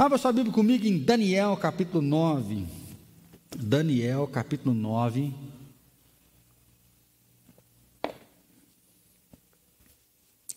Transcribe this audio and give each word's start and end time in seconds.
Abra 0.00 0.16
sua 0.16 0.32
Bíblia 0.32 0.54
comigo 0.54 0.86
em 0.86 0.98
Daniel 0.98 1.54
capítulo 1.58 2.00
9. 2.00 2.64
Daniel 3.54 4.26
capítulo 4.26 4.74
9. 4.74 5.30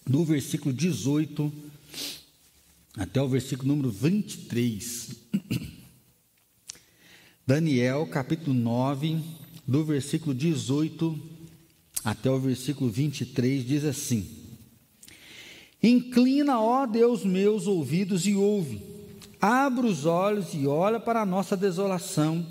Do 0.08 0.24
versículo 0.24 0.74
18 0.74 1.52
até 2.96 3.22
o 3.22 3.28
versículo 3.28 3.68
número 3.68 3.92
23. 3.92 5.14
Daniel 7.46 8.08
capítulo 8.08 8.54
9, 8.54 9.22
do 9.68 9.84
versículo 9.84 10.34
18 10.34 11.20
até 12.02 12.32
o 12.32 12.40
versículo 12.40 12.90
23, 12.90 13.68
diz 13.68 13.84
assim: 13.84 14.26
Inclina, 15.84 16.62
ó 16.62 16.86
Deus 16.86 17.26
meus 17.26 17.68
ouvidos 17.68 18.26
e 18.26 18.36
ouve 18.36 18.93
Abra 19.44 19.86
os 19.86 20.06
olhos 20.06 20.54
e 20.54 20.66
olha 20.66 21.02
para 21.02 21.22
a 21.22 21.26
nossa 21.26 21.58
desolação 21.58 22.46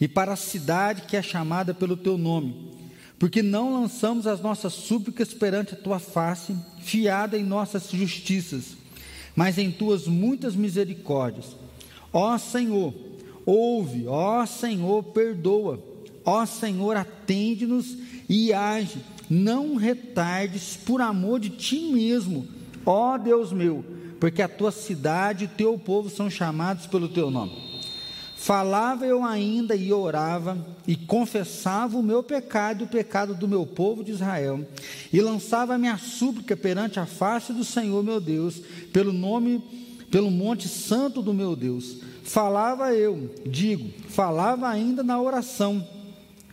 e 0.00 0.08
para 0.08 0.32
a 0.32 0.36
cidade 0.36 1.02
que 1.02 1.14
é 1.14 1.20
chamada 1.20 1.74
pelo 1.74 1.94
teu 1.94 2.16
nome, 2.16 2.72
porque 3.18 3.42
não 3.42 3.78
lançamos 3.78 4.26
as 4.26 4.40
nossas 4.40 4.72
súplicas 4.72 5.34
perante 5.34 5.74
a 5.74 5.76
tua 5.76 5.98
face, 5.98 6.56
fiada 6.80 7.36
em 7.36 7.44
nossas 7.44 7.90
justiças, 7.90 8.78
mas 9.36 9.58
em 9.58 9.70
tuas 9.70 10.06
muitas 10.06 10.56
misericórdias. 10.56 11.54
Ó 12.10 12.38
Senhor, 12.38 12.94
ouve, 13.44 14.06
ó 14.06 14.46
Senhor, 14.46 15.02
perdoa, 15.02 15.84
ó 16.24 16.46
Senhor, 16.46 16.96
atende-nos 16.96 17.94
e 18.26 18.54
age, 18.54 19.04
não 19.28 19.76
retardes 19.76 20.78
por 20.78 21.02
amor 21.02 21.40
de 21.40 21.50
ti 21.50 21.92
mesmo, 21.92 22.48
ó 22.86 23.18
Deus 23.18 23.52
meu 23.52 23.97
porque 24.20 24.42
a 24.42 24.48
tua 24.48 24.70
cidade 24.70 25.44
e 25.44 25.48
teu 25.48 25.78
povo 25.78 26.10
são 26.10 26.28
chamados 26.28 26.86
pelo 26.86 27.08
teu 27.08 27.30
nome. 27.30 27.68
Falava 28.38 29.04
eu 29.04 29.24
ainda 29.24 29.74
e 29.74 29.92
orava 29.92 30.56
e 30.86 30.94
confessava 30.94 31.98
o 31.98 32.02
meu 32.02 32.22
pecado 32.22 32.82
e 32.82 32.84
o 32.84 32.88
pecado 32.88 33.34
do 33.34 33.48
meu 33.48 33.66
povo 33.66 34.04
de 34.04 34.12
Israel, 34.12 34.64
e 35.12 35.20
lançava 35.20 35.74
a 35.74 35.78
minha 35.78 35.98
súplica 35.98 36.56
perante 36.56 37.00
a 37.00 37.04
face 37.04 37.52
do 37.52 37.64
Senhor 37.64 38.02
meu 38.04 38.20
Deus, 38.20 38.62
pelo 38.92 39.12
nome, 39.12 39.60
pelo 40.08 40.30
monte 40.30 40.68
santo 40.68 41.20
do 41.20 41.34
meu 41.34 41.56
Deus. 41.56 41.96
Falava 42.22 42.94
eu, 42.94 43.34
digo, 43.44 43.90
falava 44.08 44.68
ainda 44.68 45.02
na 45.02 45.20
oração, 45.20 45.84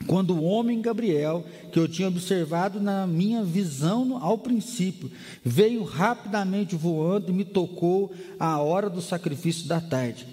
quando 0.08 0.36
o 0.36 0.44
homem 0.44 0.82
Gabriel, 0.82 1.46
que 1.72 1.80
eu 1.80 1.88
tinha 1.88 2.08
observado 2.08 2.80
na 2.80 3.08
minha 3.08 3.44
visão 3.44 4.18
ao 4.22 4.38
princípio, 4.38 5.12
veio 5.44 5.84
rapidamente 5.84 6.76
voando 6.76 7.32
e 7.32 7.34
me 7.34 7.46
tocou 7.46 8.14
à 8.40 8.60
hora 8.60 8.90
do 8.90 9.02
sacrifício 9.02 9.68
da 9.68 9.82
tarde. 9.82 10.28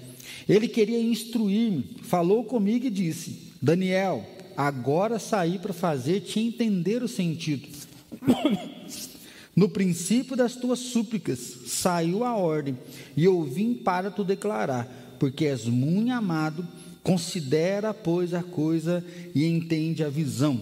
Ele 0.49 0.69
queria 0.69 1.01
instruir-me, 1.01 1.97
falou 2.03 2.45
comigo 2.45 2.87
e 2.87 2.91
disse: 2.91 3.53
Daniel, 3.61 4.25
agora 4.57 5.19
saí 5.19 5.59
para 5.59 5.73
fazer 5.73 6.21
te 6.21 6.41
entender 6.41 7.03
o 7.03 7.09
sentido. 7.09 7.69
No 9.55 9.69
princípio 9.69 10.35
das 10.35 10.57
tuas 10.57 10.79
súplicas 10.79 11.39
saiu 11.67 12.25
a 12.25 12.35
ordem, 12.35 12.79
e 13.15 13.27
eu 13.27 13.43
vim 13.43 13.75
para 13.75 14.11
te 14.11 14.25
declarar, 14.25 15.17
porque 15.19 15.45
és 15.45 15.67
muito 15.67 16.11
amado 16.11 16.67
Considera, 17.03 17.93
pois, 17.93 18.33
a 18.33 18.43
coisa 18.43 19.05
e 19.35 19.45
entende 19.47 20.05
a 20.05 20.09
visão. 20.09 20.61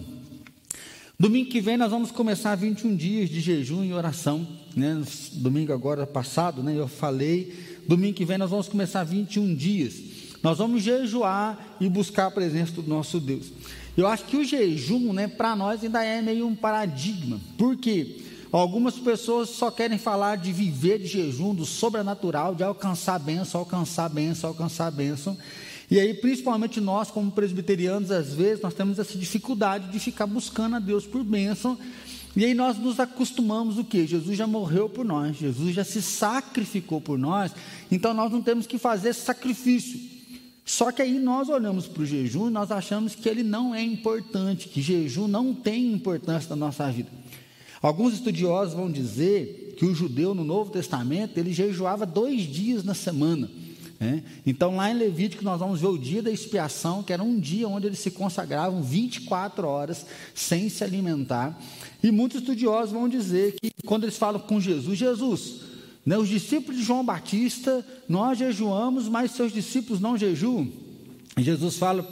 Domingo 1.21 1.51
que 1.51 1.61
vem 1.61 1.77
nós 1.77 1.91
vamos 1.91 2.09
começar 2.09 2.55
21 2.55 2.95
dias 2.95 3.29
de 3.29 3.39
jejum 3.41 3.83
e 3.83 3.93
oração. 3.93 4.47
Né? 4.75 5.03
Domingo 5.33 5.71
agora 5.71 6.07
passado, 6.07 6.63
né, 6.63 6.73
eu 6.75 6.87
falei. 6.87 7.53
Domingo 7.87 8.15
que 8.15 8.25
vem 8.25 8.39
nós 8.39 8.49
vamos 8.49 8.67
começar 8.67 9.03
21 9.03 9.53
dias. 9.53 10.01
Nós 10.41 10.57
vamos 10.57 10.81
jejuar 10.81 11.77
e 11.79 11.87
buscar 11.87 12.25
a 12.25 12.31
presença 12.31 12.71
do 12.73 12.89
nosso 12.89 13.19
Deus. 13.19 13.51
Eu 13.95 14.07
acho 14.07 14.25
que 14.25 14.35
o 14.35 14.43
jejum, 14.43 15.13
né, 15.13 15.27
para 15.27 15.55
nós 15.55 15.83
ainda 15.83 16.03
é 16.03 16.23
meio 16.23 16.47
um 16.47 16.55
paradigma. 16.55 17.39
Por 17.55 17.77
quê? 17.77 18.17
Algumas 18.51 18.95
pessoas 18.95 19.49
só 19.49 19.69
querem 19.69 19.97
falar 19.97 20.37
de 20.37 20.51
viver 20.51 20.97
de 20.97 21.05
jejum, 21.05 21.53
do 21.53 21.65
sobrenatural, 21.65 22.55
de 22.55 22.63
alcançar 22.63 23.19
bênção, 23.19 23.59
alcançar 23.59 24.09
bênção, 24.09 24.49
alcançar 24.49 24.91
bênção. 24.91 25.37
E 25.91 25.99
aí, 25.99 26.13
principalmente 26.13 26.79
nós, 26.79 27.11
como 27.11 27.29
presbiterianos, 27.29 28.11
às 28.11 28.33
vezes, 28.33 28.63
nós 28.63 28.73
temos 28.73 28.97
essa 28.97 29.17
dificuldade 29.17 29.91
de 29.91 29.99
ficar 29.99 30.25
buscando 30.25 30.77
a 30.77 30.79
Deus 30.79 31.05
por 31.05 31.21
bênção. 31.21 31.77
E 32.33 32.45
aí 32.45 32.53
nós 32.53 32.77
nos 32.77 32.97
acostumamos 32.97 33.77
o 33.77 33.83
que? 33.83 34.07
Jesus 34.07 34.37
já 34.37 34.47
morreu 34.47 34.87
por 34.87 35.03
nós, 35.03 35.35
Jesus 35.35 35.75
já 35.75 35.83
se 35.83 36.01
sacrificou 36.01 37.01
por 37.01 37.19
nós, 37.19 37.51
então 37.91 38.13
nós 38.13 38.31
não 38.31 38.41
temos 38.41 38.65
que 38.65 38.77
fazer 38.77 39.11
sacrifício. 39.11 39.99
Só 40.63 40.93
que 40.93 41.01
aí 41.01 41.19
nós 41.19 41.49
olhamos 41.49 41.87
para 41.87 42.03
o 42.03 42.05
jejum 42.05 42.47
e 42.47 42.51
nós 42.51 42.71
achamos 42.71 43.13
que 43.13 43.27
ele 43.27 43.43
não 43.43 43.75
é 43.75 43.83
importante, 43.83 44.69
que 44.69 44.81
jejum 44.81 45.27
não 45.27 45.53
tem 45.53 45.91
importância 45.91 46.51
na 46.51 46.55
nossa 46.55 46.89
vida. 46.89 47.09
Alguns 47.81 48.13
estudiosos 48.13 48.73
vão 48.73 48.89
dizer 48.89 49.75
que 49.77 49.83
o 49.83 49.93
judeu 49.93 50.33
no 50.33 50.45
Novo 50.45 50.71
Testamento 50.71 51.37
ele 51.37 51.51
jejuava 51.51 52.05
dois 52.05 52.43
dias 52.43 52.85
na 52.85 52.93
semana. 52.93 53.49
É? 54.01 54.23
Então, 54.47 54.77
lá 54.77 54.89
em 54.89 54.97
Levítico, 54.97 55.43
nós 55.43 55.59
vamos 55.59 55.79
ver 55.79 55.85
o 55.85 55.97
dia 55.97 56.23
da 56.23 56.31
expiação, 56.31 57.03
que 57.03 57.13
era 57.13 57.21
um 57.21 57.39
dia 57.39 57.67
onde 57.67 57.85
eles 57.85 57.99
se 57.99 58.09
consagravam 58.09 58.81
24 58.81 59.67
horas 59.67 60.07
sem 60.33 60.69
se 60.69 60.83
alimentar. 60.83 61.55
E 62.01 62.09
muitos 62.09 62.41
estudiosos 62.41 62.91
vão 62.91 63.07
dizer 63.07 63.53
que, 63.61 63.69
quando 63.85 64.05
eles 64.05 64.17
falam 64.17 64.41
com 64.41 64.59
Jesus, 64.59 64.97
Jesus, 64.97 65.61
né, 66.03 66.17
os 66.17 66.27
discípulos 66.27 66.79
de 66.79 66.83
João 66.83 67.05
Batista, 67.05 67.85
nós 68.09 68.39
jejuamos, 68.39 69.07
mas 69.07 69.33
seus 69.33 69.53
discípulos 69.53 70.01
não 70.01 70.17
jejuam. 70.17 70.67
Jesus 71.37 71.77
fala 71.77 72.03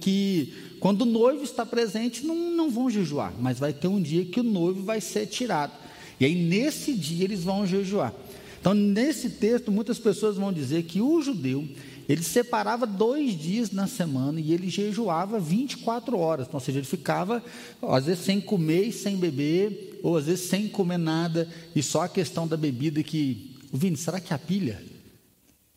que 0.00 0.54
quando 0.78 1.02
o 1.02 1.06
noivo 1.06 1.42
está 1.42 1.66
presente, 1.66 2.24
não, 2.24 2.36
não 2.52 2.70
vão 2.70 2.88
jejuar, 2.88 3.32
mas 3.40 3.58
vai 3.58 3.72
ter 3.72 3.88
um 3.88 4.00
dia 4.00 4.24
que 4.24 4.38
o 4.38 4.44
noivo 4.44 4.84
vai 4.84 5.00
ser 5.00 5.26
tirado. 5.26 5.72
E 6.20 6.24
aí, 6.24 6.36
nesse 6.36 6.92
dia, 6.92 7.24
eles 7.24 7.42
vão 7.42 7.66
jejuar. 7.66 8.14
Então, 8.62 8.74
nesse 8.74 9.28
texto, 9.28 9.72
muitas 9.72 9.98
pessoas 9.98 10.36
vão 10.36 10.52
dizer 10.52 10.84
que 10.84 11.00
o 11.00 11.20
judeu, 11.20 11.68
ele 12.08 12.22
separava 12.22 12.86
dois 12.86 13.36
dias 13.36 13.72
na 13.72 13.88
semana 13.88 14.40
e 14.40 14.52
ele 14.52 14.70
jejuava 14.70 15.40
24 15.40 16.16
horas. 16.16 16.46
Então, 16.46 16.58
ou 16.58 16.64
seja, 16.64 16.78
ele 16.78 16.86
ficava, 16.86 17.42
às 17.82 18.06
vezes, 18.06 18.24
sem 18.24 18.40
comer 18.40 18.84
e 18.84 18.92
sem 18.92 19.16
beber, 19.16 19.98
ou 20.00 20.16
às 20.16 20.26
vezes 20.26 20.48
sem 20.48 20.68
comer 20.68 20.96
nada, 20.96 21.48
e 21.74 21.82
só 21.82 22.02
a 22.02 22.08
questão 22.08 22.46
da 22.46 22.56
bebida 22.56 23.02
que. 23.02 23.56
Vini, 23.72 23.96
será 23.96 24.20
que 24.20 24.32
é 24.32 24.36
a 24.36 24.38
pilha? 24.38 24.80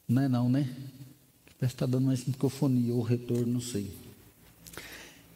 Não 0.07 0.21
é 0.21 0.29
não, 0.29 0.47
né? 0.47 0.69
Parece 1.59 1.73
que 1.73 1.83
está 1.83 1.87
dando 1.87 2.05
mais 2.05 2.23
microfonia 2.23 2.93
ou 2.93 3.01
retorno, 3.01 3.53
não 3.53 3.61
sei. 3.61 3.89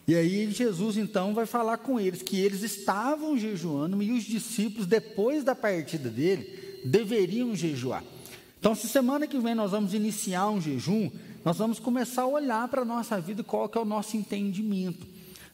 E 0.07 0.13
aí 0.13 0.51
Jesus 0.51 0.97
então 0.97 1.33
vai 1.33 1.47
falar 1.47 1.77
com 1.77 1.99
eles 1.99 2.21
que 2.21 2.39
eles 2.39 2.61
estavam 2.61 3.35
jejuando 3.35 4.03
e 4.03 4.11
os 4.11 4.23
discípulos, 4.23 4.85
depois 4.85 5.43
da 5.43 5.55
partida 5.55 6.09
dele, 6.09 6.68
deveriam 6.85 7.55
jejuar. 7.55 8.03
Então, 8.59 8.75
se 8.75 8.87
semana 8.87 9.25
que 9.25 9.39
vem 9.39 9.55
nós 9.55 9.71
vamos 9.71 9.93
iniciar 9.93 10.49
um 10.49 10.59
jejum, 10.59 11.09
nós 11.45 11.57
vamos 11.57 11.79
começar 11.79 12.23
a 12.23 12.27
olhar 12.27 12.67
para 12.67 12.81
a 12.81 12.85
nossa 12.85 13.19
vida 13.19 13.43
qual 13.43 13.69
que 13.69 13.77
é 13.77 13.81
o 13.81 13.85
nosso 13.85 14.17
entendimento. 14.17 15.07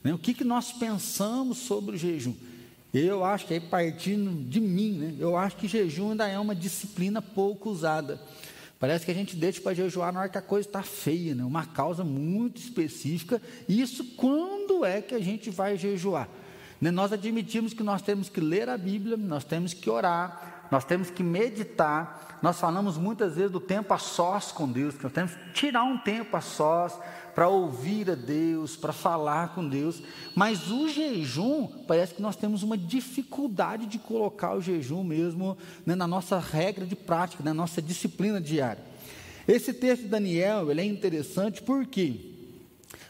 Né? 0.04 0.14
O 0.14 0.18
que, 0.18 0.34
que 0.34 0.44
nós 0.44 0.72
pensamos 0.72 1.60
sobre 1.60 1.96
o 1.96 1.98
jejum. 1.98 2.34
Eu 2.94 3.26
acho 3.26 3.46
que 3.46 3.54
aí 3.54 3.60
partindo 3.60 4.32
de 4.50 4.60
mim, 4.60 4.94
né? 4.94 5.16
eu 5.20 5.36
acho 5.36 5.58
que 5.58 5.68
jejum 5.68 6.12
ainda 6.12 6.28
é 6.28 6.40
uma 6.40 6.56
disciplina 6.56 7.22
pouco 7.22 7.70
usada. 7.70 8.20
Parece 8.80 9.06
que 9.06 9.12
a 9.12 9.16
gente 9.16 9.36
deixa 9.36 9.62
para 9.62 9.74
jejuar 9.74 10.14
na 10.14 10.22
hora 10.22 10.30
que 10.30 10.38
a 10.38 10.42
coisa 10.42 10.68
está 10.68 10.82
feia, 10.82 11.36
né? 11.36 11.44
uma 11.44 11.66
causa 11.66 12.04
muito 12.04 12.62
específica. 12.62 13.42
Isso 13.68 14.04
quando 14.16 14.86
é 14.86 15.02
que 15.02 15.14
a 15.14 15.20
gente 15.20 15.50
vai 15.50 15.78
jejuar? 15.78 16.30
Né? 16.80 16.92
Nós 16.92 17.12
admitimos 17.12 17.74
que 17.74 17.84
nós 17.84 18.02
temos 18.02 18.30
que 18.30 18.40
ler 18.40 18.70
a 18.70 18.78
Bíblia, 18.78 19.18
nós 19.18 19.44
temos 19.44 19.74
que 19.74 19.90
orar, 19.90 20.55
nós 20.72 20.84
temos 20.84 21.10
que 21.10 21.24
meditar. 21.24 22.40
Nós 22.42 22.60
falamos 22.60 22.98
muitas 22.98 23.36
vezes 23.36 23.52
do 23.52 23.60
tempo 23.60 23.94
a 23.94 23.98
sós 23.98 24.52
com 24.52 24.70
Deus, 24.72 24.96
que 24.96 25.04
nós 25.04 25.14
temos 25.14 25.34
que 25.34 25.54
tirar 25.54 25.84
um 25.84 25.98
tempo 25.98 26.36
a 26.36 26.42
sós 26.42 26.98
para 27.34 27.48
ouvir 27.50 28.10
a 28.10 28.16
Deus, 28.16 28.76
para 28.76 28.94
falar 28.94 29.56
com 29.56 29.68
Deus. 29.68 30.02
Mas 30.36 30.72
o 30.72 30.88
jejum, 30.88 31.68
parece 31.88 32.16
que 32.16 32.22
nós 32.22 32.36
temos 32.36 32.64
uma 32.64 32.78
dificuldade 32.78 33.86
de 33.86 34.00
colocar 34.00 34.54
o 34.56 34.62
jejum 34.62 35.04
mesmo 35.04 35.58
né, 35.86 35.96
na 35.96 36.08
nossa 36.08 36.40
regra 36.40 36.86
de 36.86 36.96
prática, 36.96 37.44
na 37.44 37.54
nossa 37.54 37.82
disciplina 37.82 38.40
diária. 38.40 38.84
Esse 39.48 39.74
texto 39.74 40.04
de 40.04 40.08
Daniel 40.08 40.72
ele 40.72 40.82
é 40.82 40.86
interessante 40.86 41.62
porque 41.62 42.35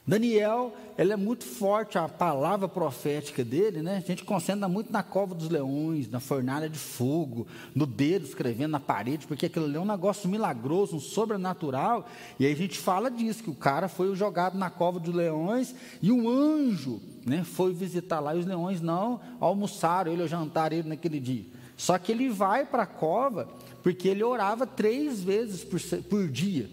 Daniel, 0.08 0.72
ele 1.00 1.12
é 1.12 1.16
muito 1.16 1.44
forte, 1.44 1.98
a 1.98 2.08
palavra 2.08 2.68
profética 2.68 3.44
dele, 3.44 3.82
né? 3.82 3.98
A 3.98 4.08
gente 4.08 4.24
concentra 4.24 4.68
muito 4.68 4.94
na 4.94 5.02
cova 5.02 5.34
dos 5.34 5.50
leões, 5.50 6.08
na 6.12 6.20
fornalha 6.20 6.70
de 6.70 6.78
fogo, 6.78 7.48
no 7.74 7.88
dedo 7.88 8.24
escrevendo 8.24 8.72
na 8.72 8.80
parede, 8.80 9.26
porque 9.26 9.48
aquilo 9.48 9.66
ali 9.66 9.78
é 9.78 9.80
um 9.80 9.86
negócio 9.86 10.30
milagroso, 10.30 10.96
um 10.96 11.00
sobrenatural. 11.00 12.08
E 12.40 12.46
aí 12.46 12.54
a 12.54 12.56
gente 12.56 12.78
fala 12.78 13.10
disso, 13.10 13.42
que 13.42 13.50
o 13.50 13.56
cara 13.56 13.88
foi 13.88 14.16
jogado 14.16 14.60
na 14.60 14.70
cova 14.70 15.00
dos 15.00 15.14
leões 15.14 15.74
e 16.04 16.12
um 16.12 16.30
anjo 16.30 17.02
né, 17.26 17.44
foi 17.44 17.74
visitar 17.74 18.20
lá, 18.20 18.36
e 18.36 18.40
os 18.40 18.46
leões 18.46 18.82
não 18.82 19.20
almoçaram 19.40 20.12
ele 20.12 20.22
ou 20.22 20.28
jantaram 20.28 20.78
ele 20.78 20.88
naquele 20.88 21.20
dia. 21.20 21.46
Só 21.76 21.98
que 21.98 22.12
ele 22.12 22.30
vai 22.30 22.64
para 22.64 22.84
a 22.84 22.88
cova 22.88 23.50
porque 23.82 24.08
ele 24.08 24.24
orava 24.24 24.68
três 24.68 25.24
vezes 25.24 25.64
por, 25.64 25.80
por 26.04 26.28
dia. 26.28 26.70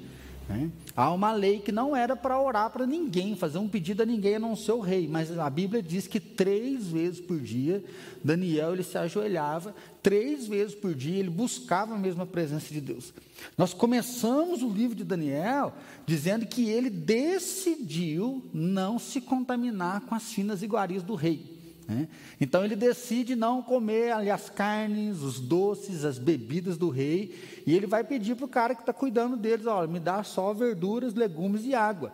Né? 0.49 0.71
Há 0.97 1.13
uma 1.13 1.33
lei 1.33 1.61
que 1.61 1.73
não 1.73 1.95
era 1.95 2.15
para 2.15 2.41
orar 2.41 2.71
para 2.71 2.87
ninguém, 2.87 3.37
fazer 3.37 3.59
um 3.59 3.69
pedido 3.69 4.03
a 4.03 4.07
ninguém 4.07 4.37
a 4.37 4.39
não 4.39 4.55
ser 4.57 4.73
o 4.73 4.81
rei, 4.81 5.09
mas 5.09 5.37
a 5.39 5.49
Bíblia 5.49 5.83
diz 5.83 6.07
que 6.07 6.21
três 6.21 6.89
vezes 6.89 7.21
por 7.21 7.39
dia 7.41 7.83
Daniel 8.23 8.75
ele 8.75 8.83
se 8.83 8.99
ajoelhava, 8.99 9.75
três 10.03 10.47
vezes 10.47 10.75
por 10.75 10.95
dia 10.95 11.19
ele 11.19 11.31
buscava 11.31 11.95
a 11.95 11.99
mesma 11.99 12.27
presença 12.27 12.73
de 12.73 12.81
Deus. 12.81 13.15
Nós 13.57 13.73
começamos 13.73 14.63
o 14.63 14.69
livro 14.69 14.97
de 14.97 15.05
Daniel 15.05 15.73
dizendo 16.07 16.47
que 16.47 16.69
ele 16.69 16.91
decidiu 16.91 18.45
não 18.53 18.99
se 18.99 19.21
contaminar 19.21 20.03
com 20.03 20.15
as 20.15 20.33
finas 20.33 20.63
iguarias 20.63 21.03
do 21.03 21.15
rei. 21.15 21.62
Né? 21.89 22.09
Então 22.41 22.65
ele 22.65 22.77
decide 22.77 23.35
não 23.35 23.63
comer 23.63 24.13
ali 24.13 24.31
as 24.31 24.49
carnes, 24.49 25.21
os 25.21 25.41
doces, 25.41 26.05
as 26.05 26.19
bebidas 26.19 26.77
do 26.77 26.89
rei, 26.89 27.35
e 27.67 27.75
ele 27.75 27.87
vai 27.87 28.05
pedir 28.05 28.37
para 28.37 28.47
o 28.47 28.49
cara 28.49 28.75
que 28.75 28.83
está 28.83 28.93
cuidando 28.93 29.37
deles: 29.37 29.67
olha, 29.67 29.89
me 29.89 30.01
dá 30.01 30.23
só 30.23 30.53
verduras, 30.53 31.15
legumes 31.15 31.65
e 31.65 31.75
água. 31.75 32.13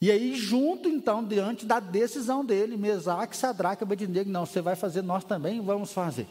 E 0.00 0.10
aí, 0.10 0.34
junto 0.34 0.88
então, 0.88 1.24
diante 1.24 1.64
da 1.64 1.80
decisão 1.80 2.44
dele, 2.44 2.76
Mesaque, 2.76 3.36
Sadraque 3.36 3.84
Abednego, 3.84 4.28
não, 4.28 4.44
você 4.44 4.60
vai 4.60 4.76
fazer, 4.76 5.02
nós 5.02 5.24
também 5.24 5.60
vamos 5.62 5.92
fazer. 5.92 6.26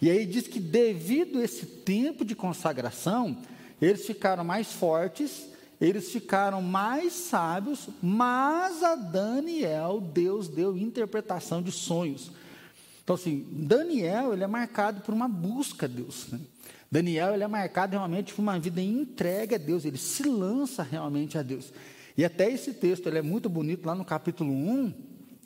E 0.00 0.10
aí 0.10 0.24
diz 0.26 0.46
que 0.46 0.60
devido 0.60 1.38
a 1.38 1.44
esse 1.44 1.66
tempo 1.66 2.24
de 2.24 2.34
consagração, 2.34 3.36
eles 3.80 4.06
ficaram 4.06 4.44
mais 4.44 4.72
fortes 4.72 5.51
eles 5.86 6.12
ficaram 6.12 6.62
mais 6.62 7.12
sábios, 7.12 7.88
mas 8.00 8.84
a 8.84 8.94
Daniel, 8.94 10.00
Deus 10.00 10.46
deu 10.46 10.76
interpretação 10.76 11.60
de 11.60 11.72
sonhos. 11.72 12.30
Então, 13.02 13.16
assim, 13.16 13.44
Daniel, 13.50 14.32
ele 14.32 14.44
é 14.44 14.46
marcado 14.46 15.00
por 15.00 15.12
uma 15.12 15.26
busca 15.26 15.86
a 15.86 15.88
Deus. 15.88 16.28
Né? 16.28 16.38
Daniel, 16.88 17.34
ele 17.34 17.42
é 17.42 17.48
marcado 17.48 17.96
realmente 17.96 18.32
por 18.32 18.42
uma 18.42 18.60
vida 18.60 18.80
entregue 18.80 19.56
a 19.56 19.58
Deus, 19.58 19.84
ele 19.84 19.98
se 19.98 20.22
lança 20.22 20.84
realmente 20.84 21.36
a 21.36 21.42
Deus. 21.42 21.72
E 22.16 22.24
até 22.24 22.48
esse 22.48 22.74
texto, 22.74 23.08
ele 23.08 23.18
é 23.18 23.22
muito 23.22 23.48
bonito, 23.48 23.84
lá 23.84 23.94
no 23.96 24.04
capítulo 24.04 24.52
1, 24.52 24.94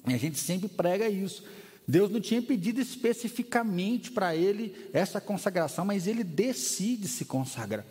e 0.09 0.12
a 0.12 0.19
gente 0.19 0.38
sempre 0.38 0.69
prega 0.69 1.09
isso. 1.09 1.44
Deus 1.88 2.11
não 2.11 2.21
tinha 2.21 2.43
pedido 2.43 2.79
especificamente 2.79 4.11
para 4.11 4.37
ele 4.37 4.75
essa 4.93 5.19
consagração, 5.19 5.87
mas 5.87 6.06
ele 6.06 6.23
decide 6.23 7.09
se 7.09 7.25
consagrar. 7.25 7.87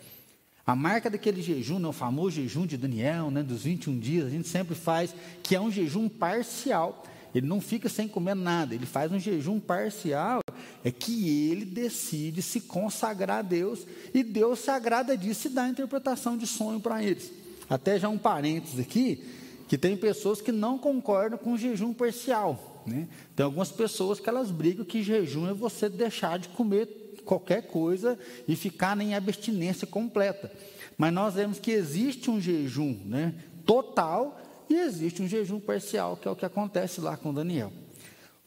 A 0.66 0.74
marca 0.74 1.08
daquele 1.08 1.40
jejum, 1.40 1.78
né, 1.78 1.86
o 1.86 1.92
famoso 1.92 2.32
jejum 2.32 2.66
de 2.66 2.76
Daniel, 2.76 3.30
né, 3.30 3.40
dos 3.40 3.62
21 3.62 3.96
dias, 4.00 4.26
a 4.26 4.30
gente 4.30 4.48
sempre 4.48 4.74
faz, 4.74 5.14
que 5.40 5.54
é 5.54 5.60
um 5.60 5.70
jejum 5.70 6.08
parcial. 6.08 7.04
Ele 7.32 7.46
não 7.46 7.60
fica 7.60 7.88
sem 7.88 8.08
comer 8.08 8.34
nada, 8.34 8.74
ele 8.74 8.84
faz 8.84 9.12
um 9.12 9.20
jejum 9.20 9.60
parcial, 9.60 10.40
é 10.82 10.90
que 10.90 11.48
ele 11.50 11.64
decide 11.64 12.42
se 12.42 12.62
consagrar 12.62 13.38
a 13.38 13.42
Deus, 13.42 13.86
e 14.12 14.24
Deus 14.24 14.58
se 14.58 14.70
agrada 14.70 15.16
disso 15.16 15.46
e 15.46 15.50
dá 15.50 15.64
a 15.64 15.68
interpretação 15.68 16.36
de 16.36 16.48
sonho 16.48 16.80
para 16.80 17.00
eles. 17.00 17.30
Até 17.70 17.96
já 17.96 18.08
um 18.08 18.18
parênteses 18.18 18.80
aqui, 18.80 19.22
que 19.68 19.78
tem 19.78 19.96
pessoas 19.96 20.40
que 20.40 20.50
não 20.50 20.78
concordam 20.78 21.38
com 21.38 21.52
o 21.52 21.58
jejum 21.58 21.92
parcial. 21.92 22.82
Né? 22.84 23.06
Tem 23.36 23.44
algumas 23.44 23.70
pessoas 23.70 24.18
que 24.18 24.28
elas 24.28 24.50
brigam 24.50 24.84
que 24.84 25.02
jejum 25.02 25.48
é 25.48 25.54
você 25.54 25.88
deixar 25.88 26.40
de 26.40 26.48
comer 26.48 27.05
qualquer 27.26 27.66
coisa 27.66 28.18
e 28.48 28.56
ficar 28.56 28.98
em 29.00 29.14
abstinência 29.14 29.86
completa. 29.86 30.50
Mas 30.96 31.12
nós 31.12 31.34
vemos 31.34 31.58
que 31.58 31.72
existe 31.72 32.30
um 32.30 32.40
jejum 32.40 32.98
né, 33.04 33.34
total 33.66 34.40
e 34.70 34.74
existe 34.74 35.20
um 35.20 35.28
jejum 35.28 35.60
parcial, 35.60 36.16
que 36.16 36.26
é 36.26 36.30
o 36.30 36.36
que 36.36 36.46
acontece 36.46 37.00
lá 37.00 37.16
com 37.16 37.34
Daniel. 37.34 37.72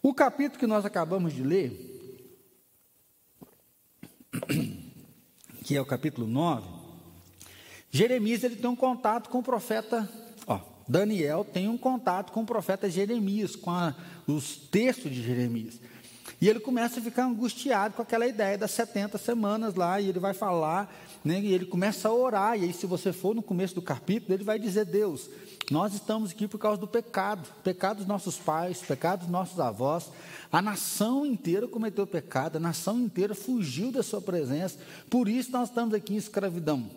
O 0.01 0.13
capítulo 0.13 0.59
que 0.59 0.67
nós 0.67 0.85
acabamos 0.85 1.33
de 1.33 1.43
ler, 1.43 1.71
que 5.63 5.75
é 5.75 5.81
o 5.81 5.85
capítulo 5.85 6.25
9, 6.25 6.67
Jeremias 7.91 8.43
ele 8.43 8.55
tem 8.55 8.69
um 8.69 8.75
contato 8.75 9.29
com 9.29 9.39
o 9.39 9.43
profeta, 9.43 10.09
ó, 10.47 10.59
Daniel 10.87 11.43
tem 11.43 11.67
um 11.67 11.77
contato 11.77 12.31
com 12.31 12.41
o 12.41 12.45
profeta 12.45 12.89
Jeremias, 12.89 13.55
com 13.55 13.71
a, 13.71 13.95
os 14.27 14.55
textos 14.55 15.11
de 15.11 15.21
Jeremias. 15.21 15.79
E 16.41 16.47
ele 16.47 16.59
começa 16.59 16.99
a 16.99 17.03
ficar 17.03 17.25
angustiado 17.25 17.93
com 17.95 18.01
aquela 18.01 18.27
ideia 18.27 18.57
das 18.57 18.71
70 18.71 19.17
semanas 19.17 19.75
lá, 19.75 19.99
e 19.99 20.09
ele 20.09 20.19
vai 20.19 20.33
falar, 20.33 20.93
né, 21.23 21.39
e 21.39 21.53
ele 21.53 21.65
começa 21.65 22.07
a 22.07 22.13
orar, 22.13 22.57
e 22.57 22.63
aí 22.63 22.73
se 22.73 22.85
você 22.85 23.11
for 23.11 23.35
no 23.35 23.41
começo 23.41 23.75
do 23.75 23.81
capítulo, 23.81 24.33
ele 24.33 24.43
vai 24.43 24.57
dizer, 24.57 24.85
Deus, 24.85 25.29
nós 25.69 25.93
estamos 25.93 26.31
aqui 26.31 26.47
por 26.47 26.57
causa 26.57 26.79
do 26.79 26.87
pecado, 26.87 27.47
pecado 27.63 27.97
dos 27.97 28.07
nossos 28.07 28.37
pais, 28.37 28.81
pecado 28.81 29.21
dos 29.21 29.29
nossos 29.29 29.59
avós, 29.59 30.09
a 30.51 30.61
nação 30.61 31.25
inteira 31.25 31.67
cometeu 31.67 32.07
pecado, 32.07 32.55
a 32.55 32.59
nação 32.59 32.99
inteira 32.99 33.35
fugiu 33.35 33.91
da 33.91 34.01
sua 34.01 34.21
presença, 34.21 34.79
por 35.09 35.27
isso 35.27 35.51
nós 35.51 35.69
estamos 35.69 35.93
aqui 35.93 36.13
em 36.13 36.17
escravidão. 36.17 36.89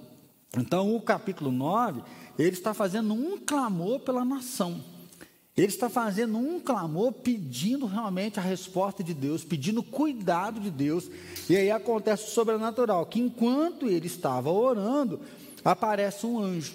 Então 0.56 0.94
o 0.94 1.00
capítulo 1.00 1.50
9, 1.50 2.02
ele 2.38 2.50
está 2.50 2.72
fazendo 2.72 3.12
um 3.12 3.38
clamor 3.38 4.00
pela 4.00 4.24
nação, 4.24 4.82
ele 5.56 5.66
está 5.66 5.88
fazendo 5.90 6.38
um 6.38 6.58
clamor 6.58 7.12
pedindo 7.12 7.84
realmente 7.84 8.38
a 8.38 8.42
resposta 8.42 9.04
de 9.04 9.12
Deus, 9.12 9.44
pedindo 9.44 9.82
cuidado 9.82 10.58
de 10.58 10.70
Deus. 10.70 11.10
E 11.48 11.56
aí 11.56 11.70
acontece 11.70 12.24
o 12.24 12.30
sobrenatural, 12.30 13.04
que 13.04 13.20
enquanto 13.20 13.86
ele 13.86 14.06
estava 14.06 14.50
orando, 14.50 15.20
aparece 15.62 16.24
um 16.24 16.40
anjo. 16.40 16.74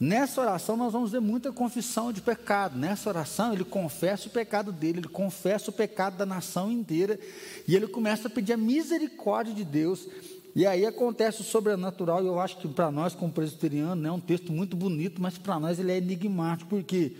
Nessa 0.00 0.40
oração 0.40 0.76
nós 0.76 0.92
vamos 0.92 1.12
ver 1.12 1.20
muita 1.20 1.52
confissão 1.52 2.12
de 2.12 2.22
pecado. 2.22 2.78
Nessa 2.78 3.10
oração 3.10 3.52
ele 3.52 3.62
confessa 3.62 4.26
o 4.26 4.32
pecado 4.32 4.72
dele, 4.72 4.98
ele 5.00 5.08
confessa 5.08 5.70
o 5.70 5.72
pecado 5.72 6.16
da 6.16 6.26
nação 6.26 6.72
inteira 6.72 7.20
e 7.68 7.76
ele 7.76 7.86
começa 7.86 8.26
a 8.26 8.30
pedir 8.30 8.54
a 8.54 8.56
misericórdia 8.56 9.54
de 9.54 9.64
Deus. 9.64 10.08
E 10.56 10.66
aí 10.66 10.84
acontece 10.84 11.40
o 11.40 11.44
sobrenatural, 11.44 12.22
e 12.22 12.26
eu 12.26 12.38
acho 12.38 12.58
que 12.58 12.68
para 12.68 12.90
nós, 12.90 13.14
como 13.14 13.32
presbiteriano, 13.32 14.06
é 14.06 14.12
um 14.12 14.20
texto 14.20 14.52
muito 14.52 14.76
bonito, 14.76 15.22
mas 15.22 15.38
para 15.38 15.58
nós 15.58 15.78
ele 15.78 15.92
é 15.92 15.96
enigmático, 15.96 16.68
porque 16.68 17.16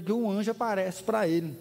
porque 0.00 0.12
um 0.12 0.30
anjo 0.30 0.50
aparece 0.50 1.02
para 1.02 1.28
ele. 1.28 1.54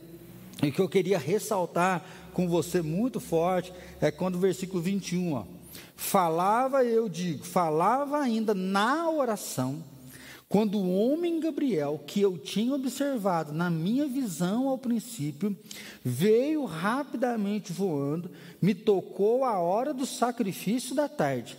E 0.62 0.68
o 0.68 0.71
que 0.71 0.80
eu 0.80 0.89
queria 0.89 1.18
ressaltar 1.18 2.03
com 2.33 2.47
você 2.47 2.81
muito 2.81 3.19
forte 3.19 3.74
é 4.01 4.12
quando 4.12 4.35
o 4.35 4.39
versículo 4.39 4.81
21, 4.81 5.33
ó, 5.33 5.44
falava, 5.95 6.83
eu 6.83 7.07
digo, 7.07 7.44
falava 7.44 8.18
ainda 8.18 8.53
na 8.53 9.09
oração, 9.09 9.83
quando 10.50 10.77
o 10.77 10.94
homem 10.95 11.39
Gabriel, 11.39 12.00
que 12.06 12.21
eu 12.21 12.38
tinha 12.38 12.74
observado 12.74 13.51
na 13.51 13.69
minha 13.69 14.07
visão 14.07 14.68
ao 14.68 14.77
princípio, 14.77 15.56
veio 16.03 16.65
rapidamente 16.65 17.74
voando, 17.74 18.30
me 18.62 18.75
tocou 18.75 19.44
a 19.44 19.57
hora 19.57 19.94
do 19.94 20.06
sacrifício 20.06 20.95
da 20.95 21.09
tarde. 21.09 21.57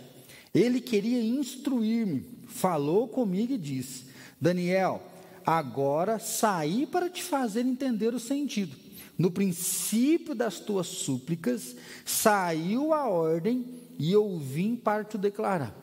Ele 0.53 0.79
queria 0.79 1.21
instruir-me, 1.21 2.25
falou 2.47 3.07
comigo 3.07 3.51
e 3.53 3.57
disse: 3.57 4.05
Daniel, 4.39 5.01
Agora 5.45 6.17
saí 6.17 6.85
para 6.87 7.09
te 7.09 7.21
fazer 7.21 7.61
entender 7.61 8.13
o 8.13 8.19
sentido. 8.19 8.75
No 9.17 9.31
princípio 9.31 10.33
das 10.33 10.59
tuas 10.59 10.87
súplicas, 10.87 11.75
saiu 12.03 12.93
a 12.93 13.07
ordem 13.07 13.65
e 13.97 14.11
eu 14.11 14.37
vim 14.37 14.75
para 14.75 15.03
te 15.03 15.17
declarar. 15.17 15.73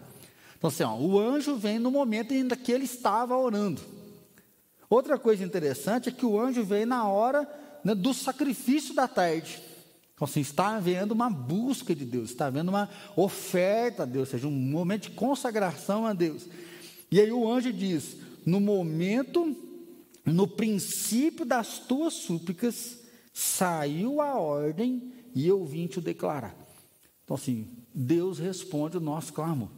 Então, 0.58 0.68
assim, 0.68 0.82
ó, 0.82 0.96
o 0.96 1.18
anjo 1.18 1.56
vem 1.56 1.78
no 1.78 1.90
momento 1.90 2.34
ainda 2.34 2.56
que 2.56 2.70
ele 2.70 2.84
estava 2.84 3.36
orando. 3.36 3.80
Outra 4.88 5.18
coisa 5.18 5.42
interessante 5.42 6.08
é 6.08 6.12
que 6.12 6.26
o 6.26 6.38
anjo 6.38 6.62
veio 6.62 6.86
na 6.86 7.08
hora 7.08 7.48
né, 7.82 7.94
do 7.94 8.12
sacrifício 8.12 8.94
da 8.94 9.08
tarde. 9.08 9.62
Então, 10.14 10.26
assim, 10.26 10.40
está 10.40 10.76
havendo 10.76 11.12
uma 11.12 11.30
busca 11.30 11.94
de 11.94 12.04
Deus, 12.04 12.30
está 12.30 12.46
havendo 12.46 12.68
uma 12.68 12.88
oferta 13.16 14.02
a 14.02 14.06
Deus, 14.06 14.28
ou 14.28 14.32
seja, 14.32 14.46
um 14.46 14.50
momento 14.50 15.04
de 15.04 15.10
consagração 15.10 16.06
a 16.06 16.12
Deus. 16.12 16.46
E 17.10 17.20
aí 17.20 17.32
o 17.32 17.50
anjo 17.50 17.72
diz: 17.72 18.18
no 18.44 18.60
momento, 18.60 19.56
no 20.24 20.46
princípio 20.46 21.44
das 21.44 21.78
tuas 21.78 22.14
súplicas, 22.14 22.98
saiu 23.32 24.20
a 24.20 24.38
ordem 24.38 25.12
e 25.34 25.46
eu 25.46 25.64
vim 25.64 25.86
te 25.86 26.00
declarar. 26.00 26.56
Então, 27.24 27.36
assim, 27.36 27.68
Deus 27.94 28.38
responde 28.38 28.96
o 28.96 29.00
nosso 29.00 29.32
clamor. 29.32 29.68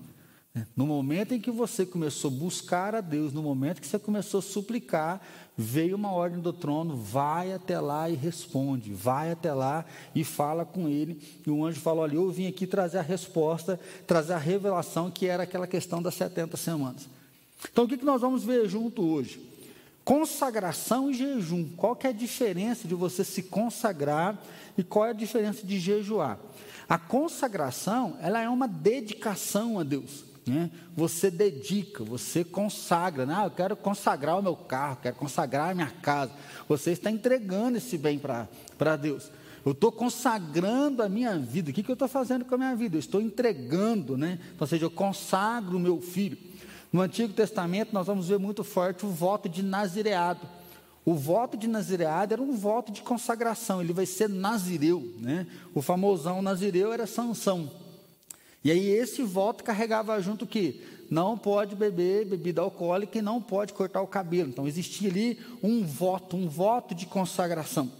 Né? 0.55 0.67
No 0.77 0.87
momento 0.87 1.35
em 1.35 1.41
que 1.41 1.51
você 1.51 1.85
começou 1.85 2.31
a 2.31 2.35
buscar 2.35 2.95
a 2.95 3.01
Deus, 3.01 3.33
no 3.33 3.43
momento 3.43 3.81
que 3.81 3.87
você 3.87 3.99
começou 3.99 4.39
a 4.39 4.43
suplicar, 4.43 5.21
veio 5.57 5.97
uma 5.97 6.13
ordem 6.13 6.41
do 6.41 6.53
trono, 6.53 6.97
vai 6.97 7.53
até 7.53 7.81
lá 7.81 8.09
e 8.09 8.15
responde, 8.15 8.93
vai 8.93 9.33
até 9.33 9.53
lá 9.53 9.85
e 10.15 10.23
fala 10.23 10.65
com 10.65 10.89
ele. 10.89 11.21
E 11.45 11.51
o 11.51 11.65
anjo 11.65 11.81
falou 11.81 12.05
ali: 12.05 12.17
Eu 12.17 12.31
vim 12.31 12.47
aqui 12.47 12.67
trazer 12.67 12.99
a 12.99 13.03
resposta, 13.03 13.79
trazer 14.07 14.35
a 14.35 14.39
revelação 14.39 15.11
que 15.11 15.27
era 15.27 15.43
aquela 15.43 15.67
questão 15.67 16.01
das 16.01 16.15
70 16.15 16.57
semanas. 16.57 17.09
Então, 17.71 17.85
o 17.85 17.89
que 17.89 18.05
nós 18.05 18.21
vamos 18.21 18.45
ver 18.45 18.69
junto 18.69 19.03
hoje? 19.03 19.41
Consagração 20.05 21.11
e 21.11 21.15
jejum. 21.15 21.69
Qual 21.77 21.97
que 21.97 22.07
é 22.07 22.11
a 22.11 22.13
diferença 22.13 22.87
de 22.87 22.95
você 22.95 23.25
se 23.25 23.43
consagrar 23.43 24.39
e 24.77 24.83
qual 24.83 25.07
é 25.07 25.11
a 25.11 25.15
diferença 25.15 25.67
de 25.67 25.79
jejuar? 25.79 26.39
A 26.89 26.99
consagração, 26.99 28.17
ela 28.21 28.41
é 28.41 28.49
uma 28.49 28.69
dedicação 28.69 29.79
a 29.79 29.83
Deus. 29.83 30.25
Né? 30.47 30.71
Você 30.95 31.31
dedica, 31.31 32.05
você 32.05 32.45
consagra. 32.45 33.25
Né? 33.25 33.35
Ah, 33.35 33.47
eu 33.47 33.51
quero 33.51 33.75
consagrar 33.77 34.39
o 34.39 34.43
meu 34.43 34.55
carro, 34.55 34.99
quero 35.01 35.17
consagrar 35.17 35.71
a 35.71 35.75
minha 35.75 35.91
casa. 35.91 36.33
Você 36.69 36.91
está 36.91 37.11
entregando 37.11 37.79
esse 37.79 37.97
bem 37.97 38.19
para 38.19 38.97
Deus. 38.97 39.31
Eu 39.65 39.73
estou 39.73 39.91
consagrando 39.91 41.03
a 41.03 41.09
minha 41.09 41.39
vida. 41.39 41.71
O 41.71 41.73
que, 41.73 41.83
que 41.83 41.91
eu 41.91 41.95
estou 41.95 42.09
fazendo 42.09 42.45
com 42.45 42.55
a 42.55 42.59
minha 42.59 42.77
vida? 42.77 42.97
Eu 42.97 43.01
estou 43.01 43.23
entregando, 43.23 44.15
né? 44.15 44.39
Ou 44.61 44.67
seja, 44.67 44.85
eu 44.85 44.91
consagro 44.91 45.79
o 45.79 45.81
meu 45.81 46.03
filho. 46.03 46.37
No 46.95 47.01
Antigo 47.01 47.33
Testamento, 47.33 47.93
nós 47.93 48.07
vamos 48.07 48.29
ver 48.29 48.39
muito 48.39 48.63
forte 48.63 49.05
o 49.05 49.09
voto 49.09 49.49
de 49.49 49.65
nazireado. 49.65 50.47
O 51.05 51.13
voto 51.15 51.57
de 51.57 51.67
nazireado 51.67 52.35
era 52.35 52.41
um 52.41 52.55
voto 52.55 52.93
de 52.93 53.03
consagração, 53.03 53.81
ele 53.81 53.93
vai 53.93 54.07
ser 54.07 54.29
nazireu, 54.29 55.13
né? 55.19 55.45
O 55.75 55.83
famosão 55.83 56.41
nazireu 56.41 56.93
era 56.93 57.05
Sansão. 57.05 57.69
E 58.63 58.71
aí 58.71 58.91
esse 58.91 59.25
voto 59.25 59.65
carregava 59.65 60.23
junto 60.23 60.47
que 60.47 60.85
não 61.11 61.37
pode 61.37 61.75
beber 61.75 62.27
bebida 62.27 62.63
alcoólica 62.63 63.19
e 63.19 63.23
não 63.23 63.43
pode 63.43 63.73
cortar 63.73 64.01
o 64.01 64.07
cabelo. 64.07 64.51
Então 64.51 64.69
existia 64.69 65.11
ali 65.11 65.41
um 65.61 65.85
voto, 65.85 66.37
um 66.37 66.49
voto 66.49 66.95
de 66.95 67.07
consagração. 67.07 67.91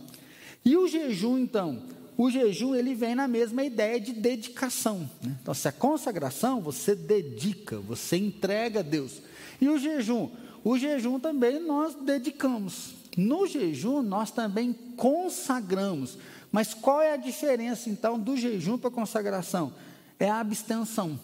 E 0.65 0.77
o 0.77 0.87
jejum, 0.87 1.37
então, 1.37 1.83
o 2.17 2.31
jejum 2.31 2.75
ele 2.75 2.95
vem 2.95 3.15
na 3.15 3.27
mesma 3.27 3.65
ideia 3.65 4.01
de 4.01 4.13
dedicação. 4.13 5.11
Né? 5.23 5.37
Então, 5.43 5.53
se 5.53 5.67
a 5.67 5.73
consagração 5.73 6.61
você 6.61 6.95
dedica, 6.95 7.79
você 7.81 8.17
entrega 8.17 8.81
a 8.81 8.83
Deus. 8.83 9.21
E 9.61 9.69
o 9.69 9.79
jejum, 9.79 10.31
o 10.63 10.79
jejum 10.79 11.19
também 11.19 11.61
nós 11.61 11.95
dedicamos. 11.95 12.95
No 13.17 13.47
jejum 13.47 14.03
nós 14.03 14.31
também 14.31 14.73
consagramos. 14.97 16.19
Mas 16.51 16.73
qual 16.73 17.03
é 17.03 17.13
a 17.13 17.17
diferença 17.17 17.91
então 17.91 18.19
do 18.19 18.37
jejum 18.37 18.79
para 18.79 18.89
a 18.89 18.93
consagração? 18.93 19.73
É 20.19 20.31
a 20.31 20.39
abstenção. 20.39 21.19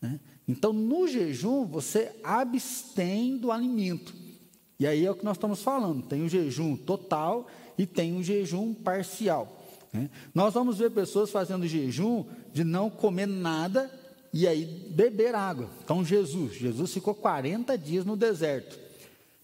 Né? 0.00 0.20
Então, 0.46 0.72
no 0.72 1.06
jejum, 1.06 1.64
você 1.64 2.14
abstém 2.22 3.36
do 3.36 3.50
alimento. 3.50 4.14
E 4.78 4.86
aí 4.86 5.04
é 5.04 5.10
o 5.10 5.14
que 5.14 5.24
nós 5.24 5.36
estamos 5.36 5.62
falando: 5.62 6.02
tem 6.02 6.22
o 6.22 6.28
jejum 6.28 6.76
total 6.76 7.46
e 7.76 7.86
tem 7.86 8.16
o 8.16 8.22
jejum 8.22 8.72
parcial. 8.72 9.57
Né? 9.92 10.10
Nós 10.34 10.54
vamos 10.54 10.78
ver 10.78 10.90
pessoas 10.90 11.30
fazendo 11.30 11.66
jejum 11.66 12.24
de 12.52 12.64
não 12.64 12.90
comer 12.90 13.26
nada 13.26 13.90
e 14.32 14.46
aí 14.46 14.64
beber 14.90 15.34
água. 15.34 15.68
Então, 15.82 16.04
Jesus, 16.04 16.54
Jesus 16.54 16.92
ficou 16.92 17.14
40 17.14 17.76
dias 17.78 18.04
no 18.04 18.16
deserto. 18.16 18.78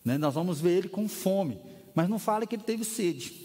Né? 0.04 0.18
Nós 0.18 0.34
vamos 0.34 0.60
ver 0.60 0.78
ele 0.78 0.88
com 0.88 1.08
fome, 1.08 1.58
mas 1.94 2.08
não 2.08 2.18
fala 2.18 2.46
que 2.46 2.56
ele 2.56 2.62
teve 2.62 2.84
sede. 2.84 3.44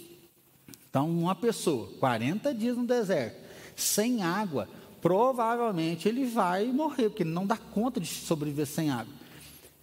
Então, 0.89 1.09
uma 1.09 1.35
pessoa, 1.35 1.89
40 1.99 2.53
dias 2.53 2.75
no 2.75 2.85
deserto, 2.85 3.37
sem 3.75 4.23
água, 4.23 4.67
provavelmente 5.01 6.09
ele 6.09 6.25
vai 6.25 6.65
morrer, 6.65 7.09
porque 7.09 7.23
ele 7.23 7.29
não 7.29 7.45
dá 7.45 7.55
conta 7.55 7.99
de 7.99 8.07
sobreviver 8.07 8.65
sem 8.65 8.89
água. 8.89 9.18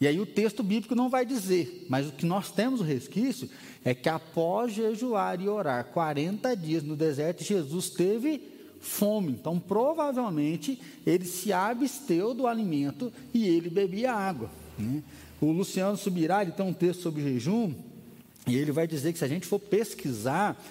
E 0.00 0.06
aí 0.06 0.20
o 0.20 0.26
texto 0.26 0.62
bíblico 0.62 0.94
não 0.94 1.08
vai 1.08 1.24
dizer, 1.24 1.86
mas 1.88 2.06
o 2.06 2.12
que 2.12 2.26
nós 2.26 2.50
temos 2.50 2.80
o 2.80 2.84
resquício 2.84 3.48
é 3.82 3.94
que 3.94 4.08
após 4.08 4.72
jejuar 4.72 5.40
e 5.40 5.48
orar 5.48 5.86
40 5.86 6.54
dias 6.54 6.82
no 6.82 6.94
deserto, 6.94 7.42
Jesus 7.42 7.88
teve 7.88 8.42
fome. 8.80 9.32
Então, 9.32 9.58
provavelmente, 9.58 10.78
ele 11.06 11.24
se 11.24 11.52
absteu 11.52 12.34
do 12.34 12.46
alimento 12.46 13.12
e 13.32 13.46
ele 13.46 13.70
bebia 13.70 14.12
água. 14.12 14.50
Né? 14.78 15.02
O 15.40 15.50
Luciano 15.50 15.96
Subirá, 15.96 16.42
ele 16.42 16.52
tem 16.52 16.66
um 16.66 16.74
texto 16.74 17.00
sobre 17.00 17.22
jejum, 17.22 17.74
e 18.46 18.56
ele 18.56 18.72
vai 18.72 18.86
dizer 18.86 19.12
que 19.12 19.18
se 19.18 19.24
a 19.24 19.28
gente 19.28 19.46
for 19.46 19.58
pesquisar, 19.58 20.62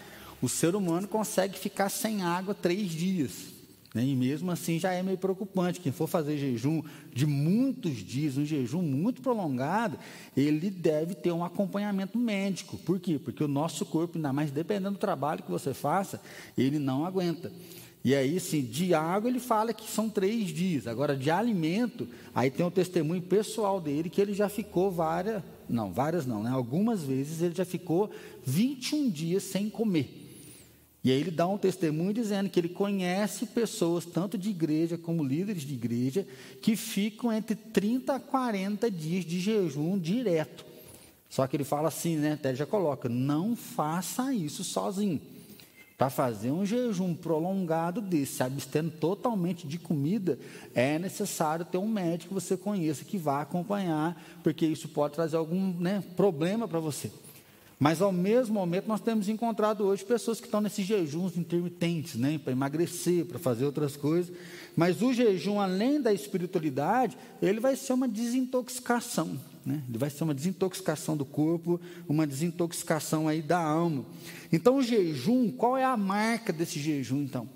o 0.42 0.48
ser 0.48 0.76
humano 0.76 1.08
consegue 1.08 1.58
ficar 1.58 1.90
sem 1.90 2.22
água 2.22 2.54
três 2.54 2.92
dias. 2.92 3.55
Né? 3.96 4.04
E 4.04 4.14
mesmo 4.14 4.52
assim 4.52 4.78
já 4.78 4.92
é 4.92 5.02
meio 5.02 5.18
preocupante. 5.18 5.80
Quem 5.80 5.94
for 5.94 6.06
fazer 6.06 6.38
jejum 6.38 6.84
de 7.14 7.26
muitos 7.26 7.96
dias, 7.96 8.38
um 8.38 8.46
jejum 8.46 8.82
muito 8.82 9.22
prolongado, 9.22 9.98
ele 10.36 10.70
deve 10.70 11.16
ter 11.16 11.32
um 11.32 11.46
acompanhamento 11.46 12.18
médico. 12.18 12.78
Por 12.80 13.00
quê? 13.00 13.18
Porque 13.18 13.42
o 13.42 13.48
nosso 13.48 13.86
corpo, 13.86 14.18
ainda 14.18 14.34
mais 14.34 14.52
dependendo 14.52 14.92
do 14.92 15.00
trabalho 15.00 15.42
que 15.42 15.50
você 15.50 15.74
faça, 15.74 16.22
ele 16.58 16.78
não 16.78 17.06
aguenta. 17.06 17.50
E 18.04 18.14
aí, 18.14 18.40
sim, 18.40 18.62
de 18.62 18.94
água 18.94 19.30
ele 19.30 19.40
fala 19.40 19.74
que 19.74 19.90
são 19.90 20.10
três 20.10 20.50
dias. 20.50 20.86
Agora, 20.86 21.16
de 21.16 21.32
alimento, 21.32 22.08
aí 22.36 22.52
tem 22.52 22.64
um 22.64 22.70
testemunho 22.70 23.22
pessoal 23.22 23.80
dele 23.80 24.12
que 24.12 24.22
ele 24.22 24.34
já 24.34 24.48
ficou 24.48 24.92
várias, 24.92 25.42
não, 25.68 25.92
várias 25.92 26.24
não, 26.26 26.44
né? 26.44 26.52
Algumas 26.52 27.02
vezes 27.02 27.42
ele 27.42 27.56
já 27.56 27.66
ficou 27.66 28.12
21 28.46 29.10
dias 29.10 29.42
sem 29.42 29.70
comer. 29.72 30.25
E 31.06 31.12
aí 31.12 31.22
ele 31.22 31.30
dá 31.30 31.48
um 31.48 31.56
testemunho 31.56 32.12
dizendo 32.12 32.50
que 32.50 32.60
ele 32.60 32.68
conhece 32.68 33.46
pessoas, 33.46 34.06
tanto 34.06 34.40
de 34.40 34.50
igreja 34.50 34.98
como 34.98 35.24
líderes 35.24 35.62
de 35.62 35.76
igreja, 35.76 36.26
que 36.60 36.76
ficam 36.76 37.32
entre 37.32 37.54
30 37.54 38.16
a 38.16 38.20
40 38.20 38.90
dias 38.90 39.24
de 39.24 39.40
jejum 39.40 40.00
direto. 40.00 40.66
Só 41.30 41.46
que 41.46 41.56
ele 41.56 41.64
fala 41.64 41.90
assim, 41.90 42.16
né? 42.16 42.34
Até 42.34 42.56
já 42.56 42.66
coloca: 42.66 43.08
não 43.08 43.56
faça 43.56 44.34
isso 44.34 44.64
sozinho. 44.64 45.22
Para 45.96 46.10
fazer 46.10 46.50
um 46.50 46.66
jejum 46.66 47.14
prolongado 47.14 48.02
desse, 48.02 48.42
abstendo 48.42 48.90
totalmente 48.90 49.68
de 49.68 49.78
comida, 49.78 50.40
é 50.74 50.98
necessário 50.98 51.66
ter 51.66 51.78
um 51.78 51.88
médico 51.88 52.30
que 52.30 52.42
você 52.42 52.58
conheça 52.58 53.06
que 53.06 53.20
vá 53.20 53.44
acompanhar, 53.44 54.20
porque 54.42 54.66
isso 54.66 54.90
pode 54.90 55.14
trazer 55.14 55.38
algum 55.38 55.72
né, 55.72 56.04
problema 56.18 56.68
para 56.68 56.80
você. 56.80 57.12
Mas 57.78 58.02
ao 58.02 58.12
mesmo 58.12 58.54
momento 58.54 58.88
nós 58.88 59.02
temos 59.02 59.28
encontrado 59.28 59.84
hoje 59.84 60.06
pessoas 60.06 60.40
que 60.40 60.48
estão 60.48 60.62
nesses 60.62 60.86
jejuns 60.86 61.38
intermitentes, 61.38 62.16
né, 62.16 62.40
para 62.42 62.54
emagrecer, 62.54 63.26
para 63.26 63.38
fazer 63.38 63.66
outras 63.66 63.98
coisas. 63.98 64.34
Mas 64.76 65.02
o 65.02 65.14
jejum, 65.14 65.60
além 65.60 66.02
da 66.02 66.14
espiritualidade, 66.14 67.18
ele 67.42 67.60
vai 67.60 67.76
ser 67.76 67.94
uma 67.94 68.08
desintoxicação, 68.08 69.40
né? 69.66 69.82
Ele 69.90 69.98
vai 69.98 70.10
ser 70.10 70.24
uma 70.24 70.34
desintoxicação 70.34 71.18
do 71.18 71.26
corpo, 71.26 71.80
uma 72.08 72.26
desintoxicação 72.26 73.28
aí 73.28 73.42
da 73.42 73.60
alma. 73.60 74.06
Então 74.52 74.78
o 74.78 74.82
jejum, 74.84 75.52
qual 75.52 75.78
é 75.78 75.84
a 75.84 75.98
marca 75.98 76.54
desse 76.54 76.80
jejum 76.80 77.24
então? 77.24 77.50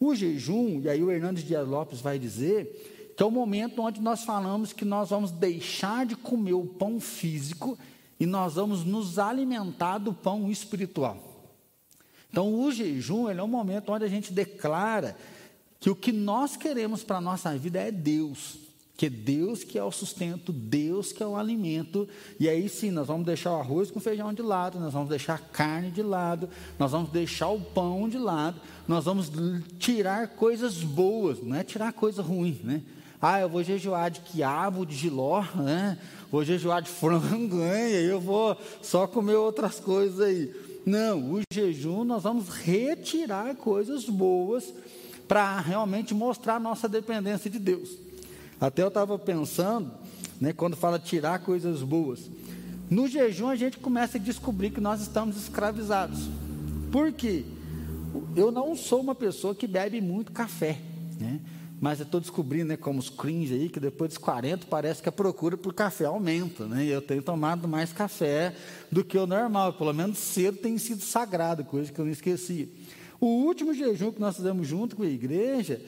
O 0.00 0.14
jejum, 0.14 0.80
e 0.80 0.88
aí 0.88 1.02
o 1.02 1.10
Hernandes 1.10 1.44
Dias 1.44 1.68
Lopes 1.68 2.00
vai 2.00 2.18
dizer, 2.18 3.12
que 3.16 3.22
é 3.22 3.26
o 3.26 3.30
momento 3.30 3.82
onde 3.82 4.00
nós 4.00 4.24
falamos 4.24 4.72
que 4.72 4.84
nós 4.84 5.10
vamos 5.10 5.30
deixar 5.30 6.06
de 6.06 6.16
comer 6.16 6.54
o 6.54 6.64
pão 6.64 6.98
físico 6.98 7.78
e 8.20 8.26
nós 8.26 8.54
vamos 8.54 8.84
nos 8.84 9.18
alimentar 9.18 9.96
do 9.96 10.12
pão 10.12 10.50
espiritual. 10.50 11.16
Então, 12.30 12.54
o 12.54 12.70
jejum 12.70 13.28
é 13.28 13.42
um 13.42 13.48
momento 13.48 13.90
onde 13.90 14.04
a 14.04 14.08
gente 14.08 14.32
declara 14.32 15.16
que 15.80 15.88
o 15.88 15.96
que 15.96 16.12
nós 16.12 16.56
queremos 16.56 17.02
para 17.02 17.16
a 17.16 17.20
nossa 17.20 17.56
vida 17.56 17.80
é 17.80 17.90
Deus, 17.90 18.58
que 18.96 19.06
é 19.06 19.10
Deus 19.10 19.64
que 19.64 19.78
é 19.78 19.82
o 19.82 19.90
sustento, 19.90 20.52
Deus 20.52 21.10
que 21.10 21.22
é 21.22 21.26
o 21.26 21.34
alimento, 21.34 22.06
e 22.38 22.46
aí 22.48 22.68
sim, 22.68 22.90
nós 22.90 23.06
vamos 23.06 23.24
deixar 23.24 23.52
o 23.52 23.56
arroz 23.58 23.90
com 23.90 23.98
feijão 23.98 24.32
de 24.34 24.42
lado, 24.42 24.78
nós 24.78 24.92
vamos 24.92 25.08
deixar 25.08 25.36
a 25.36 25.38
carne 25.38 25.90
de 25.90 26.02
lado, 26.02 26.50
nós 26.78 26.92
vamos 26.92 27.10
deixar 27.10 27.48
o 27.48 27.60
pão 27.60 28.06
de 28.08 28.18
lado, 28.18 28.60
nós 28.86 29.06
vamos 29.06 29.32
tirar 29.78 30.28
coisas 30.28 30.76
boas, 30.84 31.42
não 31.42 31.56
é 31.56 31.64
tirar 31.64 31.94
coisa 31.94 32.20
ruim, 32.20 32.60
né? 32.62 32.82
Ah, 33.22 33.40
eu 33.40 33.48
vou 33.48 33.62
jejuar 33.62 34.10
de 34.10 34.20
quiabo, 34.20 34.86
de 34.86 34.94
giló, 34.94 35.44
né? 35.54 35.98
Vou 36.30 36.44
jejuar 36.44 36.82
de 36.82 36.90
frango, 36.90 37.56
hein? 37.64 37.92
eu 37.92 38.20
vou 38.20 38.56
só 38.82 39.06
comer 39.06 39.36
outras 39.36 39.80
coisas 39.80 40.20
aí. 40.20 40.54
Não, 40.86 41.34
o 41.34 41.40
jejum 41.52 42.04
nós 42.04 42.22
vamos 42.22 42.48
retirar 42.48 43.54
coisas 43.56 44.04
boas 44.06 44.72
para 45.28 45.60
realmente 45.60 46.14
mostrar 46.14 46.58
nossa 46.58 46.88
dependência 46.88 47.50
de 47.50 47.58
Deus. 47.58 47.90
Até 48.60 48.82
eu 48.82 48.88
estava 48.88 49.18
pensando, 49.18 49.90
né, 50.40 50.52
quando 50.52 50.76
fala 50.76 50.98
tirar 50.98 51.38
coisas 51.40 51.82
boas. 51.82 52.30
No 52.90 53.06
jejum 53.06 53.48
a 53.48 53.56
gente 53.56 53.78
começa 53.78 54.18
a 54.18 54.20
descobrir 54.20 54.70
que 54.70 54.80
nós 54.80 55.00
estamos 55.00 55.36
escravizados. 55.36 56.28
Por 56.90 57.12
quê? 57.12 57.44
Eu 58.34 58.50
não 58.50 58.74
sou 58.74 59.00
uma 59.00 59.14
pessoa 59.14 59.54
que 59.54 59.66
bebe 59.66 60.00
muito 60.00 60.32
café. 60.32 60.80
Né? 61.18 61.40
Mas 61.80 61.98
eu 61.98 62.04
estou 62.04 62.20
descobrindo, 62.20 62.66
né, 62.66 62.76
como 62.76 62.98
os 62.98 63.08
cringe 63.08 63.54
aí, 63.54 63.68
que 63.70 63.80
depois 63.80 64.10
dos 64.10 64.18
40 64.18 64.66
parece 64.66 65.02
que 65.02 65.08
a 65.08 65.12
procura 65.12 65.56
por 65.56 65.72
café 65.72 66.04
aumenta, 66.04 66.66
né? 66.66 66.84
Eu 66.84 67.00
tenho 67.00 67.22
tomado 67.22 67.66
mais 67.66 67.90
café 67.90 68.54
do 68.92 69.02
que 69.02 69.16
o 69.16 69.26
normal, 69.26 69.72
pelo 69.72 69.94
menos 69.94 70.18
cedo 70.18 70.58
tem 70.58 70.76
sido 70.76 71.02
sagrado, 71.02 71.64
coisa 71.64 71.90
que 71.90 71.98
eu 71.98 72.04
não 72.04 72.12
esqueci. 72.12 72.68
O 73.18 73.26
último 73.26 73.72
jejum 73.72 74.12
que 74.12 74.20
nós 74.20 74.36
fizemos 74.36 74.68
junto 74.68 74.94
com 74.94 75.02
a 75.02 75.08
igreja, 75.08 75.80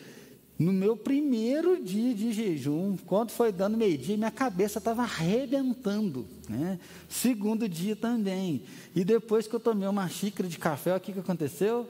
no 0.58 0.72
meu 0.72 0.96
primeiro 0.96 1.82
dia 1.82 2.14
de 2.14 2.32
jejum, 2.32 2.96
quando 3.04 3.30
foi 3.30 3.52
dando 3.52 3.76
meio-dia, 3.76 4.16
minha 4.16 4.30
cabeça 4.30 4.78
estava 4.78 5.02
arrebentando. 5.02 6.26
Né? 6.48 6.78
Segundo 7.08 7.68
dia 7.68 7.96
também. 7.96 8.62
E 8.94 9.04
depois 9.04 9.46
que 9.46 9.54
eu 9.54 9.60
tomei 9.60 9.88
uma 9.88 10.08
xícara 10.08 10.48
de 10.48 10.58
café, 10.58 10.96
o 10.96 11.00
que, 11.00 11.12
que 11.12 11.18
aconteceu? 11.18 11.86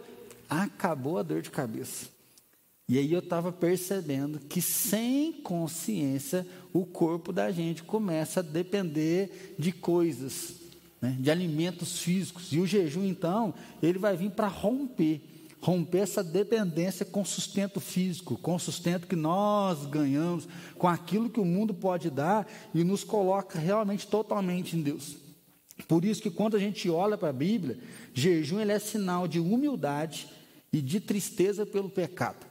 Acabou 0.48 1.18
a 1.18 1.22
dor 1.22 1.40
de 1.40 1.50
cabeça. 1.50 2.11
E 2.88 2.98
aí 2.98 3.12
eu 3.12 3.20
estava 3.20 3.52
percebendo 3.52 4.40
que 4.40 4.60
sem 4.60 5.32
consciência 5.32 6.46
o 6.72 6.84
corpo 6.84 7.32
da 7.32 7.50
gente 7.50 7.82
começa 7.82 8.40
a 8.40 8.42
depender 8.42 9.54
de 9.58 9.72
coisas, 9.72 10.54
né, 11.00 11.16
de 11.18 11.30
alimentos 11.30 11.98
físicos. 11.98 12.52
E 12.52 12.58
o 12.58 12.66
jejum, 12.66 13.04
então, 13.04 13.54
ele 13.82 13.98
vai 13.98 14.16
vir 14.16 14.30
para 14.30 14.48
romper 14.48 15.28
romper 15.60 15.98
essa 15.98 16.24
dependência 16.24 17.06
com 17.06 17.24
sustento 17.24 17.78
físico, 17.78 18.36
com 18.36 18.58
sustento 18.58 19.06
que 19.06 19.14
nós 19.14 19.86
ganhamos, 19.86 20.48
com 20.76 20.88
aquilo 20.88 21.30
que 21.30 21.38
o 21.38 21.44
mundo 21.44 21.72
pode 21.72 22.10
dar 22.10 22.50
e 22.74 22.82
nos 22.82 23.04
coloca 23.04 23.60
realmente 23.60 24.08
totalmente 24.08 24.76
em 24.76 24.82
Deus. 24.82 25.16
Por 25.86 26.04
isso 26.04 26.20
que 26.20 26.32
quando 26.32 26.56
a 26.56 26.58
gente 26.58 26.90
olha 26.90 27.16
para 27.16 27.28
a 27.28 27.32
Bíblia, 27.32 27.78
jejum 28.12 28.58
ele 28.58 28.72
é 28.72 28.78
sinal 28.80 29.28
de 29.28 29.38
humildade, 29.38 30.26
e 30.72 30.80
de 30.80 31.00
tristeza 31.00 31.66
pelo 31.66 31.90
pecado. 31.90 32.46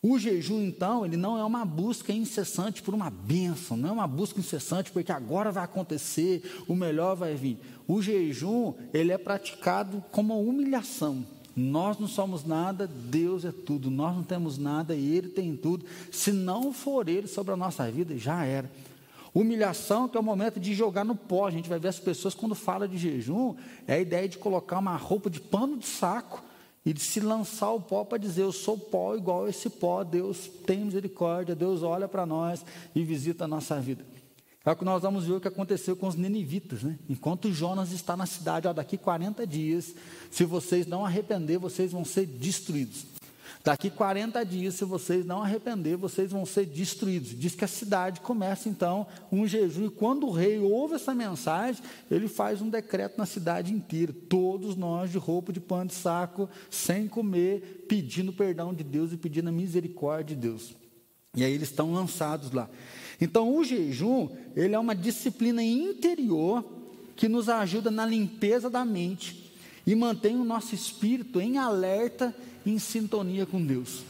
O 0.00 0.16
jejum, 0.16 0.62
então, 0.62 1.04
ele 1.04 1.16
não 1.16 1.36
é 1.36 1.44
uma 1.44 1.64
busca 1.64 2.12
incessante 2.12 2.80
por 2.82 2.94
uma 2.94 3.10
bênção, 3.10 3.76
não 3.76 3.88
é 3.88 3.92
uma 3.92 4.06
busca 4.06 4.38
incessante 4.38 4.92
porque 4.92 5.10
agora 5.10 5.50
vai 5.50 5.64
acontecer, 5.64 6.62
o 6.68 6.76
melhor 6.76 7.16
vai 7.16 7.34
vir. 7.34 7.58
O 7.86 8.00
jejum, 8.00 8.74
ele 8.94 9.10
é 9.10 9.18
praticado 9.18 10.04
como 10.12 10.40
humilhação. 10.40 11.26
Nós 11.56 11.98
não 11.98 12.06
somos 12.06 12.44
nada, 12.44 12.86
Deus 12.86 13.44
é 13.44 13.50
tudo. 13.50 13.90
Nós 13.90 14.14
não 14.14 14.22
temos 14.22 14.56
nada 14.56 14.94
e 14.94 15.16
Ele 15.16 15.28
tem 15.28 15.56
tudo. 15.56 15.84
Se 16.12 16.30
não 16.30 16.72
for 16.72 17.08
Ele 17.08 17.26
sobre 17.26 17.52
a 17.52 17.56
nossa 17.56 17.90
vida, 17.90 18.16
já 18.16 18.44
era. 18.44 18.70
Humilhação, 19.34 20.08
que 20.08 20.16
é 20.16 20.20
o 20.20 20.22
momento 20.22 20.60
de 20.60 20.72
jogar 20.72 21.04
no 21.04 21.16
pó. 21.16 21.48
A 21.48 21.50
gente 21.50 21.68
vai 21.68 21.80
ver 21.80 21.88
as 21.88 21.98
pessoas 21.98 22.32
quando 22.32 22.54
fala 22.54 22.86
de 22.86 22.96
jejum, 22.96 23.56
é 23.88 23.94
a 23.94 23.98
ideia 23.98 24.28
de 24.28 24.38
colocar 24.38 24.78
uma 24.78 24.96
roupa 24.96 25.28
de 25.28 25.40
pano 25.40 25.76
de 25.76 25.86
saco 25.86 26.44
e 26.88 26.92
de 26.94 27.00
se 27.00 27.20
lançar 27.20 27.70
o 27.72 27.80
pó 27.82 28.02
para 28.02 28.16
dizer: 28.16 28.44
Eu 28.44 28.50
sou 28.50 28.78
pó 28.78 29.14
igual 29.14 29.44
a 29.44 29.50
esse 29.50 29.68
pó. 29.68 30.02
Deus 30.02 30.48
tem 30.64 30.86
misericórdia, 30.86 31.54
Deus 31.54 31.82
olha 31.82 32.08
para 32.08 32.24
nós 32.24 32.64
e 32.94 33.04
visita 33.04 33.44
a 33.44 33.48
nossa 33.48 33.78
vida. 33.78 34.06
É 34.64 34.70
o 34.70 34.76
que 34.76 34.86
nós 34.86 35.02
vamos 35.02 35.26
ver 35.26 35.34
o 35.34 35.40
que 35.40 35.48
aconteceu 35.48 35.94
com 35.94 36.08
os 36.08 36.14
ninivitas, 36.14 36.82
né? 36.82 36.98
Enquanto 37.06 37.52
Jonas 37.52 37.92
está 37.92 38.16
na 38.16 38.24
cidade, 38.24 38.66
ó, 38.66 38.72
daqui 38.72 38.96
40 38.96 39.46
dias, 39.46 39.94
se 40.30 40.46
vocês 40.46 40.86
não 40.86 41.04
arrepender, 41.04 41.58
vocês 41.58 41.92
vão 41.92 42.06
ser 42.06 42.24
destruídos. 42.24 43.04
Daqui 43.68 43.90
40 43.90 44.46
dias, 44.46 44.76
se 44.76 44.84
vocês 44.86 45.26
não 45.26 45.42
arrepender, 45.42 45.94
vocês 45.94 46.30
vão 46.30 46.46
ser 46.46 46.64
destruídos. 46.64 47.38
Diz 47.38 47.54
que 47.54 47.66
a 47.66 47.68
cidade 47.68 48.18
começa 48.22 48.66
então 48.66 49.06
um 49.30 49.46
jejum, 49.46 49.84
e 49.84 49.90
quando 49.90 50.26
o 50.26 50.30
rei 50.30 50.58
ouve 50.58 50.94
essa 50.94 51.14
mensagem, 51.14 51.82
ele 52.10 52.28
faz 52.28 52.62
um 52.62 52.70
decreto 52.70 53.18
na 53.18 53.26
cidade 53.26 53.70
inteira: 53.70 54.10
todos 54.26 54.74
nós 54.74 55.10
de 55.10 55.18
roupa 55.18 55.52
de 55.52 55.60
pano 55.60 55.88
de 55.90 55.94
saco, 55.94 56.48
sem 56.70 57.06
comer, 57.06 57.84
pedindo 57.86 58.32
perdão 58.32 58.72
de 58.72 58.82
Deus 58.82 59.12
e 59.12 59.18
pedindo 59.18 59.50
a 59.50 59.52
misericórdia 59.52 60.34
de 60.34 60.40
Deus. 60.48 60.74
E 61.36 61.44
aí 61.44 61.52
eles 61.52 61.68
estão 61.68 61.92
lançados 61.92 62.50
lá. 62.50 62.70
Então, 63.20 63.54
o 63.54 63.62
jejum, 63.62 64.30
ele 64.56 64.74
é 64.74 64.78
uma 64.78 64.94
disciplina 64.94 65.62
interior 65.62 66.64
que 67.14 67.28
nos 67.28 67.50
ajuda 67.50 67.90
na 67.90 68.06
limpeza 68.06 68.70
da 68.70 68.82
mente 68.82 69.52
e 69.86 69.94
mantém 69.94 70.36
o 70.36 70.44
nosso 70.44 70.74
espírito 70.74 71.38
em 71.38 71.58
alerta 71.58 72.34
em 72.70 72.78
sintonia 72.78 73.46
com 73.46 73.64
Deus. 73.64 74.04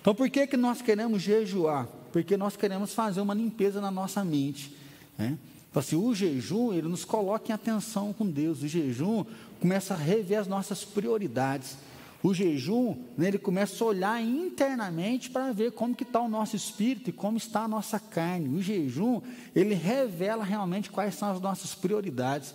Então, 0.00 0.14
por 0.14 0.28
que, 0.28 0.46
que 0.46 0.56
nós 0.56 0.82
queremos 0.82 1.22
jejuar? 1.22 1.86
Porque 2.12 2.36
nós 2.36 2.56
queremos 2.56 2.92
fazer 2.92 3.20
uma 3.20 3.34
limpeza 3.34 3.80
na 3.80 3.90
nossa 3.90 4.24
mente. 4.24 4.76
Né? 5.16 5.38
Então, 5.70 5.80
assim, 5.80 5.96
o 5.96 6.14
jejum, 6.14 6.72
ele 6.72 6.88
nos 6.88 7.04
coloca 7.04 7.50
em 7.50 7.54
atenção 7.54 8.12
com 8.12 8.26
Deus. 8.26 8.62
O 8.62 8.68
jejum 8.68 9.24
começa 9.60 9.94
a 9.94 9.96
rever 9.96 10.38
as 10.38 10.46
nossas 10.46 10.84
prioridades. 10.84 11.76
O 12.22 12.32
jejum, 12.32 12.96
né, 13.18 13.28
ele 13.28 13.38
começa 13.38 13.82
a 13.82 13.86
olhar 13.86 14.22
internamente 14.22 15.28
para 15.28 15.52
ver 15.52 15.72
como 15.72 15.94
que 15.94 16.04
está 16.04 16.20
o 16.20 16.28
nosso 16.28 16.54
espírito 16.56 17.10
e 17.10 17.12
como 17.12 17.36
está 17.36 17.64
a 17.64 17.68
nossa 17.68 17.98
carne. 17.98 18.56
O 18.56 18.62
jejum, 18.62 19.20
ele 19.54 19.74
revela 19.74 20.44
realmente 20.44 20.90
quais 20.90 21.14
são 21.14 21.30
as 21.30 21.40
nossas 21.40 21.74
prioridades. 21.74 22.54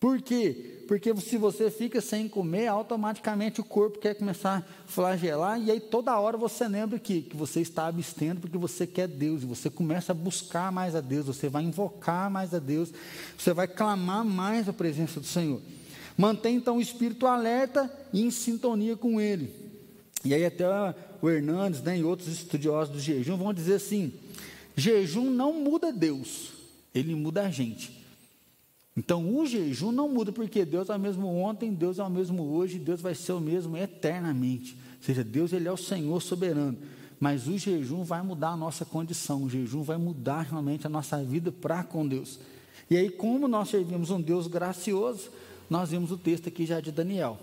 Por 0.00 0.20
quê? 0.20 0.75
Porque 0.86 1.14
se 1.16 1.36
você 1.36 1.70
fica 1.70 2.00
sem 2.00 2.28
comer, 2.28 2.68
automaticamente 2.68 3.60
o 3.60 3.64
corpo 3.64 3.98
quer 3.98 4.14
começar 4.14 4.58
a 4.58 4.88
flagelar, 4.88 5.60
e 5.60 5.70
aí 5.70 5.80
toda 5.80 6.18
hora 6.18 6.36
você 6.36 6.68
lembra 6.68 6.98
que, 6.98 7.22
que 7.22 7.36
você 7.36 7.60
está 7.60 7.88
abstendo 7.88 8.40
porque 8.40 8.56
você 8.56 8.86
quer 8.86 9.08
Deus, 9.08 9.42
e 9.42 9.46
você 9.46 9.68
começa 9.68 10.12
a 10.12 10.14
buscar 10.14 10.70
mais 10.70 10.94
a 10.94 11.00
Deus, 11.00 11.26
você 11.26 11.48
vai 11.48 11.64
invocar 11.64 12.30
mais 12.30 12.54
a 12.54 12.60
Deus, 12.60 12.92
você 13.36 13.52
vai 13.52 13.66
clamar 13.66 14.24
mais 14.24 14.68
a 14.68 14.72
presença 14.72 15.18
do 15.18 15.26
Senhor. 15.26 15.60
Mantém 16.16 16.56
então 16.56 16.76
o 16.76 16.80
espírito 16.80 17.26
alerta 17.26 17.92
e 18.12 18.22
em 18.22 18.30
sintonia 18.30 18.96
com 18.96 19.20
ele. 19.20 19.52
E 20.24 20.32
aí 20.32 20.44
até 20.44 20.64
o 21.20 21.28
Hernandes 21.28 21.82
né, 21.82 21.98
e 21.98 22.04
outros 22.04 22.28
estudiosos 22.28 22.94
do 22.94 23.00
jejum 23.00 23.36
vão 23.36 23.52
dizer 23.52 23.74
assim: 23.74 24.12
jejum 24.76 25.30
não 25.30 25.52
muda 25.52 25.92
Deus, 25.92 26.52
ele 26.94 27.14
muda 27.14 27.42
a 27.42 27.50
gente. 27.50 28.05
Então 28.96 29.36
o 29.36 29.44
jejum 29.44 29.92
não 29.92 30.08
muda, 30.08 30.32
porque 30.32 30.64
Deus 30.64 30.88
é 30.88 30.96
o 30.96 30.98
mesmo 30.98 31.28
ontem, 31.28 31.74
Deus 31.74 31.98
é 31.98 32.02
o 32.02 32.10
mesmo 32.10 32.42
hoje, 32.42 32.78
Deus 32.78 33.00
vai 33.00 33.14
ser 33.14 33.32
o 33.32 33.40
mesmo 33.40 33.76
eternamente. 33.76 34.74
Ou 34.96 35.02
seja, 35.02 35.22
Deus 35.22 35.52
ele 35.52 35.68
é 35.68 35.72
o 35.72 35.76
Senhor 35.76 36.20
soberano. 36.22 36.78
Mas 37.20 37.46
o 37.46 37.58
jejum 37.58 38.02
vai 38.04 38.22
mudar 38.22 38.50
a 38.50 38.56
nossa 38.56 38.84
condição, 38.84 39.44
o 39.44 39.50
jejum 39.50 39.82
vai 39.82 39.96
mudar 39.96 40.42
realmente 40.42 40.86
a 40.86 40.90
nossa 40.90 41.22
vida 41.22 41.52
para 41.52 41.82
com 41.82 42.06
Deus. 42.06 42.38
E 42.90 42.96
aí, 42.96 43.10
como 43.10 43.48
nós 43.48 43.68
servimos 43.68 44.10
um 44.10 44.20
Deus 44.20 44.46
gracioso, 44.46 45.30
nós 45.68 45.90
vimos 45.90 46.10
o 46.10 46.16
texto 46.16 46.48
aqui 46.48 46.64
já 46.64 46.80
de 46.80 46.92
Daniel. 46.92 47.38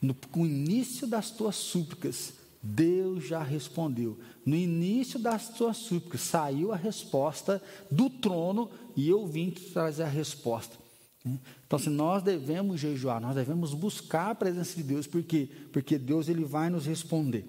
No, 0.00 0.14
no 0.36 0.46
início 0.46 1.06
das 1.06 1.30
tuas 1.30 1.56
súplicas, 1.56 2.34
Deus 2.62 3.26
já 3.26 3.42
respondeu. 3.42 4.18
No 4.44 4.54
início 4.54 5.18
das 5.18 5.48
tuas 5.48 5.78
súplicas, 5.78 6.20
saiu 6.20 6.72
a 6.72 6.76
resposta 6.76 7.62
do 7.90 8.10
trono 8.10 8.70
e 8.96 9.08
eu 9.08 9.26
vim 9.26 9.50
te 9.50 9.62
trazer 9.70 10.04
a 10.04 10.08
resposta. 10.08 10.81
Então, 11.24 11.78
se 11.78 11.88
nós 11.88 12.22
devemos 12.22 12.80
jejuar, 12.80 13.20
nós 13.20 13.34
devemos 13.34 13.74
buscar 13.74 14.30
a 14.30 14.34
presença 14.34 14.74
de 14.74 14.82
Deus, 14.82 15.06
por 15.06 15.22
quê? 15.22 15.48
Porque 15.72 15.96
Deus 15.96 16.28
ele 16.28 16.44
vai 16.44 16.68
nos 16.68 16.84
responder. 16.84 17.46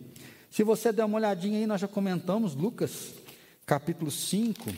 Se 0.51 0.63
você 0.63 0.91
der 0.91 1.05
uma 1.05 1.17
olhadinha 1.17 1.57
aí, 1.57 1.65
nós 1.65 1.81
já 1.81 1.87
comentamos 1.87 2.53
Lucas, 2.53 3.15
capítulo 3.65 4.11
5, 4.11 4.71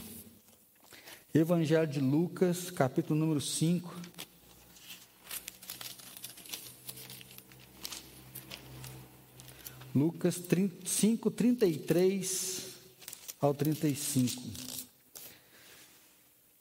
Evangelho 1.34 1.86
de 1.86 2.00
Lucas, 2.00 2.72
capítulo 2.72 3.20
número 3.20 3.42
5. 3.42 3.94
Lucas 9.94 10.42
5, 10.86 11.32
33 11.32 12.68
ao 13.42 13.54
35. 13.54 14.42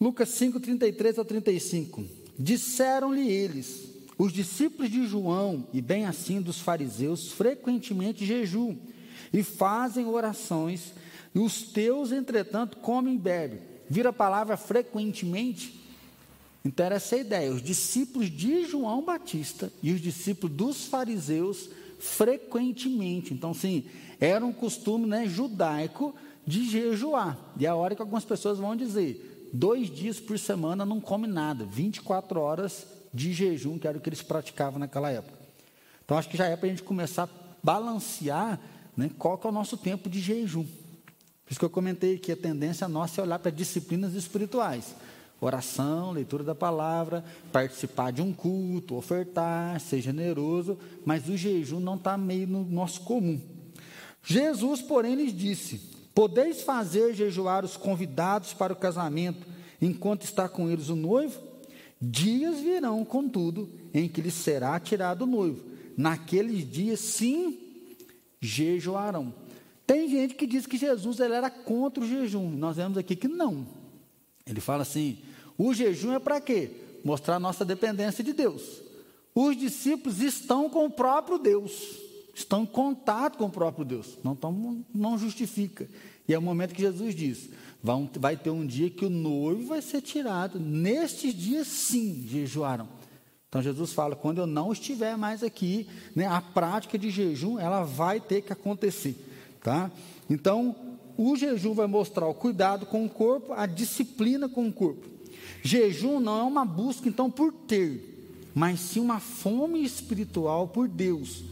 Lucas 0.00 0.28
5, 0.30 0.58
33 0.58 1.18
ao 1.18 1.24
35. 1.24 2.23
Disseram-lhe 2.38 3.28
eles, 3.28 3.88
os 4.18 4.32
discípulos 4.32 4.90
de 4.90 5.06
João, 5.06 5.66
e 5.72 5.80
bem 5.80 6.06
assim 6.06 6.40
dos 6.40 6.60
fariseus, 6.60 7.32
frequentemente 7.32 8.24
jejuam 8.24 8.78
e 9.32 9.42
fazem 9.42 10.06
orações, 10.06 10.92
e 11.34 11.38
os 11.38 11.62
teus, 11.62 12.12
entretanto, 12.12 12.76
comem 12.78 13.16
e 13.16 13.18
bebem. 13.18 13.58
Vira 13.88 14.10
a 14.10 14.12
palavra 14.12 14.56
frequentemente? 14.56 15.80
Então, 16.64 16.86
era 16.86 16.94
essa 16.94 17.16
a 17.16 17.18
ideia. 17.18 17.52
Os 17.52 17.62
discípulos 17.62 18.30
de 18.30 18.64
João 18.64 19.04
Batista 19.04 19.72
e 19.82 19.92
os 19.92 20.00
discípulos 20.00 20.56
dos 20.56 20.84
fariseus 20.86 21.68
frequentemente. 21.98 23.34
Então, 23.34 23.52
sim, 23.52 23.84
era 24.20 24.44
um 24.44 24.52
costume 24.52 25.06
né, 25.06 25.26
judaico 25.26 26.14
de 26.46 26.68
jejuar. 26.68 27.38
E 27.58 27.66
é 27.66 27.68
a 27.68 27.74
hora 27.74 27.94
que 27.94 28.02
algumas 28.02 28.24
pessoas 28.24 28.58
vão 28.58 28.76
dizer: 28.76 29.33
dois 29.54 29.88
dias 29.88 30.20
por 30.20 30.38
semana 30.38 30.84
não 30.84 31.00
come 31.00 31.26
nada, 31.26 31.64
24 31.64 32.40
horas 32.40 32.86
de 33.12 33.32
jejum, 33.32 33.78
que 33.78 33.86
era 33.86 33.96
o 33.96 34.00
que 34.00 34.08
eles 34.08 34.20
praticavam 34.20 34.78
naquela 34.78 35.10
época. 35.10 35.38
Então, 36.04 36.18
acho 36.18 36.28
que 36.28 36.36
já 36.36 36.46
é 36.46 36.56
para 36.56 36.66
a 36.66 36.70
gente 36.70 36.82
começar 36.82 37.22
a 37.22 37.28
balancear 37.62 38.60
né, 38.96 39.10
qual 39.18 39.38
que 39.38 39.46
é 39.46 39.50
o 39.50 39.52
nosso 39.52 39.76
tempo 39.76 40.10
de 40.10 40.20
jejum. 40.20 40.64
Por 40.64 41.50
isso 41.50 41.58
que 41.58 41.64
eu 41.64 41.70
comentei 41.70 42.18
que 42.18 42.32
a 42.32 42.36
tendência 42.36 42.88
nossa 42.88 43.20
é 43.20 43.24
olhar 43.24 43.38
para 43.38 43.50
disciplinas 43.50 44.14
espirituais 44.14 44.94
oração, 45.40 46.12
leitura 46.12 46.42
da 46.42 46.54
palavra, 46.54 47.24
participar 47.52 48.12
de 48.12 48.22
um 48.22 48.32
culto, 48.32 48.96
ofertar, 48.96 49.78
ser 49.80 50.00
generoso, 50.00 50.78
mas 51.04 51.28
o 51.28 51.36
jejum 51.36 51.80
não 51.80 51.96
está 51.96 52.16
meio 52.16 52.46
no 52.46 52.64
nosso 52.64 53.02
comum. 53.02 53.40
Jesus, 54.22 54.80
porém, 54.80 55.14
lhes 55.14 55.36
disse: 55.36 55.80
Podeis 56.14 56.62
fazer 56.62 57.14
jejuar 57.14 57.64
os 57.64 57.77
convidados 57.77 58.53
para 58.53 58.72
o 58.72 58.77
casamento, 58.77 59.46
enquanto 59.81 60.22
está 60.22 60.48
com 60.48 60.70
eles 60.70 60.88
o 60.88 60.96
noivo? 60.96 61.40
Dias 62.00 62.61
virão, 62.61 63.05
contudo, 63.05 63.68
em 63.92 64.09
que 64.09 64.20
lhes 64.20 64.35
será 64.35 64.79
tirado 64.79 65.22
o 65.22 65.27
noivo. 65.27 65.64
Naqueles 65.96 66.70
dias, 66.70 67.00
sim, 67.00 67.59
jejuarão. 68.40 69.35
Tem 69.87 70.09
gente 70.09 70.35
que 70.35 70.46
diz 70.46 70.66
que 70.66 70.77
Jesus 70.77 71.20
ele 71.20 71.35
era 71.35 71.50
contra 71.50 72.03
o 72.03 72.07
jejum. 72.07 72.50
Nós 72.50 72.77
vemos 72.77 72.96
aqui 72.96 73.16
que 73.16 73.29
não. 73.29 73.66
Ele 74.46 74.61
fala 74.61 74.83
assim: 74.83 75.18
o 75.59 75.72
jejum 75.74 76.12
é 76.12 76.18
para 76.18 76.40
quê? 76.40 76.70
Mostrar 77.05 77.38
nossa 77.38 77.64
dependência 77.64 78.24
de 78.24 78.33
Deus. 78.33 78.83
Os 79.35 79.57
discípulos 79.57 80.20
estão 80.20 80.70
com 80.70 80.87
o 80.87 80.90
próprio 80.90 81.38
Deus, 81.38 81.72
estão 82.34 82.62
em 82.62 82.66
contato 82.66 83.38
com 83.38 83.44
o 83.44 83.50
próprio 83.50 83.84
Deus, 83.84 84.18
não, 84.22 84.34
tão, 84.34 84.84
não 84.94 85.16
justifica. 85.16 85.88
E 86.26 86.34
é 86.34 86.38
o 86.38 86.42
momento 86.42 86.74
que 86.74 86.82
Jesus 86.82 87.14
diz: 87.14 87.50
vai, 87.82 88.10
vai 88.18 88.36
ter 88.36 88.50
um 88.50 88.66
dia 88.66 88.90
que 88.90 89.04
o 89.04 89.10
noivo 89.10 89.68
vai 89.68 89.82
ser 89.82 90.00
tirado, 90.00 90.58
nestes 90.58 91.34
dias 91.34 91.66
sim 91.66 92.24
jejuaram. 92.26 92.88
Então 93.48 93.62
Jesus 93.62 93.92
fala: 93.92 94.16
quando 94.16 94.38
eu 94.38 94.46
não 94.46 94.72
estiver 94.72 95.16
mais 95.16 95.42
aqui, 95.42 95.86
né, 96.14 96.26
a 96.26 96.40
prática 96.40 96.98
de 96.98 97.10
jejum 97.10 97.58
ela 97.58 97.84
vai 97.84 98.20
ter 98.20 98.42
que 98.42 98.52
acontecer. 98.52 99.16
Tá? 99.62 99.90
Então, 100.28 100.74
o 101.16 101.36
jejum 101.36 101.72
vai 101.72 101.86
mostrar 101.86 102.26
o 102.26 102.34
cuidado 102.34 102.84
com 102.84 103.06
o 103.06 103.08
corpo, 103.08 103.52
a 103.52 103.66
disciplina 103.66 104.48
com 104.48 104.66
o 104.68 104.72
corpo. 104.72 105.08
Jejum 105.62 106.20
não 106.20 106.38
é 106.38 106.42
uma 106.42 106.64
busca, 106.64 107.08
então, 107.08 107.30
por 107.30 107.52
ter, 107.52 108.50
mas 108.54 108.80
sim 108.80 109.00
uma 109.00 109.20
fome 109.20 109.82
espiritual 109.82 110.68
por 110.68 110.88
Deus. 110.88 111.44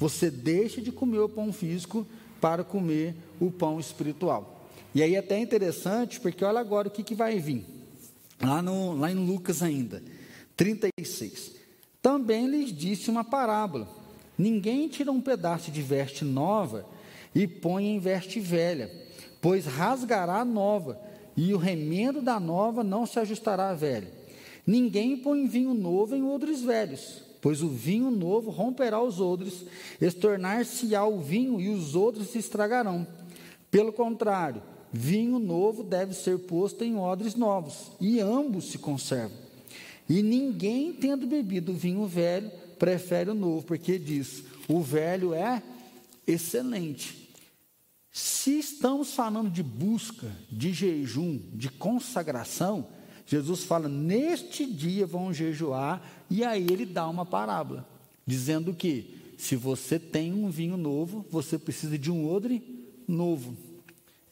Você 0.00 0.30
deixa 0.30 0.80
de 0.80 0.90
comer 0.90 1.18
o 1.18 1.28
pão 1.28 1.52
físico 1.52 2.06
para 2.40 2.64
comer 2.64 3.14
o 3.38 3.50
pão 3.50 3.78
espiritual. 3.78 4.66
E 4.94 5.02
aí 5.02 5.14
é 5.14 5.18
até 5.18 5.38
interessante, 5.38 6.18
porque 6.18 6.42
olha 6.42 6.58
agora 6.58 6.88
o 6.88 6.90
que, 6.90 7.04
que 7.04 7.14
vai 7.14 7.38
vir. 7.38 7.66
Lá, 8.40 8.62
no, 8.62 8.96
lá 8.96 9.12
em 9.12 9.14
Lucas 9.14 9.62
ainda, 9.62 10.02
36. 10.56 11.52
Também 12.00 12.46
lhes 12.46 12.74
disse 12.74 13.10
uma 13.10 13.22
parábola. 13.22 13.86
Ninguém 14.38 14.88
tira 14.88 15.12
um 15.12 15.20
pedaço 15.20 15.70
de 15.70 15.82
veste 15.82 16.24
nova 16.24 16.86
e 17.34 17.46
põe 17.46 17.88
em 17.88 17.98
veste 17.98 18.40
velha, 18.40 18.90
pois 19.38 19.66
rasgará 19.66 20.40
a 20.40 20.44
nova, 20.46 20.98
e 21.36 21.52
o 21.52 21.58
remendo 21.58 22.22
da 22.22 22.40
nova 22.40 22.82
não 22.82 23.04
se 23.04 23.18
ajustará 23.18 23.68
à 23.68 23.74
velha. 23.74 24.10
Ninguém 24.66 25.18
põe 25.18 25.46
vinho 25.46 25.74
novo 25.74 26.16
em 26.16 26.24
odres 26.24 26.62
velhos, 26.62 27.22
pois 27.40 27.62
o 27.62 27.68
vinho 27.68 28.10
novo 28.10 28.50
romperá 28.50 29.00
os 29.02 29.20
odres, 29.20 29.64
estornar-se-á 30.00 31.06
o 31.06 31.20
vinho 31.20 31.60
e 31.60 31.68
os 31.68 31.96
odres 31.96 32.30
se 32.30 32.38
estragarão. 32.38 33.06
Pelo 33.70 33.92
contrário, 33.92 34.62
vinho 34.92 35.38
novo 35.38 35.82
deve 35.82 36.14
ser 36.14 36.38
posto 36.40 36.84
em 36.84 36.96
odres 36.96 37.34
novos, 37.34 37.92
e 38.00 38.20
ambos 38.20 38.70
se 38.70 38.78
conservam. 38.78 39.36
E 40.08 40.22
ninguém, 40.22 40.92
tendo 40.92 41.26
bebido 41.26 41.72
vinho 41.72 42.06
velho, 42.06 42.50
prefere 42.78 43.30
o 43.30 43.34
novo, 43.34 43.64
porque 43.64 43.98
diz: 43.98 44.42
o 44.68 44.80
velho 44.80 45.32
é 45.32 45.62
excelente. 46.26 47.30
Se 48.12 48.58
estamos 48.58 49.14
falando 49.14 49.50
de 49.50 49.62
busca, 49.62 50.26
de 50.50 50.72
jejum, 50.72 51.38
de 51.52 51.68
consagração, 51.68 52.88
Jesus 53.30 53.62
fala: 53.62 53.88
neste 53.88 54.66
dia 54.66 55.06
vão 55.06 55.32
jejuar, 55.32 56.02
e 56.28 56.42
aí 56.44 56.66
ele 56.68 56.84
dá 56.84 57.08
uma 57.08 57.24
parábola, 57.24 57.88
dizendo 58.26 58.74
que 58.74 59.34
se 59.38 59.54
você 59.54 60.00
tem 60.00 60.32
um 60.34 60.50
vinho 60.50 60.76
novo, 60.76 61.24
você 61.30 61.56
precisa 61.56 61.96
de 61.96 62.10
um 62.10 62.28
odre 62.28 62.60
novo. 63.06 63.56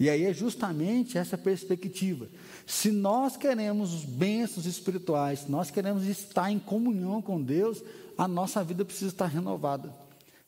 E 0.01 0.11
aí 0.11 0.25
é 0.25 0.33
justamente 0.33 1.17
essa 1.17 1.39
perspectiva. 1.39 2.29
Se 2.67 2.91
nós 2.91 3.37
queremos 3.37 4.05
bênçãos 4.05 4.67
espirituais, 4.67 5.41
se 5.41 5.51
nós 5.51 5.71
queremos 5.71 6.05
estar 6.05 6.51
em 6.51 6.59
comunhão 6.59 7.23
com 7.23 7.41
Deus, 7.41 7.81
a 8.17 8.27
nossa 8.27 8.65
vida 8.65 8.85
precisa 8.85 9.13
estar 9.13 9.27
renovada, 9.27 9.95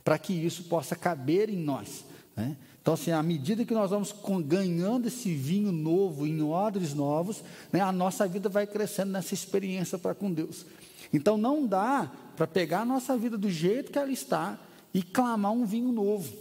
para 0.02 0.18
que 0.18 0.32
isso 0.32 0.64
possa 0.64 0.96
caber 0.96 1.48
em 1.50 1.56
nós. 1.56 2.04
Né? 2.36 2.56
Então, 2.80 2.94
assim, 2.94 3.10
à 3.10 3.22
medida 3.22 3.64
que 3.64 3.74
nós 3.74 3.90
vamos 3.90 4.14
ganhando 4.46 5.06
esse 5.06 5.34
vinho 5.34 5.70
novo 5.70 6.26
em 6.26 6.42
odres 6.42 6.94
novos, 6.94 7.42
né, 7.72 7.80
a 7.80 7.92
nossa 7.92 8.26
vida 8.26 8.48
vai 8.48 8.66
crescendo 8.66 9.12
nessa 9.12 9.34
experiência 9.34 9.98
para 9.98 10.14
com 10.14 10.32
Deus. 10.32 10.64
Então, 11.12 11.36
não 11.36 11.66
dá 11.66 12.10
para 12.36 12.46
pegar 12.46 12.80
a 12.80 12.84
nossa 12.84 13.16
vida 13.16 13.36
do 13.36 13.50
jeito 13.50 13.92
que 13.92 13.98
ela 13.98 14.10
está 14.10 14.58
e 14.94 15.02
clamar 15.02 15.52
um 15.52 15.66
vinho 15.66 15.92
novo. 15.92 16.32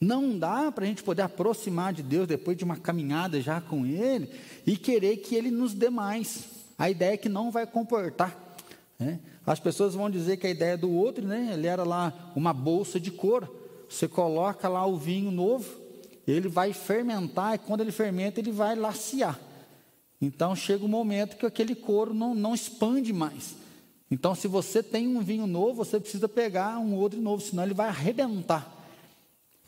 Não 0.00 0.38
dá 0.38 0.70
para 0.70 0.84
a 0.84 0.86
gente 0.86 1.02
poder 1.02 1.22
aproximar 1.22 1.92
de 1.92 2.02
Deus 2.02 2.26
depois 2.26 2.56
de 2.56 2.64
uma 2.64 2.76
caminhada 2.76 3.40
já 3.40 3.60
com 3.60 3.84
Ele 3.84 4.30
e 4.64 4.76
querer 4.76 5.16
que 5.18 5.34
Ele 5.34 5.50
nos 5.50 5.74
dê 5.74 5.90
mais. 5.90 6.44
A 6.78 6.88
ideia 6.88 7.14
é 7.14 7.16
que 7.16 7.28
não 7.28 7.50
vai 7.50 7.66
comportar. 7.66 8.36
Né? 8.98 9.18
As 9.44 9.58
pessoas 9.58 9.94
vão 9.94 10.08
dizer 10.08 10.36
que 10.36 10.46
a 10.46 10.50
ideia 10.50 10.76
do 10.76 10.90
outro, 10.90 11.26
né, 11.26 11.50
ele 11.52 11.66
era 11.66 11.82
lá 11.82 12.32
uma 12.36 12.52
bolsa 12.52 13.00
de 13.00 13.10
couro. 13.10 13.67
Você 13.88 14.06
coloca 14.06 14.68
lá 14.68 14.84
o 14.86 14.96
vinho 14.96 15.30
novo, 15.30 15.66
ele 16.26 16.48
vai 16.48 16.72
fermentar, 16.72 17.54
e 17.54 17.58
quando 17.58 17.80
ele 17.80 17.92
fermenta, 17.92 18.38
ele 18.38 18.52
vai 18.52 18.74
laciar. 18.74 19.38
Então 20.20 20.54
chega 20.54 20.84
um 20.84 20.88
momento 20.88 21.36
que 21.36 21.46
aquele 21.46 21.74
couro 21.74 22.12
não, 22.12 22.34
não 22.34 22.54
expande 22.54 23.12
mais. 23.12 23.56
Então, 24.10 24.34
se 24.34 24.48
você 24.48 24.82
tem 24.82 25.06
um 25.06 25.20
vinho 25.20 25.46
novo, 25.46 25.84
você 25.84 26.00
precisa 26.00 26.28
pegar 26.28 26.78
um 26.78 26.94
outro 26.94 27.20
novo, 27.20 27.42
senão 27.42 27.62
ele 27.62 27.74
vai 27.74 27.88
arrebentar. 27.88 28.74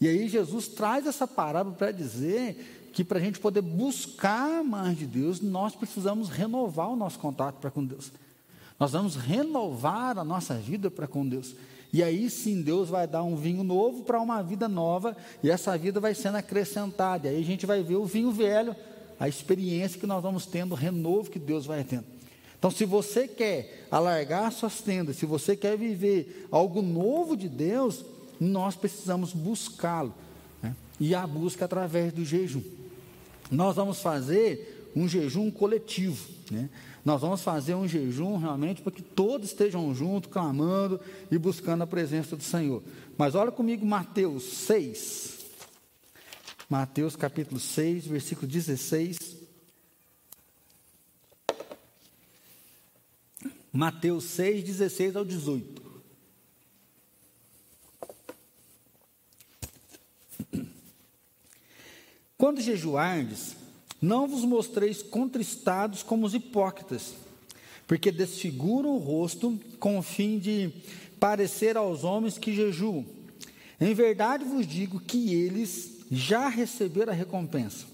E 0.00 0.08
aí 0.08 0.28
Jesus 0.28 0.66
traz 0.68 1.06
essa 1.06 1.26
parábola 1.26 1.76
para 1.76 1.92
dizer 1.92 2.88
que 2.92 3.04
para 3.04 3.18
a 3.18 3.20
gente 3.20 3.38
poder 3.38 3.60
buscar 3.60 4.64
mais 4.64 4.98
de 4.98 5.06
Deus, 5.06 5.40
nós 5.40 5.76
precisamos 5.76 6.30
renovar 6.30 6.88
o 6.88 6.96
nosso 6.96 7.18
contato 7.18 7.56
para 7.56 7.70
com 7.70 7.84
Deus. 7.84 8.10
Nós 8.78 8.92
vamos 8.92 9.14
renovar 9.14 10.18
a 10.18 10.24
nossa 10.24 10.54
vida 10.54 10.90
para 10.90 11.06
com 11.06 11.28
Deus. 11.28 11.54
E 11.92 12.02
aí 12.02 12.30
sim 12.30 12.62
Deus 12.62 12.88
vai 12.88 13.06
dar 13.06 13.22
um 13.22 13.34
vinho 13.34 13.64
novo 13.64 14.04
para 14.04 14.20
uma 14.20 14.42
vida 14.42 14.68
nova, 14.68 15.16
e 15.42 15.50
essa 15.50 15.76
vida 15.76 15.98
vai 15.98 16.14
sendo 16.14 16.36
acrescentada. 16.36 17.28
E 17.28 17.30
aí 17.30 17.40
a 17.40 17.44
gente 17.44 17.66
vai 17.66 17.82
ver 17.82 17.96
o 17.96 18.04
vinho 18.04 18.30
velho, 18.30 18.76
a 19.18 19.28
experiência 19.28 19.98
que 19.98 20.06
nós 20.06 20.22
vamos 20.22 20.46
tendo, 20.46 20.72
o 20.72 20.76
renovo 20.76 21.30
que 21.30 21.38
Deus 21.38 21.66
vai 21.66 21.82
tendo. 21.84 22.04
Então, 22.60 22.70
se 22.70 22.84
você 22.84 23.26
quer 23.26 23.86
alargar 23.90 24.52
suas 24.52 24.82
tendas, 24.82 25.16
se 25.16 25.24
você 25.24 25.56
quer 25.56 25.78
viver 25.78 26.46
algo 26.50 26.82
novo 26.82 27.34
de 27.34 27.48
Deus, 27.48 28.04
nós 28.38 28.76
precisamos 28.76 29.32
buscá-lo. 29.32 30.14
Né? 30.62 30.76
E 31.00 31.14
a 31.14 31.26
busca 31.26 31.64
através 31.64 32.12
do 32.12 32.22
jejum. 32.22 32.62
Nós 33.50 33.76
vamos 33.76 34.00
fazer 34.00 34.90
um 34.94 35.08
jejum 35.08 35.50
coletivo. 35.50 36.28
Né? 36.50 36.68
Nós 37.04 37.20
vamos 37.20 37.42
fazer 37.42 37.74
um 37.74 37.88
jejum 37.88 38.36
realmente 38.36 38.82
para 38.82 38.92
que 38.92 39.02
todos 39.02 39.48
estejam 39.48 39.94
juntos, 39.94 40.30
clamando 40.30 41.00
e 41.30 41.38
buscando 41.38 41.82
a 41.82 41.86
presença 41.86 42.36
do 42.36 42.42
Senhor. 42.42 42.82
Mas 43.16 43.34
olha 43.34 43.50
comigo 43.50 43.84
Mateus 43.86 44.44
6. 44.44 45.38
Mateus 46.68 47.16
capítulo 47.16 47.58
6, 47.58 48.06
versículo 48.06 48.46
16. 48.46 49.36
Mateus 53.72 54.24
6, 54.24 54.64
16 54.64 55.16
ao 55.16 55.24
18. 55.24 55.80
Quando 62.36 62.60
jejuardes, 62.60 63.54
não 64.00 64.26
vos 64.26 64.44
mostreis 64.44 65.02
contristados 65.02 66.02
como 66.02 66.26
os 66.26 66.34
hipócritas, 66.34 67.14
porque 67.86 68.10
desfiguram 68.10 68.90
o 68.90 68.98
rosto 68.98 69.58
com 69.78 69.98
o 69.98 70.02
fim 70.02 70.38
de 70.38 70.72
parecer 71.18 71.76
aos 71.76 72.04
homens 72.04 72.38
que 72.38 72.54
jejuam. 72.54 73.04
Em 73.80 73.92
verdade 73.94 74.44
vos 74.44 74.66
digo 74.66 75.00
que 75.00 75.34
eles 75.34 75.98
já 76.10 76.48
receberam 76.48 77.12
a 77.12 77.16
recompensa. 77.16 77.86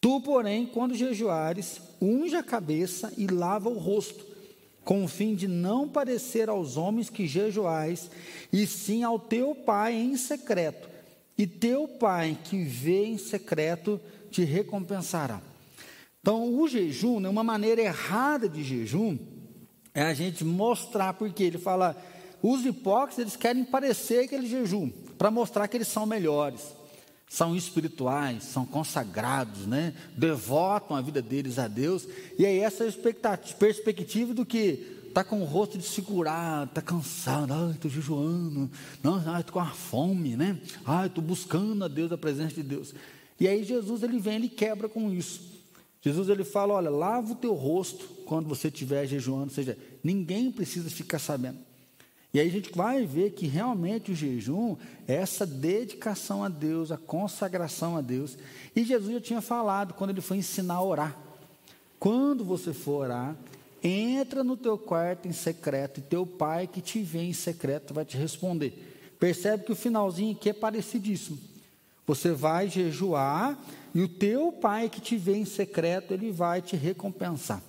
Tu, 0.00 0.20
porém, 0.22 0.66
quando 0.66 0.94
jejuares, 0.94 1.80
unge 2.00 2.34
a 2.34 2.42
cabeça 2.42 3.12
e 3.16 3.26
lava 3.26 3.68
o 3.68 3.78
rosto, 3.78 4.24
com 4.82 5.04
o 5.04 5.08
fim 5.08 5.34
de 5.34 5.46
não 5.46 5.86
parecer 5.86 6.48
aos 6.48 6.76
homens 6.76 7.10
que 7.10 7.26
jejuais, 7.26 8.10
e 8.52 8.66
sim 8.66 9.02
ao 9.02 9.18
teu 9.18 9.54
Pai 9.54 9.94
em 9.94 10.16
secreto 10.16 10.90
e 11.40 11.46
teu 11.46 11.88
Pai 11.88 12.36
que 12.44 12.62
vê 12.62 13.06
em 13.06 13.16
secreto 13.16 13.98
te 14.30 14.44
recompensará. 14.44 15.40
Então, 16.20 16.54
o 16.54 16.68
jejum, 16.68 17.18
né, 17.18 17.28
uma 17.28 17.42
maneira 17.42 17.80
errada 17.80 18.48
de 18.48 18.62
jejum, 18.62 19.18
é 19.94 20.02
a 20.02 20.14
gente 20.14 20.44
mostrar, 20.44 21.14
porque 21.14 21.42
ele 21.42 21.58
fala, 21.58 21.96
os 22.42 22.64
hipócritas, 22.64 23.18
eles 23.18 23.36
querem 23.36 23.64
parecer 23.64 24.24
aquele 24.24 24.46
jejum, 24.46 24.90
para 25.18 25.30
mostrar 25.30 25.66
que 25.68 25.76
eles 25.76 25.88
são 25.88 26.06
melhores, 26.06 26.60
são 27.28 27.56
espirituais, 27.56 28.44
são 28.44 28.66
consagrados, 28.66 29.66
né? 29.66 29.94
devotam 30.16 30.96
a 30.96 31.00
vida 31.00 31.22
deles 31.22 31.58
a 31.58 31.68
Deus, 31.68 32.06
e 32.38 32.44
aí 32.44 32.58
essa 32.58 32.84
perspectiva 33.58 34.34
do 34.34 34.44
que 34.44 34.98
está 35.10 35.24
com 35.24 35.40
o 35.42 35.44
rosto 35.44 35.76
desfigurado, 35.76 36.70
está 36.70 36.80
cansado, 36.80 37.72
estou 37.72 37.90
jejuando, 37.90 38.70
não, 39.02 39.18
estou 39.38 39.54
com 39.54 39.60
a 39.60 39.66
fome, 39.66 40.36
né? 40.36 40.58
Estou 41.04 41.22
buscando 41.22 41.84
a 41.84 41.88
Deus, 41.88 42.12
a 42.12 42.18
presença 42.18 42.54
de 42.54 42.62
Deus. 42.62 42.94
E 43.40 43.48
aí 43.48 43.64
Jesus 43.64 44.02
ele 44.02 44.20
vem, 44.20 44.36
ele 44.36 44.48
quebra 44.48 44.88
com 44.88 45.10
isso. 45.10 45.40
Jesus 46.02 46.28
ele 46.28 46.44
fala, 46.44 46.74
olha, 46.74 46.90
lava 46.90 47.32
o 47.32 47.36
teu 47.36 47.54
rosto 47.54 48.06
quando 48.26 48.48
você 48.48 48.68
estiver 48.68 49.06
jejuando, 49.06 49.44
ou 49.44 49.50
seja, 49.50 49.76
ninguém 50.04 50.52
precisa 50.52 50.88
ficar 50.88 51.18
sabendo. 51.18 51.58
E 52.32 52.38
aí 52.38 52.46
a 52.46 52.50
gente 52.50 52.70
vai 52.72 53.04
ver 53.04 53.32
que 53.32 53.46
realmente 53.46 54.12
o 54.12 54.14
jejum 54.14 54.76
é 55.08 55.14
essa 55.14 55.44
dedicação 55.44 56.44
a 56.44 56.48
Deus, 56.48 56.92
a 56.92 56.96
consagração 56.96 57.96
a 57.96 58.00
Deus. 58.00 58.38
E 58.76 58.84
Jesus 58.84 59.14
já 59.14 59.20
tinha 59.20 59.40
falado 59.40 59.94
quando 59.94 60.10
ele 60.10 60.20
foi 60.20 60.36
ensinar 60.36 60.74
a 60.74 60.84
orar. 60.84 61.18
Quando 61.98 62.44
você 62.44 62.72
for 62.72 63.04
orar, 63.04 63.36
Entra 63.82 64.44
no 64.44 64.56
teu 64.56 64.76
quarto 64.76 65.26
em 65.26 65.32
secreto 65.32 65.98
e 65.98 66.02
teu 66.02 66.26
pai 66.26 66.66
que 66.66 66.82
te 66.82 67.00
vê 67.00 67.22
em 67.22 67.32
secreto 67.32 67.94
vai 67.94 68.04
te 68.04 68.16
responder. 68.16 69.14
Percebe 69.18 69.64
que 69.64 69.72
o 69.72 69.76
finalzinho 69.76 70.32
aqui 70.32 70.50
é 70.50 70.52
parecidíssimo. 70.52 71.38
Você 72.10 72.32
vai 72.32 72.68
jejuar 72.68 73.56
e 73.94 74.02
o 74.02 74.08
teu 74.08 74.50
pai 74.50 74.88
que 74.88 75.00
te 75.00 75.16
vê 75.16 75.36
em 75.36 75.44
secreto, 75.44 76.12
ele 76.12 76.32
vai 76.32 76.60
te 76.60 76.74
recompensar. 76.74 77.62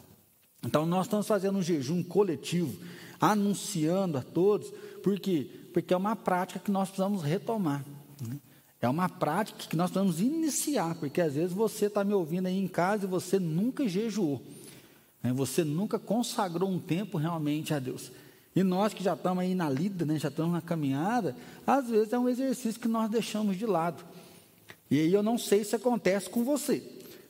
Então 0.66 0.84
nós 0.84 1.06
estamos 1.06 1.28
fazendo 1.28 1.60
um 1.60 1.62
jejum 1.62 2.02
coletivo, 2.02 2.76
anunciando 3.20 4.18
a 4.18 4.24
todos, 4.24 4.74
por 5.04 5.20
quê? 5.20 5.48
Porque 5.72 5.94
é 5.94 5.98
uma 5.98 6.16
prática 6.16 6.60
que 6.60 6.72
nós 6.72 6.90
precisamos 6.90 7.22
retomar. 7.22 7.86
Né? 8.20 8.40
É 8.82 8.90
uma 8.90 9.08
prática 9.08 9.60
que 9.70 9.76
nós 9.76 9.92
precisamos 9.92 10.20
iniciar, 10.20 10.96
porque 10.96 11.22
às 11.22 11.36
vezes 11.36 11.54
você 11.54 11.86
está 11.86 12.04
me 12.04 12.16
ouvindo 12.16 12.48
aí 12.48 12.58
em 12.58 12.68
casa 12.68 13.06
e 13.06 13.08
você 13.08 13.38
nunca 13.38 13.88
jejuou. 13.88 14.42
Né? 15.22 15.32
Você 15.34 15.64
nunca 15.64 16.00
consagrou 16.00 16.68
um 16.68 16.80
tempo 16.80 17.20
realmente 17.20 17.76
a 17.76 17.80
Deus. 17.80 18.12
E 18.56 18.64
nós 18.64 18.92
que 18.92 19.04
já 19.04 19.14
estamos 19.14 19.44
aí 19.44 19.54
na 19.54 19.70
lida, 19.70 20.04
né, 20.04 20.18
já 20.18 20.30
estamos 20.30 20.52
na 20.52 20.62
caminhada, 20.62 21.36
às 21.66 21.88
vezes 21.88 22.12
é 22.12 22.18
um 22.18 22.28
exercício 22.28 22.82
que 22.82 22.88
nós 22.88 23.08
deixamos 23.08 23.56
de 23.56 23.68
lado. 23.68 24.04
E 24.92 25.00
aí 25.00 25.14
eu 25.14 25.24
não 25.24 25.38
sei 25.38 25.64
se 25.64 25.74
acontece 25.74 26.30
com 26.30 26.44
você. 26.44 26.84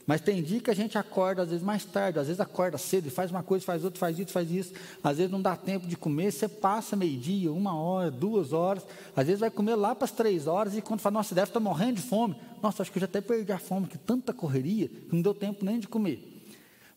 Mas 0.08 0.20
tem 0.20 0.42
dia 0.42 0.60
que 0.60 0.72
a 0.72 0.74
gente 0.74 0.98
acorda, 0.98 1.44
às 1.44 1.50
vezes, 1.50 1.64
mais 1.64 1.86
tarde, 1.86 2.18
às 2.18 2.26
vezes 2.26 2.40
acorda 2.40 2.78
cedo 2.78 3.08
e 3.08 3.12
faz 3.12 3.30
uma 3.30 3.44
coisa, 3.44 3.64
faz 3.64 3.86
outra, 3.86 4.00
faz 4.00 4.18
isso, 4.18 4.32
faz 4.32 4.52
isso. 4.52 4.74
Às 5.04 5.18
vezes 5.18 5.32
não 5.32 5.42
dá 5.42 5.56
tempo 5.56 5.86
de 5.86 5.96
comer, 5.96 6.32
você 6.32 6.48
passa 6.48 6.96
meio-dia, 6.96 7.52
uma 7.52 7.76
hora, 7.76 8.10
duas 8.10 8.52
horas. 8.52 8.84
Às 9.16 9.28
vezes 9.28 9.40
vai 9.40 9.52
comer 9.52 9.76
lá 9.76 9.94
para 9.94 10.06
as 10.06 10.12
três 10.12 10.48
horas 10.48 10.76
e 10.76 10.82
quando 10.82 11.02
fala, 11.02 11.14
nossa, 11.14 11.36
deve 11.36 11.50
estar 11.50 11.60
morrendo 11.60 11.98
de 11.98 12.02
fome. 12.02 12.36
Nossa, 12.64 12.82
acho 12.82 12.92
que 12.92 12.98
eu 12.98 13.02
já 13.02 13.06
até 13.06 13.22
perdi 13.22 13.52
a 13.52 13.60
fome, 13.60 13.88
que 13.88 13.98
tanta 13.98 14.34
correria, 14.34 14.88
que 14.88 15.14
não 15.14 15.22
deu 15.22 15.34
tempo 15.34 15.64
nem 15.64 15.80
de 15.80 15.88
comer. 15.88 16.28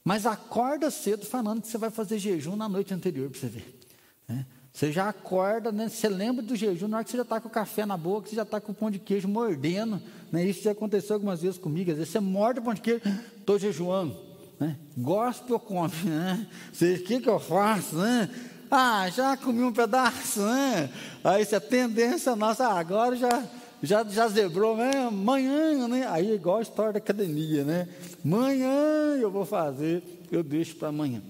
Mas 0.03 0.24
acorda 0.24 0.90
cedo 0.90 1.27
falando 1.27 1.61
que 1.61 1.68
você 1.68 1.79
vai 1.79 1.90
fazer 1.90 2.18
jejum 2.18 2.57
na 2.57 2.68
noite 2.68 2.92
anterior 2.94 3.29
para 3.31 3.38
você 3.38 3.48
ver. 3.48 3.81
Né? 4.27 4.46
Você 4.75 4.91
já 4.91 5.09
acorda, 5.09 5.71
né? 5.71 5.89
você 5.89 6.09
lembra 6.09 6.43
do 6.43 6.57
jejum, 6.57 6.89
na 6.89 6.97
hora 6.97 7.05
que 7.05 7.11
você 7.13 7.17
já 7.17 7.23
está 7.23 7.41
com 7.41 7.47
o 7.47 7.51
café 7.51 7.87
na 7.87 7.97
boca, 7.97 8.29
você 8.29 8.35
já 8.35 8.43
está 8.43 8.61
com 8.61 8.73
o 8.73 8.75
pão 8.75 8.91
de 8.91 8.99
queijo 8.99 9.29
mordendo. 9.29 10.03
Né? 10.33 10.45
Isso 10.47 10.65
já 10.65 10.73
aconteceu 10.73 11.15
algumas 11.15 11.41
vezes 11.41 11.57
comigo. 11.57 11.93
Às 11.93 11.99
vezes 11.99 12.13
você 12.13 12.19
morde 12.19 12.59
o 12.59 12.63
pão 12.63 12.75
de 12.75 12.81
queijo, 12.81 13.01
estou 13.39 13.57
jejuando. 13.57 14.17
Né? 14.59 14.77
Gosto 14.99 15.53
eu 15.53 15.61
como. 15.61 15.93
Né? 16.03 16.45
O 16.73 17.05
que, 17.05 17.21
que 17.21 17.29
eu 17.29 17.39
faço? 17.39 17.95
Né? 17.95 18.29
Ah, 18.69 19.09
já 19.11 19.37
comi 19.37 19.63
um 19.63 19.73
pedaço. 19.73 20.41
Né? 20.41 20.91
Aí 21.23 21.45
se 21.45 21.55
a 21.55 21.61
tendência 21.61 22.35
nossa, 22.35 22.67
ah, 22.67 22.81
agora 22.81 23.15
já, 23.15 23.45
já, 23.81 24.03
já 24.03 24.27
zebrou, 24.27 24.77
né? 24.77 25.07
amanhã, 25.07 25.87
né? 25.87 26.05
aí 26.11 26.33
é 26.33 26.35
igual 26.35 26.59
a 26.59 26.63
história 26.63 26.95
da 26.95 26.99
academia, 26.99 27.63
né? 27.63 27.89
Amanhã 28.25 29.17
eu 29.21 29.31
vou 29.31 29.45
fazer, 29.45 30.03
eu 30.33 30.43
deixo 30.43 30.75
para 30.75 30.89
amanhã. 30.89 31.23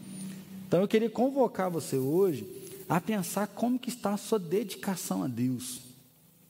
Então 0.66 0.80
eu 0.80 0.88
queria 0.88 1.10
convocar 1.10 1.68
você 1.68 1.98
hoje 1.98 2.63
a 2.88 3.00
pensar 3.00 3.46
como 3.48 3.78
que 3.78 3.88
está 3.88 4.14
a 4.14 4.16
sua 4.16 4.38
dedicação 4.38 5.22
a 5.22 5.28
Deus. 5.28 5.80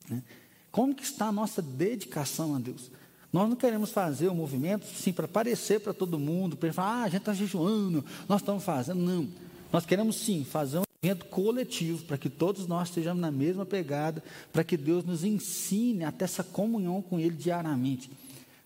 Né? 0.09 0.23
Como 0.71 0.95
que 0.95 1.05
está 1.05 1.27
a 1.27 1.33
nossa 1.33 1.63
dedicação 1.63 2.55
a 2.55 2.59
Deus? 2.59 2.91
Nós 3.33 3.49
não 3.49 3.57
queremos 3.57 3.91
fazer 3.91 4.29
o 4.29 4.33
um 4.33 4.37
movimento 4.37 4.87
sim 4.87 5.13
para 5.13 5.27
parecer 5.27 5.81
para 5.81 5.93
todo 5.93 6.19
mundo, 6.19 6.57
para 6.57 6.73
falar, 6.73 7.03
ah, 7.03 7.03
a 7.03 7.09
gente 7.09 7.23
está 7.23 7.35
jejuando, 7.35 8.05
nós 8.29 8.41
estamos 8.41 8.63
fazendo. 8.63 9.01
Não. 9.01 9.29
Nós 9.73 9.85
queremos 9.85 10.17
sim 10.17 10.45
fazer 10.45 10.79
um 10.79 10.85
evento 11.03 11.25
coletivo, 11.27 12.05
para 12.05 12.17
que 12.17 12.31
todos 12.31 12.67
nós 12.69 12.89
estejamos 12.89 13.21
na 13.21 13.33
mesma 13.33 13.67
pegada, 13.67 14.23
para 14.53 14.63
que 14.63 14.77
Deus 14.77 15.05
nos 15.05 15.25
ensine 15.25 16.05
até 16.05 16.25
essa 16.25 16.45
comunhão 16.45 17.03
com 17.03 17.19
Ele 17.19 17.35
diariamente. 17.35 18.09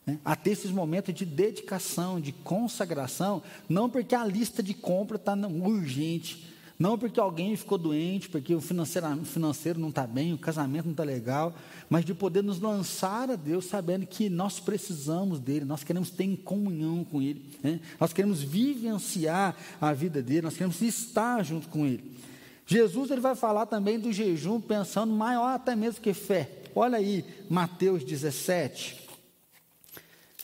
Né? 0.07 0.19
A 0.25 0.37
ter 0.37 0.51
esses 0.51 0.71
momentos 0.71 1.15
de 1.15 1.25
dedicação, 1.25 2.21
de 2.21 2.33
consagração, 2.33 3.43
não 3.69 3.89
porque 3.89 4.15
a 4.15 4.25
lista 4.25 4.63
de 4.63 4.75
compra 4.75 5.17
está 5.17 5.35
urgente, 5.35 6.47
não 6.79 6.97
porque 6.97 7.19
alguém 7.19 7.57
ficou 7.57 7.77
doente, 7.77 8.29
porque 8.29 8.55
o 8.55 8.61
financeiro, 8.61 9.81
não 9.81 9.89
está 9.89 10.07
bem, 10.07 10.33
o 10.33 10.39
casamento 10.39 10.85
não 10.85 10.93
está 10.93 11.03
legal, 11.03 11.53
mas 11.91 12.05
de 12.05 12.15
poder 12.15 12.43
nos 12.43 12.61
lançar 12.61 13.29
a 13.31 13.35
Deus 13.35 13.65
sabendo 13.65 14.07
que 14.07 14.29
nós 14.29 14.61
precisamos 14.61 15.41
dele, 15.41 15.65
nós 15.65 15.83
queremos 15.83 16.09
ter 16.11 16.25
em 16.25 16.37
comunhão 16.37 17.05
com 17.05 17.21
ele, 17.21 17.45
né? 17.63 17.81
nós 17.99 18.13
queremos 18.13 18.43
vivenciar 18.43 19.57
a 19.81 19.93
vida 19.93 20.23
dele, 20.23 20.43
nós 20.43 20.55
queremos 20.55 20.81
estar 20.81 21.45
junto 21.45 21.67
com 21.69 21.85
ele. 21.85 22.17
Jesus 22.65 23.11
ele 23.11 23.21
vai 23.21 23.35
falar 23.35 23.67
também 23.67 23.99
do 23.99 24.13
jejum, 24.13 24.61
pensando 24.61 25.13
maior 25.13 25.55
até 25.55 25.75
mesmo 25.75 26.01
que 26.01 26.13
fé. 26.13 26.49
Olha 26.77 26.99
aí, 26.99 27.25
Mateus 27.49 28.05
17. 28.05 29.09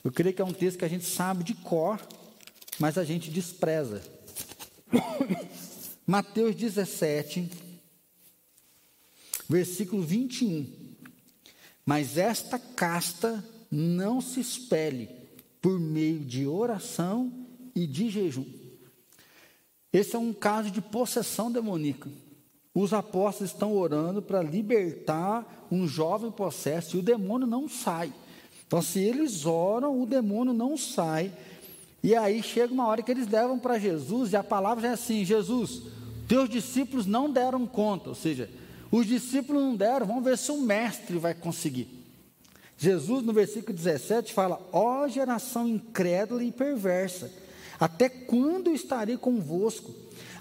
Eu 0.03 0.11
creio 0.11 0.35
que 0.35 0.43
é 0.43 0.45
um 0.45 0.53
texto 0.53 0.79
que 0.79 0.85
a 0.85 0.89
gente 0.89 1.05
sabe 1.05 1.45
de 1.45 1.55
cor, 1.55 2.01
mas 2.79 2.99
a 2.99 3.05
gente 3.05 3.31
despreza. 3.31 4.03
Mateus 6.07 6.55
17, 6.55 7.51
versículo 9.49 10.03
21. 10.03 10.67
Mas 11.87 12.19
esta 12.19 12.59
casta 12.59 13.43
não 13.71 14.21
se 14.21 14.41
espelhe 14.41 15.09
por 15.63 15.81
meio 15.81 16.21
de 16.21 16.47
oração 16.47 17.33
e 17.75 17.87
de 17.87 18.11
jejum. 18.11 18.45
Esse 19.91 20.15
é 20.15 20.19
um 20.19 20.33
caso 20.35 20.71
de 20.71 20.83
possessão 20.83 21.51
demoníaca. 21.51 22.11
Os 22.75 22.93
apóstolos 22.93 23.53
estão 23.53 23.73
orando 23.75 24.21
para 24.21 24.43
libertar 24.43 25.67
um 25.71 25.87
jovem 25.87 26.31
possesso 26.31 26.97
e 26.97 26.99
o 26.99 27.03
demônio 27.03 27.47
não 27.47 27.67
sai. 27.67 28.13
Então, 28.67 28.83
se 28.83 28.99
eles 28.99 29.47
oram, 29.47 30.03
o 30.03 30.05
demônio 30.05 30.53
não 30.53 30.77
sai. 30.77 31.33
E 32.05 32.15
aí 32.15 32.43
chega 32.43 32.71
uma 32.71 32.87
hora 32.87 33.03
que 33.03 33.11
eles 33.11 33.27
levam 33.27 33.59
para 33.59 33.79
Jesus, 33.79 34.35
e 34.35 34.37
a 34.37 34.45
palavra 34.45 34.83
já 34.83 34.89
é 34.91 34.93
assim: 34.93 35.25
Jesus, 35.25 35.85
teus 36.29 36.51
discípulos 36.51 37.07
não 37.07 37.31
deram 37.31 37.67
conta, 37.67 38.11
ou 38.11 38.15
seja, 38.15 38.51
os 38.91 39.07
discípulos 39.07 39.63
não 39.63 39.75
deram, 39.75 40.05
vamos 40.05 40.23
ver 40.23 40.37
se 40.37 40.53
o 40.53 40.61
mestre 40.61 41.17
vai 41.17 41.33
conseguir. 41.33 41.89
Jesus, 42.77 43.25
no 43.25 43.33
versículo 43.33 43.73
17, 43.73 44.35
fala: 44.35 44.61
Ó 44.71 45.09
geração 45.09 45.67
incrédula 45.67 46.45
e 46.45 46.53
perversa, 46.53 47.33
até 47.81 48.11
quando 48.11 48.75
estarei 48.75 49.17
convosco? 49.17 49.91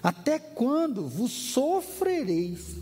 Até 0.02 0.38
quando 0.38 1.08
vos 1.08 1.32
sofrereis? 1.32 2.76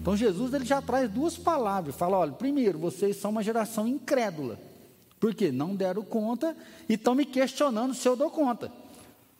Então 0.00 0.16
Jesus 0.16 0.54
ele 0.54 0.64
já 0.64 0.80
traz 0.80 1.10
duas 1.10 1.36
palavras, 1.36 1.94
fala: 1.96 2.16
olha, 2.16 2.32
primeiro, 2.32 2.78
vocês 2.78 3.18
são 3.18 3.30
uma 3.30 3.42
geração 3.42 3.86
incrédula. 3.86 4.67
Porque 5.18 5.50
não 5.50 5.74
deram 5.74 6.02
conta 6.02 6.56
e 6.88 6.94
estão 6.94 7.14
me 7.14 7.24
questionando 7.24 7.94
se 7.94 8.08
eu 8.08 8.16
dou 8.16 8.30
conta. 8.30 8.72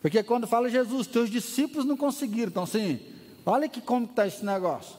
Porque 0.01 0.23
quando 0.23 0.47
fala 0.47 0.69
Jesus, 0.69 1.07
teus 1.07 1.31
discípulos 1.31 1.85
não 1.85 1.97
conseguiram. 1.97 2.51
Então, 2.51 2.63
assim, 2.63 3.01
olha 3.45 3.69
que 3.69 3.81
como 3.81 4.07
está 4.07 4.27
esse 4.27 4.45
negócio. 4.45 4.97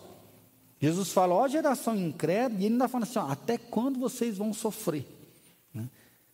Jesus 0.81 1.11
fala, 1.11 1.35
ó 1.35 1.47
geração 1.47 1.95
incrédula, 1.95 2.61
e 2.61 2.65
ele 2.65 2.73
ainda 2.73 2.87
fala 2.87 3.03
assim, 3.03 3.19
ó, 3.19 3.27
até 3.29 3.57
quando 3.57 3.99
vocês 3.99 4.37
vão 4.37 4.53
sofrer? 4.53 5.05
Né? 5.73 5.89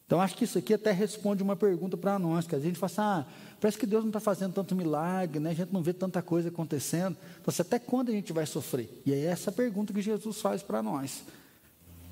Então, 0.05 0.21
acho 0.21 0.35
que 0.35 0.43
isso 0.43 0.57
aqui 0.59 0.73
até 0.73 0.91
responde 0.91 1.41
uma 1.41 1.55
pergunta 1.55 1.97
para 1.97 2.19
nós, 2.19 2.45
que 2.45 2.55
a 2.55 2.59
gente 2.59 2.77
fala 2.77 2.91
assim, 2.91 3.01
ah, 3.01 3.25
parece 3.59 3.77
que 3.77 3.87
Deus 3.87 4.03
não 4.03 4.09
está 4.09 4.19
fazendo 4.19 4.53
tanto 4.53 4.75
milagre, 4.75 5.39
né? 5.39 5.49
a 5.49 5.53
gente 5.53 5.73
não 5.73 5.81
vê 5.81 5.93
tanta 5.93 6.21
coisa 6.21 6.49
acontecendo. 6.49 7.17
Então, 7.41 7.51
assim, 7.51 7.63
até 7.63 7.79
quando 7.79 8.09
a 8.09 8.11
gente 8.11 8.31
vai 8.31 8.45
sofrer? 8.45 9.01
E 9.03 9.11
é 9.11 9.25
essa 9.25 9.51
pergunta 9.51 9.91
que 9.91 10.01
Jesus 10.01 10.39
faz 10.39 10.61
para 10.61 10.83
nós. 10.83 11.23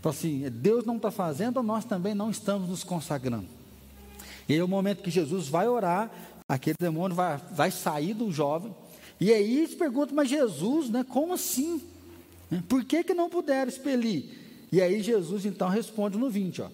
Então, 0.03 0.09
assim, 0.09 0.49
Deus 0.49 0.83
não 0.83 0.97
está 0.97 1.09
fazendo, 1.09 1.63
nós 1.63 1.85
também 1.85 2.13
não 2.13 2.29
estamos 2.29 2.67
nos 2.67 2.83
consagrando. 2.83 3.47
E 4.49 4.51
aí 4.51 4.59
é 4.59 4.63
o 4.63 4.67
momento 4.67 5.01
que 5.01 5.09
Jesus 5.09 5.47
vai 5.47 5.65
orar, 5.65 6.11
aquele 6.45 6.75
demônio 6.77 7.15
vai, 7.15 7.39
vai 7.53 7.71
sair 7.71 8.13
do 8.13 8.29
jovem. 8.29 8.75
E 9.17 9.31
aí 9.31 9.59
eles 9.59 9.73
perguntam, 9.73 10.13
mas 10.13 10.27
Jesus, 10.27 10.89
né, 10.89 11.05
como 11.07 11.31
assim? 11.31 11.81
Né, 12.51 12.61
por 12.67 12.83
que, 12.83 13.01
que 13.01 13.13
não 13.13 13.29
puderam 13.29 13.69
expelir? 13.69 14.25
E 14.73 14.81
aí 14.81 15.01
Jesus 15.01 15.45
então 15.45 15.69
responde 15.69 16.17
no 16.17 16.29
20, 16.29 16.63
ó, 16.63 16.67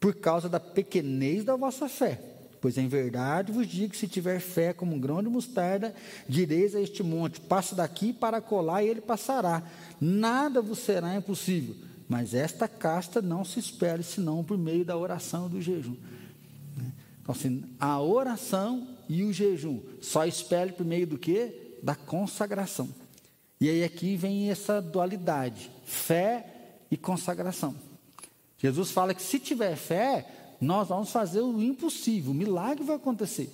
por 0.00 0.14
causa 0.14 0.48
da 0.48 0.58
pequenez 0.58 1.44
da 1.44 1.56
vossa 1.56 1.86
fé. 1.86 2.18
Pois 2.62 2.78
em 2.78 2.88
verdade 2.88 3.52
vos 3.52 3.68
digo 3.68 3.90
que 3.92 3.98
se 3.98 4.08
tiver 4.08 4.40
fé 4.40 4.72
como 4.72 4.96
um 4.96 4.98
grão 4.98 5.22
de 5.22 5.28
mostarda, 5.28 5.94
direis 6.26 6.74
a 6.74 6.80
este 6.80 7.02
monte: 7.02 7.42
passa 7.42 7.74
daqui 7.74 8.10
para 8.10 8.40
colar, 8.40 8.82
e 8.82 8.88
ele 8.88 9.02
passará. 9.02 9.62
Nada 10.00 10.62
vos 10.62 10.78
será 10.78 11.14
impossível. 11.14 11.89
Mas 12.10 12.34
esta 12.34 12.66
casta 12.66 13.22
não 13.22 13.44
se 13.44 13.60
espere 13.60 14.02
senão 14.02 14.42
por 14.42 14.58
meio 14.58 14.84
da 14.84 14.96
oração 14.96 15.46
e 15.46 15.50
do 15.50 15.62
jejum. 15.62 15.94
Então, 17.22 17.32
assim, 17.32 17.62
a 17.78 18.00
oração 18.00 18.84
e 19.08 19.22
o 19.22 19.32
jejum 19.32 19.80
só 20.00 20.26
espere 20.26 20.72
por 20.72 20.84
meio 20.84 21.06
do 21.06 21.16
que? 21.16 21.78
Da 21.80 21.94
consagração. 21.94 22.88
E 23.60 23.68
aí 23.68 23.84
aqui 23.84 24.16
vem 24.16 24.50
essa 24.50 24.82
dualidade: 24.82 25.70
fé 25.84 26.46
e 26.90 26.96
consagração. 26.96 27.76
Jesus 28.58 28.90
fala 28.90 29.14
que 29.14 29.22
se 29.22 29.38
tiver 29.38 29.76
fé, 29.76 30.26
nós 30.60 30.88
vamos 30.88 31.12
fazer 31.12 31.42
o 31.42 31.62
impossível, 31.62 32.32
o 32.32 32.34
milagre 32.34 32.82
vai 32.82 32.96
acontecer. 32.96 33.48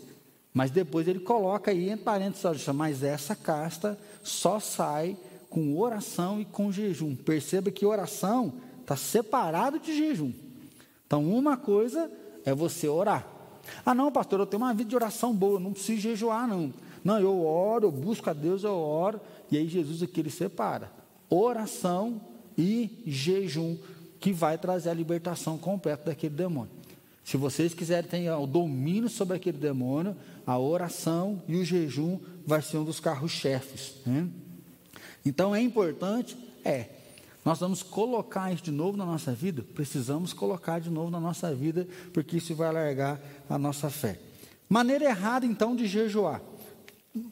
Mas 0.54 0.70
depois 0.70 1.06
ele 1.06 1.20
coloca 1.20 1.70
aí 1.70 1.90
entre 1.90 2.06
parênteses, 2.06 2.66
mas 2.68 3.02
essa 3.02 3.36
casta 3.36 3.98
só 4.22 4.58
sai 4.58 5.14
com 5.50 5.78
oração 5.78 6.40
e 6.40 6.44
com 6.44 6.72
jejum. 6.72 7.14
Perceba 7.14 7.70
que 7.70 7.87
oração 7.87 8.54
está 8.80 8.96
separado 8.96 9.78
de 9.78 9.96
jejum. 9.96 10.32
Então, 11.06 11.24
uma 11.24 11.56
coisa 11.56 12.11
é 12.44 12.54
você 12.54 12.88
orar. 12.88 13.26
Ah, 13.85 13.94
não, 13.94 14.12
pastor, 14.12 14.40
eu 14.40 14.46
tenho 14.46 14.62
uma 14.62 14.74
vida 14.74 14.90
de 14.90 14.96
oração 14.96 15.35
boa, 15.35 15.59
não 15.59 15.72
preciso 15.72 16.00
jejuar, 16.00 16.46
não. 16.46 16.72
Não, 17.04 17.18
eu 17.18 17.44
oro, 17.44 17.87
eu 17.87 17.92
busco 17.92 18.28
a 18.30 18.32
Deus, 18.32 18.64
eu 18.64 18.74
oro. 18.74 19.20
E 19.50 19.56
aí 19.56 19.68
Jesus 19.68 20.02
aqui 20.02 20.20
ele 20.20 20.30
separa 20.30 20.90
oração 21.28 22.20
e 22.56 23.02
jejum, 23.06 23.76
que 24.18 24.32
vai 24.32 24.56
trazer 24.56 24.90
a 24.90 24.94
libertação 24.94 25.59
completa 25.59 26.06
daquele 26.06 26.35
demônio. 26.35 26.70
Se 27.24 27.37
vocês 27.37 27.74
quiserem 27.74 28.09
ter 28.09 28.30
o 28.30 28.46
domínio 28.46 29.09
sobre 29.09 29.37
aquele 29.37 29.59
demônio, 29.59 30.16
a 30.46 30.59
oração 30.59 31.42
e 31.48 31.56
o 31.56 31.64
jejum 31.64 32.18
vai 32.46 32.62
ser 32.62 32.78
um 32.78 32.85
dos 32.85 33.00
carros-chefes. 33.00 33.96
Né? 34.06 34.28
Então 35.26 35.54
é 35.54 35.60
importante, 35.60 36.38
é, 36.64 36.88
nós 37.44 37.58
vamos 37.58 37.82
colocar 37.82 38.52
isso 38.52 38.62
de 38.62 38.70
novo 38.70 38.96
na 38.96 39.04
nossa 39.04 39.32
vida? 39.32 39.64
Precisamos 39.74 40.32
colocar 40.32 40.80
de 40.80 40.88
novo 40.88 41.10
na 41.10 41.18
nossa 41.18 41.52
vida, 41.52 41.86
porque 42.12 42.36
isso 42.36 42.54
vai 42.54 42.68
alargar 42.68 43.20
a 43.50 43.58
nossa 43.58 43.90
fé. 43.90 44.20
Maneira 44.68 45.04
errada, 45.04 45.44
então, 45.44 45.74
de 45.74 45.86
jejuar. 45.86 46.40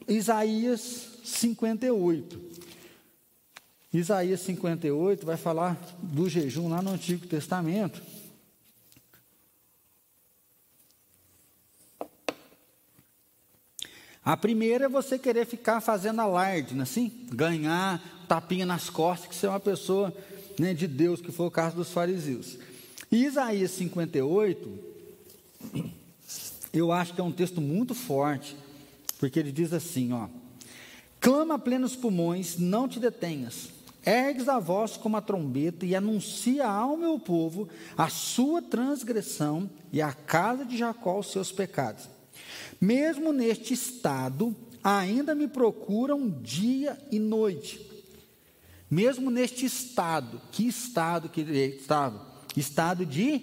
Isaías 0.07 1.19
58. 1.23 2.39
Isaías 3.93 4.41
58 4.41 5.25
vai 5.25 5.37
falar 5.37 5.77
do 6.01 6.27
jejum 6.27 6.67
lá 6.67 6.81
no 6.81 6.91
Antigo 6.91 7.25
Testamento. 7.27 8.01
A 14.25 14.35
primeira 14.35 14.85
é 14.85 14.89
você 14.89 15.19
querer 15.19 15.45
ficar 15.45 15.79
fazendo 15.81 16.19
alarde, 16.19 16.73
não 16.73 16.81
é 16.81 16.83
assim? 16.83 17.11
Ganhar 17.31 18.01
tapinha 18.27 18.65
nas 18.65 18.89
costas, 18.89 19.29
que 19.29 19.35
você 19.35 19.45
é 19.45 19.49
uma 19.49 19.59
pessoa 19.59 20.11
né, 20.59 20.73
de 20.73 20.87
Deus, 20.87 21.21
que 21.21 21.31
foi 21.31 21.45
o 21.45 21.51
caso 21.51 21.75
dos 21.75 21.91
fariseus. 21.91 22.57
E 23.11 23.23
Isaías 23.23 23.69
58, 23.69 24.79
eu 26.73 26.91
acho 26.91 27.13
que 27.13 27.21
é 27.21 27.23
um 27.23 27.31
texto 27.31 27.61
muito 27.61 27.93
forte, 27.93 28.57
porque 29.19 29.39
ele 29.39 29.51
diz 29.51 29.71
assim, 29.71 30.11
ó: 30.11 30.27
Clama 31.19 31.53
a 31.53 31.59
plenos 31.59 31.95
pulmões, 31.95 32.57
não 32.57 32.87
te 32.87 32.99
detenhas. 32.99 33.69
Ergues 34.03 34.49
a 34.49 34.59
voz 34.59 34.97
como 34.97 35.17
a 35.17 35.21
trombeta 35.21 35.85
e 35.85 35.95
anuncia 35.95 36.67
ao 36.67 36.97
meu 36.97 37.19
povo 37.19 37.69
a 37.95 38.09
sua 38.09 38.59
transgressão 38.59 39.69
e 39.93 40.01
à 40.01 40.13
casa 40.13 40.65
de 40.65 40.77
Jacó 40.77 41.19
os 41.19 41.31
seus 41.31 41.51
pecados. 41.51 42.14
Mesmo 42.85 43.33
neste 43.33 43.73
estado, 43.73 44.55
ainda 44.83 45.33
me 45.33 45.47
procuram 45.47 46.29
dia 46.29 46.95
e 47.11 47.17
noite. 47.17 47.83
Mesmo 48.91 49.31
neste 49.31 49.65
estado, 49.65 50.39
que 50.51 50.67
estado 50.67 51.27
que 51.27 51.41
ele 51.41 51.77
estava? 51.77 52.23
Estado 52.55 53.03
de 53.03 53.39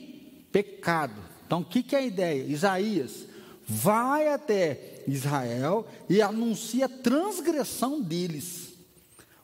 pecado. 0.52 1.20
Então, 1.44 1.58
o 1.58 1.64
que, 1.64 1.82
que 1.82 1.96
é 1.96 1.98
a 1.98 2.06
ideia? 2.06 2.44
Isaías 2.44 3.26
vai 3.66 4.28
até 4.28 5.02
Israel 5.08 5.88
e 6.08 6.22
anuncia 6.22 6.86
a 6.86 6.88
transgressão 6.88 8.00
deles. 8.00 8.74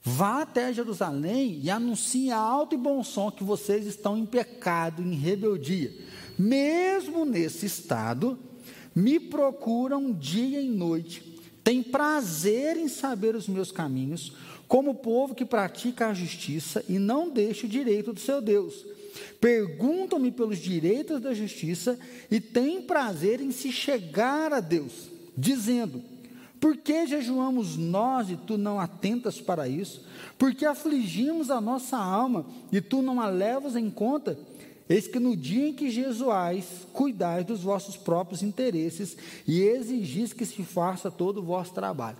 Vá 0.00 0.42
até 0.42 0.72
Jerusalém 0.72 1.58
e 1.60 1.68
anuncie 1.68 2.30
alto 2.30 2.76
e 2.76 2.78
bom 2.78 3.02
som 3.02 3.32
que 3.32 3.42
vocês 3.42 3.84
estão 3.84 4.16
em 4.16 4.24
pecado, 4.24 5.02
em 5.02 5.16
rebeldia. 5.16 5.92
Mesmo 6.38 7.24
nesse 7.24 7.66
estado, 7.66 8.38
me 8.98 9.20
procuram 9.20 10.12
dia 10.12 10.60
e 10.60 10.68
noite, 10.68 11.22
têm 11.62 11.84
prazer 11.84 12.76
em 12.76 12.88
saber 12.88 13.36
os 13.36 13.46
meus 13.46 13.70
caminhos, 13.70 14.32
como 14.66 14.96
povo 14.96 15.36
que 15.36 15.44
pratica 15.44 16.08
a 16.08 16.14
justiça 16.14 16.84
e 16.88 16.98
não 16.98 17.30
deixa 17.30 17.64
o 17.64 17.68
direito 17.68 18.12
do 18.12 18.18
seu 18.18 18.40
Deus. 18.40 18.84
Perguntam-me 19.40 20.32
pelos 20.32 20.58
direitos 20.58 21.20
da 21.20 21.32
justiça 21.32 21.96
e 22.28 22.40
têm 22.40 22.82
prazer 22.82 23.40
em 23.40 23.52
se 23.52 23.70
chegar 23.70 24.52
a 24.52 24.58
Deus, 24.58 25.08
dizendo: 25.36 26.02
Por 26.60 26.76
que 26.76 27.06
jejuamos 27.06 27.76
nós 27.76 28.28
e 28.30 28.36
tu 28.36 28.58
não 28.58 28.80
atentas 28.80 29.40
para 29.40 29.68
isso? 29.68 30.04
Por 30.36 30.52
que 30.54 30.66
afligimos 30.66 31.50
a 31.50 31.60
nossa 31.60 31.96
alma 31.96 32.46
e 32.72 32.80
tu 32.80 33.00
não 33.00 33.20
a 33.20 33.28
levas 33.28 33.76
em 33.76 33.88
conta? 33.88 34.36
Eis 34.88 35.06
que 35.06 35.18
no 35.18 35.36
dia 35.36 35.68
em 35.68 35.74
que 35.74 35.90
jesuais, 35.90 36.86
cuidais 36.92 37.44
dos 37.44 37.60
vossos 37.60 37.96
próprios 37.96 38.42
interesses 38.42 39.16
e 39.46 39.60
exigis 39.60 40.32
que 40.32 40.46
se 40.46 40.62
faça 40.62 41.10
todo 41.10 41.38
o 41.38 41.44
vosso 41.44 41.74
trabalho. 41.74 42.16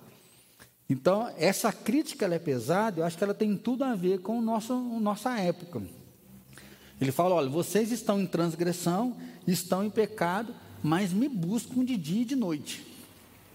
Então, 0.91 1.31
essa 1.39 1.73
crítica 1.73 2.27
é 2.27 2.39
pesada, 2.39 3.01
eu 3.01 3.05
acho 3.05 3.17
que 3.17 3.25
ela 3.25 3.35
tem 3.35 3.57
tudo 3.57 3.85
a 3.85 3.95
ver 3.95 4.21
com 4.21 4.39
o 4.39 4.43
nosso, 4.43 4.75
nossa 4.75 5.39
época. 5.39 5.83
Ele 7.01 7.13
fala: 7.13 7.35
olha, 7.35 7.49
vocês 7.49 7.91
estão 7.91 8.21
em 8.21 8.27
transgressão, 8.27 9.17
estão 9.47 9.85
em 9.85 9.91
pecado, 9.91 10.55
mas 10.83 11.13
me 11.13 11.29
buscam 11.29 11.85
de 11.85 11.97
dia 11.97 12.23
e 12.23 12.27
de 12.27 12.37
noite. 12.37 12.87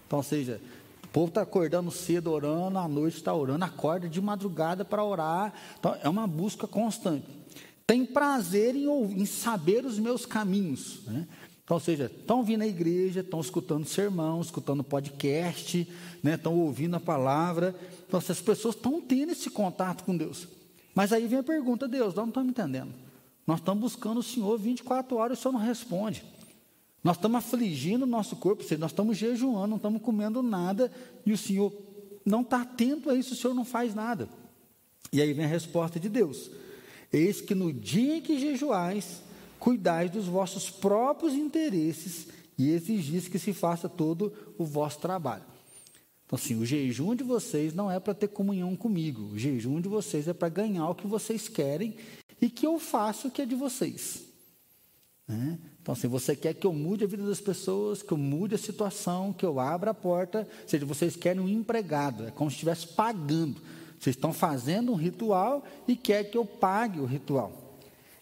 Então, 0.06 0.18
ou 0.18 0.22
seja, 0.22 0.60
o 1.04 1.08
povo 1.08 1.28
está 1.28 1.42
acordando 1.42 1.90
cedo 1.90 2.30
orando, 2.30 2.78
à 2.78 2.88
noite 2.88 3.16
está 3.16 3.32
orando, 3.32 3.64
acorda 3.64 4.08
de 4.08 4.20
madrugada 4.20 4.84
para 4.84 5.04
orar. 5.04 5.52
Então, 5.78 5.96
é 6.02 6.08
uma 6.08 6.26
busca 6.26 6.66
constante 6.66 7.43
tem 7.86 8.04
prazer 8.04 8.74
em, 8.74 8.86
ouvir, 8.86 9.20
em 9.20 9.26
saber 9.26 9.84
os 9.84 9.98
meus 9.98 10.24
caminhos. 10.24 11.00
Né? 11.06 11.26
Então, 11.62 11.76
ou 11.76 11.80
seja, 11.80 12.06
estão 12.06 12.42
vindo 12.42 12.62
à 12.62 12.66
igreja, 12.66 13.20
estão 13.20 13.40
escutando 13.40 13.86
sermão, 13.86 14.40
escutando 14.40 14.84
podcast, 14.84 15.88
né? 16.22 16.34
estão 16.34 16.58
ouvindo 16.58 16.96
a 16.96 17.00
palavra. 17.00 17.74
Então, 18.06 18.18
essas 18.18 18.40
pessoas 18.40 18.74
estão 18.74 19.00
tendo 19.00 19.32
esse 19.32 19.50
contato 19.50 20.04
com 20.04 20.16
Deus. 20.16 20.48
Mas 20.94 21.12
aí 21.12 21.26
vem 21.26 21.38
a 21.38 21.42
pergunta, 21.42 21.88
Deus, 21.88 22.14
nós 22.14 22.24
não 22.24 22.28
estamos 22.28 22.50
entendendo. 22.50 22.92
Nós 23.46 23.58
estamos 23.58 23.80
buscando 23.80 24.18
o 24.18 24.22
Senhor 24.22 24.58
24 24.58 25.16
horas 25.16 25.38
e 25.38 25.40
o 25.40 25.42
Senhor 25.42 25.52
não 25.52 25.60
responde. 25.60 26.24
Nós 27.02 27.16
estamos 27.16 27.36
afligindo 27.36 28.04
o 28.04 28.08
nosso 28.08 28.36
corpo, 28.36 28.64
nós 28.78 28.90
estamos 28.90 29.18
jejuando, 29.18 29.66
não 29.66 29.76
estamos 29.76 30.00
comendo 30.00 30.42
nada, 30.42 30.90
e 31.26 31.32
o 31.34 31.36
Senhor 31.36 31.70
não 32.24 32.40
está 32.40 32.62
atento 32.62 33.10
a 33.10 33.14
isso, 33.14 33.34
o 33.34 33.36
Senhor 33.36 33.52
não 33.52 33.64
faz 33.64 33.94
nada. 33.94 34.26
E 35.12 35.20
aí 35.20 35.34
vem 35.34 35.44
a 35.44 35.48
resposta 35.48 36.00
de 36.00 36.08
Deus. 36.08 36.50
Eis 37.14 37.40
que 37.40 37.54
no 37.54 37.72
dia 37.72 38.16
em 38.16 38.20
que 38.20 38.40
jejuais, 38.40 39.22
cuidais 39.60 40.10
dos 40.10 40.26
vossos 40.26 40.68
próprios 40.68 41.32
interesses 41.34 42.26
e 42.58 42.70
exigis 42.70 43.28
que 43.28 43.38
se 43.38 43.52
faça 43.52 43.88
todo 43.88 44.32
o 44.58 44.64
vosso 44.64 44.98
trabalho. 44.98 45.44
Então, 46.26 46.36
assim, 46.36 46.56
o 46.56 46.66
jejum 46.66 47.14
de 47.14 47.22
vocês 47.22 47.72
não 47.72 47.88
é 47.88 48.00
para 48.00 48.14
ter 48.14 48.28
comunhão 48.28 48.74
comigo, 48.74 49.32
o 49.32 49.38
jejum 49.38 49.80
de 49.80 49.88
vocês 49.88 50.26
é 50.26 50.32
para 50.32 50.48
ganhar 50.48 50.88
o 50.88 50.94
que 50.94 51.06
vocês 51.06 51.48
querem 51.48 51.94
e 52.40 52.50
que 52.50 52.66
eu 52.66 52.80
faça 52.80 53.28
o 53.28 53.30
que 53.30 53.42
é 53.42 53.46
de 53.46 53.54
vocês. 53.54 54.24
Né? 55.28 55.58
Então, 55.80 55.92
assim, 55.92 56.08
você 56.08 56.34
quer 56.34 56.54
que 56.54 56.66
eu 56.66 56.72
mude 56.72 57.04
a 57.04 57.06
vida 57.06 57.24
das 57.24 57.40
pessoas, 57.40 58.02
que 58.02 58.12
eu 58.12 58.18
mude 58.18 58.56
a 58.56 58.58
situação, 58.58 59.32
que 59.32 59.46
eu 59.46 59.60
abra 59.60 59.92
a 59.92 59.94
porta, 59.94 60.48
ou 60.62 60.68
seja, 60.68 60.84
vocês 60.84 61.14
querem 61.14 61.40
um 61.40 61.48
empregado, 61.48 62.26
é 62.26 62.30
como 62.32 62.50
se 62.50 62.54
estivesse 62.54 62.88
pagando. 62.88 63.60
Vocês 64.04 64.16
estão 64.16 64.34
fazendo 64.34 64.92
um 64.92 64.96
ritual 64.96 65.64
e 65.88 65.96
quer 65.96 66.24
que 66.24 66.36
eu 66.36 66.44
pague 66.44 67.00
o 67.00 67.06
ritual. 67.06 67.78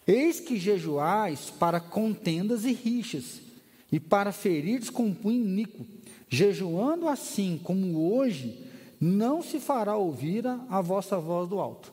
Eis 0.06 0.38
que 0.38 0.56
jejuais 0.56 1.50
para 1.50 1.80
contendas 1.80 2.64
e 2.64 2.72
rixas, 2.72 3.40
e 3.90 3.98
para 3.98 4.30
ferires 4.30 4.88
com 4.88 5.12
punho 5.12 5.42
iníquo. 5.42 5.84
Jejuando 6.28 7.08
assim 7.08 7.60
como 7.60 8.14
hoje, 8.14 8.64
não 9.00 9.42
se 9.42 9.58
fará 9.58 9.96
ouvir 9.96 10.46
a, 10.46 10.60
a 10.70 10.80
vossa 10.80 11.18
voz 11.18 11.48
do 11.48 11.58
alto. 11.58 11.92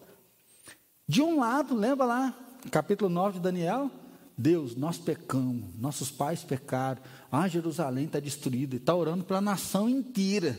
De 1.08 1.24
um 1.24 1.40
lado, 1.40 1.74
lembra 1.74 2.06
lá, 2.06 2.38
capítulo 2.70 3.10
9 3.10 3.40
de 3.40 3.44
Daniel? 3.44 3.90
Deus, 4.38 4.76
nós 4.76 5.00
pecamos, 5.00 5.66
nossos 5.80 6.12
pais 6.12 6.44
pecaram, 6.44 7.02
ah, 7.32 7.48
Jerusalém 7.48 8.06
está 8.06 8.20
destruída, 8.20 8.76
e 8.76 8.78
está 8.78 8.94
orando 8.94 9.24
para 9.24 9.40
a 9.40 9.42
nação 9.42 9.90
inteira 9.90 10.56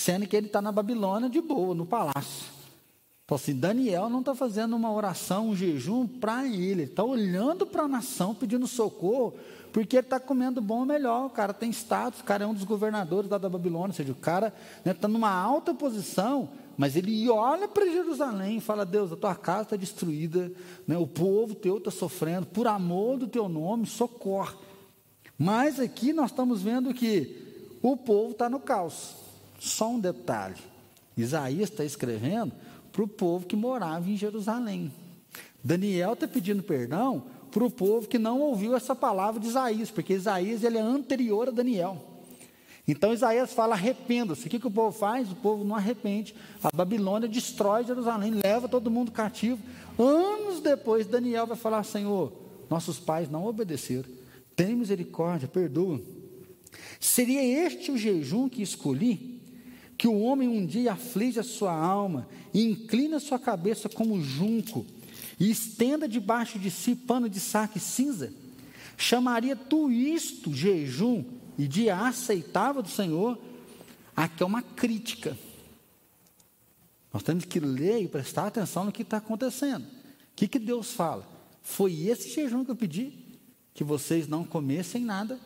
sendo 0.00 0.26
que 0.26 0.34
ele 0.34 0.46
está 0.46 0.62
na 0.62 0.72
Babilônia 0.72 1.28
de 1.28 1.40
boa, 1.42 1.74
no 1.74 1.84
palácio. 1.84 2.46
Então, 3.24 3.36
assim, 3.36 3.54
Daniel 3.54 4.08
não 4.08 4.20
está 4.20 4.34
fazendo 4.34 4.74
uma 4.74 4.90
oração, 4.90 5.50
um 5.50 5.56
jejum 5.56 6.06
para 6.06 6.46
ele, 6.46 6.70
ele 6.70 6.82
está 6.84 7.04
olhando 7.04 7.66
para 7.66 7.82
a 7.82 7.88
nação 7.88 8.34
pedindo 8.34 8.66
socorro, 8.66 9.34
porque 9.72 9.96
ele 9.96 10.06
está 10.06 10.18
comendo 10.18 10.60
bom 10.60 10.80
ou 10.80 10.86
melhor. 10.86 11.26
O 11.26 11.30
cara 11.30 11.52
tem 11.52 11.70
status, 11.70 12.20
o 12.20 12.24
cara 12.24 12.44
é 12.44 12.46
um 12.46 12.54
dos 12.54 12.64
governadores 12.64 13.30
lá 13.30 13.36
da 13.36 13.48
Babilônia, 13.48 13.88
ou 13.88 13.94
seja, 13.94 14.10
o 14.10 14.16
cara 14.16 14.48
está 14.78 14.80
né, 14.84 14.94
tá 14.94 15.06
numa 15.06 15.30
alta 15.30 15.74
posição, 15.74 16.48
mas 16.78 16.96
ele 16.96 17.28
olha 17.28 17.68
para 17.68 17.84
Jerusalém 17.84 18.56
e 18.56 18.60
fala: 18.60 18.86
Deus, 18.86 19.12
a 19.12 19.16
tua 19.16 19.34
casa 19.34 19.62
está 19.62 19.76
destruída, 19.76 20.50
né, 20.88 20.96
o 20.96 21.06
povo 21.06 21.54
teu 21.54 21.76
está 21.76 21.90
sofrendo, 21.90 22.46
por 22.46 22.66
amor 22.66 23.18
do 23.18 23.28
teu 23.28 23.48
nome, 23.50 23.86
socorre. 23.86 24.56
Mas 25.38 25.78
aqui 25.78 26.12
nós 26.12 26.30
estamos 26.30 26.62
vendo 26.62 26.92
que 26.94 27.76
o 27.82 27.96
povo 27.98 28.32
está 28.32 28.48
no 28.48 28.58
caos. 28.58 29.29
Só 29.60 29.90
um 29.90 30.00
detalhe: 30.00 30.56
Isaías 31.16 31.70
está 31.70 31.84
escrevendo 31.84 32.52
para 32.90 33.02
o 33.02 33.06
povo 33.06 33.46
que 33.46 33.54
morava 33.54 34.08
em 34.08 34.16
Jerusalém. 34.16 34.90
Daniel 35.62 36.14
está 36.14 36.26
pedindo 36.26 36.62
perdão 36.62 37.24
para 37.52 37.62
o 37.62 37.70
povo 37.70 38.08
que 38.08 38.18
não 38.18 38.40
ouviu 38.40 38.74
essa 38.74 38.96
palavra 38.96 39.38
de 39.38 39.46
Isaías, 39.46 39.90
porque 39.90 40.14
Isaías 40.14 40.64
ele 40.64 40.78
é 40.78 40.80
anterior 40.80 41.48
a 41.48 41.50
Daniel. 41.50 41.98
Então 42.88 43.12
Isaías 43.12 43.52
fala: 43.52 43.74
arrependa-se. 43.74 44.46
O 44.46 44.50
que, 44.50 44.58
que 44.58 44.66
o 44.66 44.70
povo 44.70 44.96
faz? 44.96 45.30
O 45.30 45.36
povo 45.36 45.62
não 45.62 45.76
arrepende. 45.76 46.34
A 46.62 46.74
Babilônia 46.74 47.28
destrói 47.28 47.84
Jerusalém, 47.84 48.40
leva 48.42 48.66
todo 48.66 48.90
mundo 48.90 49.12
cativo. 49.12 49.60
Anos 49.98 50.60
depois, 50.60 51.06
Daniel 51.06 51.46
vai 51.46 51.56
falar: 51.56 51.84
Senhor, 51.84 52.32
nossos 52.70 52.98
pais 52.98 53.28
não 53.28 53.44
obedeceram. 53.44 54.08
Tem 54.56 54.74
misericórdia, 54.74 55.46
perdoa. 55.46 56.00
Seria 56.98 57.42
este 57.42 57.90
o 57.90 57.98
jejum 57.98 58.48
que 58.48 58.62
escolhi? 58.62 59.29
Que 60.00 60.08
o 60.08 60.18
homem 60.20 60.48
um 60.48 60.64
dia 60.64 60.94
aflige 60.94 61.38
a 61.38 61.42
sua 61.42 61.74
alma 61.74 62.26
e 62.54 62.62
inclina 62.62 63.20
sua 63.20 63.38
cabeça 63.38 63.86
como 63.86 64.18
junco 64.18 64.86
e 65.38 65.50
estenda 65.50 66.08
debaixo 66.08 66.58
de 66.58 66.70
si 66.70 66.96
pano 66.96 67.28
de 67.28 67.38
saco 67.38 67.76
e 67.76 67.80
cinza? 67.82 68.32
Chamaria 68.96 69.54
tu 69.54 69.90
isto 69.90 70.54
jejum 70.54 71.22
e 71.58 71.68
dia 71.68 71.98
aceitável 71.98 72.80
do 72.80 72.88
Senhor? 72.88 73.38
Aqui 74.16 74.42
é 74.42 74.46
uma 74.46 74.62
crítica. 74.62 75.36
Nós 77.12 77.22
temos 77.22 77.44
que 77.44 77.60
ler 77.60 78.02
e 78.02 78.08
prestar 78.08 78.46
atenção 78.46 78.86
no 78.86 78.92
que 78.92 79.02
está 79.02 79.18
acontecendo. 79.18 79.84
O 79.84 80.34
que, 80.34 80.48
que 80.48 80.58
Deus 80.58 80.92
fala? 80.92 81.28
Foi 81.60 81.92
esse 82.08 82.30
jejum 82.30 82.64
que 82.64 82.70
eu 82.70 82.76
pedi? 82.76 83.12
Que 83.74 83.84
vocês 83.84 84.26
não 84.26 84.44
comessem 84.44 85.04
nada 85.04 85.38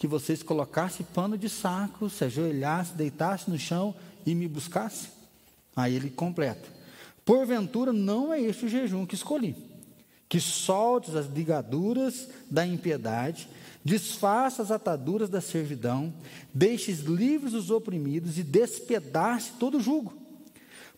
que 0.00 0.08
vocês 0.08 0.42
colocassem 0.42 1.04
pano 1.12 1.36
de 1.36 1.46
saco, 1.46 2.08
se 2.08 2.24
ajoelhassem, 2.24 2.96
deitassem 2.96 3.52
no 3.52 3.60
chão 3.60 3.94
e 4.24 4.34
me 4.34 4.48
buscassem? 4.48 5.10
Aí 5.76 5.94
ele 5.94 6.08
completa: 6.08 6.66
Porventura 7.22 7.92
não 7.92 8.32
é 8.32 8.40
este 8.40 8.64
o 8.64 8.68
jejum 8.68 9.04
que 9.04 9.14
escolhi, 9.14 9.54
que 10.26 10.40
soltes 10.40 11.14
as 11.14 11.26
ligaduras 11.26 12.30
da 12.50 12.66
impiedade, 12.66 13.46
desfaça 13.84 14.62
as 14.62 14.70
ataduras 14.70 15.28
da 15.28 15.42
servidão, 15.42 16.14
deixes 16.52 17.00
livres 17.00 17.52
os 17.52 17.70
oprimidos 17.70 18.38
e 18.38 18.42
despedace 18.42 19.52
todo 19.60 19.76
o 19.76 19.82
jugo. 19.82 20.14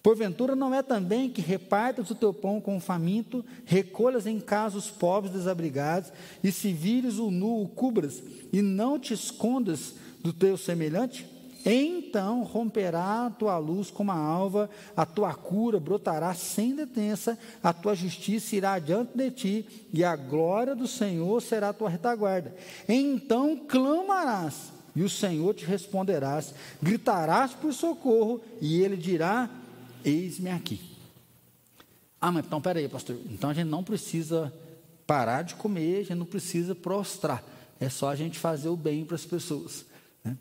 Porventura 0.02 0.56
não 0.56 0.74
é 0.74 0.82
também 0.82 1.30
que 1.30 1.40
repartas 1.40 2.10
o 2.10 2.14
teu 2.14 2.34
pão 2.34 2.60
com 2.60 2.76
o 2.76 2.80
faminto, 2.80 3.44
recolhas 3.64 4.26
em 4.26 4.40
casa 4.40 4.76
os 4.76 4.90
pobres 4.90 5.32
desabrigados, 5.32 6.12
e 6.42 6.50
se 6.50 6.72
vires 6.72 7.18
o 7.18 7.30
nu, 7.30 7.62
o 7.62 7.68
cubras, 7.68 8.20
e 8.52 8.60
não 8.60 8.98
te 8.98 9.14
escondas 9.14 9.94
do 10.20 10.32
teu 10.32 10.56
semelhante? 10.56 11.24
Então 11.64 12.42
romperá 12.42 13.26
a 13.26 13.30
tua 13.30 13.56
luz 13.58 13.88
como 13.88 14.10
a 14.10 14.16
alva, 14.16 14.68
a 14.96 15.06
tua 15.06 15.32
cura 15.32 15.78
brotará 15.78 16.34
sem 16.34 16.74
detença, 16.74 17.38
a 17.62 17.72
tua 17.72 17.94
justiça 17.94 18.56
irá 18.56 18.80
diante 18.80 19.16
de 19.16 19.30
ti, 19.30 19.66
e 19.92 20.02
a 20.02 20.16
glória 20.16 20.74
do 20.74 20.88
Senhor 20.88 21.40
será 21.40 21.68
a 21.68 21.72
tua 21.72 21.88
retaguarda. 21.88 22.52
Então 22.88 23.56
clamarás, 23.56 24.72
e 24.96 25.04
o 25.04 25.08
Senhor 25.08 25.54
te 25.54 25.64
responderás, 25.64 26.52
gritarás 26.82 27.52
por 27.52 27.72
socorro, 27.72 28.40
e 28.60 28.82
ele 28.82 28.96
dirá: 28.96 29.48
Eis-me 30.04 30.50
aqui. 30.50 30.80
Ah, 32.20 32.30
mas 32.30 32.46
então 32.46 32.60
peraí, 32.60 32.88
pastor. 32.88 33.16
Então 33.30 33.50
a 33.50 33.54
gente 33.54 33.68
não 33.68 33.82
precisa 33.82 34.52
parar 35.06 35.42
de 35.42 35.54
comer, 35.56 35.96
a 35.96 36.02
gente 36.02 36.14
não 36.14 36.26
precisa 36.26 36.74
prostrar. 36.74 37.42
É 37.80 37.88
só 37.88 38.08
a 38.10 38.16
gente 38.16 38.38
fazer 38.38 38.68
o 38.68 38.76
bem 38.76 39.04
para 39.04 39.16
as 39.16 39.24
pessoas. 39.24 39.84
Né? 40.24 40.36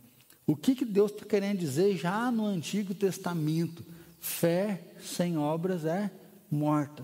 O 0.45 0.55
que, 0.55 0.75
que 0.75 0.85
Deus 0.85 1.11
está 1.11 1.25
querendo 1.25 1.57
dizer 1.57 1.97
já 1.97 2.31
no 2.31 2.45
Antigo 2.45 2.93
Testamento? 2.93 3.83
Fé 4.19 4.79
sem 5.03 5.37
obras 5.37 5.83
é 5.85 6.11
morta. 6.51 7.03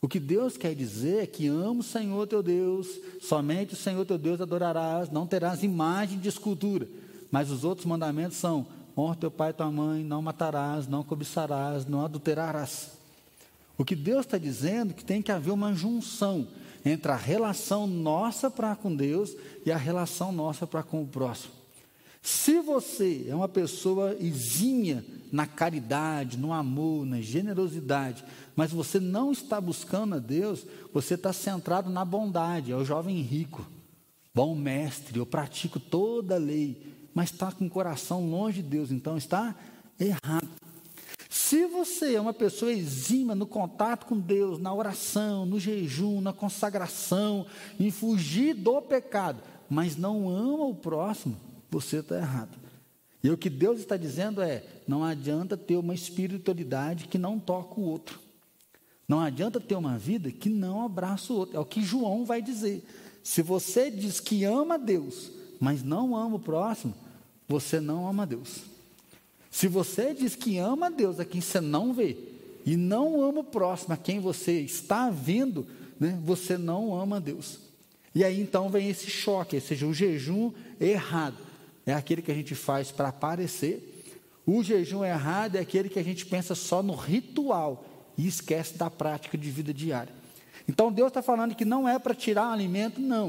O 0.00 0.08
que 0.08 0.18
Deus 0.18 0.56
quer 0.56 0.74
dizer 0.74 1.24
é 1.24 1.26
que 1.26 1.48
ama 1.48 1.80
o 1.80 1.82
Senhor 1.82 2.26
teu 2.26 2.42
Deus, 2.42 2.88
somente 3.20 3.74
o 3.74 3.76
Senhor 3.76 4.06
teu 4.06 4.16
Deus 4.16 4.40
adorarás, 4.40 5.10
não 5.10 5.26
terás 5.26 5.62
imagem 5.62 6.18
de 6.18 6.28
escultura. 6.28 6.88
Mas 7.30 7.50
os 7.50 7.64
outros 7.64 7.84
mandamentos 7.84 8.38
são 8.38 8.66
honra 8.98 9.16
teu 9.16 9.30
pai 9.30 9.50
e 9.50 9.52
tua 9.54 9.70
mãe, 9.70 10.02
não 10.02 10.20
matarás, 10.20 10.86
não 10.86 11.02
cobiçarás, 11.02 11.86
não 11.86 12.04
adulterarás. 12.04 12.98
O 13.76 13.84
que 13.84 13.94
Deus 13.94 14.26
está 14.26 14.36
dizendo 14.36 14.90
é 14.90 14.94
que 14.94 15.04
tem 15.04 15.22
que 15.22 15.30
haver 15.30 15.52
uma 15.52 15.72
junção 15.72 16.48
entre 16.84 17.12
a 17.12 17.16
relação 17.16 17.86
nossa 17.86 18.50
para 18.50 18.74
com 18.74 18.94
Deus 18.94 19.36
e 19.64 19.70
a 19.70 19.76
relação 19.76 20.32
nossa 20.32 20.66
para 20.66 20.82
com 20.82 21.02
o 21.02 21.06
próximo. 21.06 21.58
Se 22.20 22.60
você 22.60 23.26
é 23.28 23.34
uma 23.34 23.48
pessoa 23.48 24.16
exímia 24.20 25.04
na 25.30 25.46
caridade, 25.46 26.36
no 26.36 26.52
amor, 26.52 27.06
na 27.06 27.20
generosidade, 27.20 28.24
mas 28.56 28.72
você 28.72 28.98
não 28.98 29.30
está 29.30 29.60
buscando 29.60 30.16
a 30.16 30.18
Deus, 30.18 30.66
você 30.92 31.14
está 31.14 31.32
centrado 31.32 31.88
na 31.88 32.04
bondade, 32.04 32.72
é 32.72 32.76
o 32.76 32.84
jovem 32.84 33.22
rico, 33.22 33.64
bom 34.34 34.54
mestre, 34.54 35.18
eu 35.18 35.24
pratico 35.24 35.78
toda 35.78 36.34
a 36.34 36.38
lei, 36.38 36.97
mas 37.18 37.32
está 37.32 37.50
com 37.50 37.66
o 37.66 37.68
coração 37.68 38.30
longe 38.30 38.62
de 38.62 38.68
Deus, 38.68 38.92
então 38.92 39.16
está 39.16 39.52
errado. 39.98 40.46
Se 41.28 41.66
você 41.66 42.14
é 42.14 42.20
uma 42.20 42.32
pessoa 42.32 42.72
exíma 42.72 43.34
no 43.34 43.44
contato 43.44 44.06
com 44.06 44.16
Deus, 44.16 44.60
na 44.60 44.72
oração, 44.72 45.44
no 45.44 45.58
jejum, 45.58 46.20
na 46.20 46.32
consagração, 46.32 47.44
em 47.80 47.90
fugir 47.90 48.54
do 48.54 48.80
pecado, 48.80 49.42
mas 49.68 49.96
não 49.96 50.28
ama 50.28 50.66
o 50.66 50.74
próximo, 50.76 51.36
você 51.68 51.96
está 51.96 52.18
errado. 52.18 52.56
E 53.20 53.28
o 53.30 53.36
que 53.36 53.50
Deus 53.50 53.80
está 53.80 53.96
dizendo 53.96 54.40
é: 54.40 54.64
não 54.86 55.02
adianta 55.02 55.56
ter 55.56 55.76
uma 55.76 55.96
espiritualidade 55.96 57.08
que 57.08 57.18
não 57.18 57.36
toca 57.36 57.80
o 57.80 57.84
outro. 57.84 58.20
Não 59.08 59.18
adianta 59.18 59.58
ter 59.58 59.74
uma 59.74 59.98
vida 59.98 60.30
que 60.30 60.48
não 60.48 60.84
abraça 60.84 61.32
o 61.32 61.36
outro. 61.36 61.56
É 61.56 61.58
o 61.58 61.66
que 61.66 61.82
João 61.82 62.24
vai 62.24 62.40
dizer. 62.40 62.88
Se 63.24 63.42
você 63.42 63.90
diz 63.90 64.20
que 64.20 64.44
ama 64.44 64.78
Deus, 64.78 65.32
mas 65.58 65.82
não 65.82 66.14
ama 66.14 66.36
o 66.36 66.40
próximo, 66.40 66.94
você 67.48 67.80
não 67.80 68.06
ama 68.06 68.26
Deus. 68.26 68.60
Se 69.50 69.66
você 69.66 70.12
diz 70.12 70.36
que 70.36 70.58
ama 70.58 70.90
Deus 70.90 71.18
a 71.18 71.24
quem 71.24 71.40
você 71.40 71.60
não 71.60 71.92
vê, 71.94 72.16
e 72.64 72.76
não 72.76 73.22
ama 73.22 73.40
o 73.40 73.44
próximo 73.44 73.94
a 73.94 73.96
quem 73.96 74.20
você 74.20 74.60
está 74.60 75.08
vendo, 75.08 75.66
né, 75.98 76.18
você 76.22 76.58
não 76.58 76.94
ama 76.94 77.18
Deus. 77.18 77.58
E 78.14 78.22
aí 78.22 78.40
então 78.40 78.68
vem 78.68 78.90
esse 78.90 79.10
choque, 79.10 79.56
ou 79.56 79.62
seja, 79.62 79.86
o 79.86 79.94
jejum 79.94 80.52
errado. 80.78 81.38
É 81.86 81.94
aquele 81.94 82.20
que 82.20 82.30
a 82.30 82.34
gente 82.34 82.54
faz 82.54 82.90
para 82.90 83.08
aparecer. 83.08 84.04
O 84.44 84.62
jejum 84.62 85.02
errado 85.02 85.56
é 85.56 85.60
aquele 85.60 85.88
que 85.88 85.98
a 85.98 86.02
gente 86.02 86.26
pensa 86.26 86.54
só 86.54 86.82
no 86.82 86.94
ritual 86.94 87.86
e 88.18 88.26
esquece 88.26 88.76
da 88.76 88.90
prática 88.90 89.38
de 89.38 89.50
vida 89.50 89.72
diária. 89.72 90.12
Então 90.68 90.92
Deus 90.92 91.08
está 91.08 91.22
falando 91.22 91.54
que 91.54 91.64
não 91.64 91.88
é 91.88 91.98
para 91.98 92.14
tirar 92.14 92.52
alimento, 92.52 93.00
não. 93.00 93.28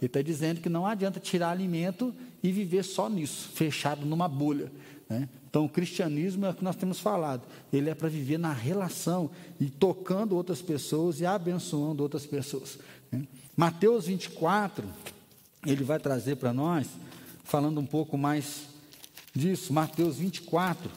Ele 0.00 0.06
está 0.06 0.22
dizendo 0.22 0.60
que 0.60 0.68
não 0.68 0.86
adianta 0.86 1.20
tirar 1.20 1.50
alimento 1.50 2.14
e 2.42 2.52
viver 2.52 2.84
só 2.84 3.08
nisso, 3.08 3.48
fechado 3.54 4.06
numa 4.06 4.28
bolha. 4.28 4.70
Né? 5.08 5.28
Então, 5.48 5.64
o 5.64 5.68
cristianismo 5.68 6.46
é 6.46 6.50
o 6.50 6.54
que 6.54 6.62
nós 6.62 6.76
temos 6.76 7.00
falado. 7.00 7.42
Ele 7.72 7.88
é 7.88 7.94
para 7.94 8.08
viver 8.08 8.38
na 8.38 8.52
relação 8.52 9.30
e 9.58 9.70
tocando 9.70 10.36
outras 10.36 10.60
pessoas 10.60 11.20
e 11.20 11.26
abençoando 11.26 12.02
outras 12.02 12.26
pessoas. 12.26 12.78
Né? 13.10 13.26
Mateus 13.56 14.06
24, 14.06 14.86
ele 15.66 15.82
vai 15.82 15.98
trazer 15.98 16.36
para 16.36 16.52
nós, 16.52 16.86
falando 17.44 17.80
um 17.80 17.86
pouco 17.86 18.18
mais 18.18 18.68
disso. 19.34 19.72
Mateus 19.72 20.16
24, 20.16 20.90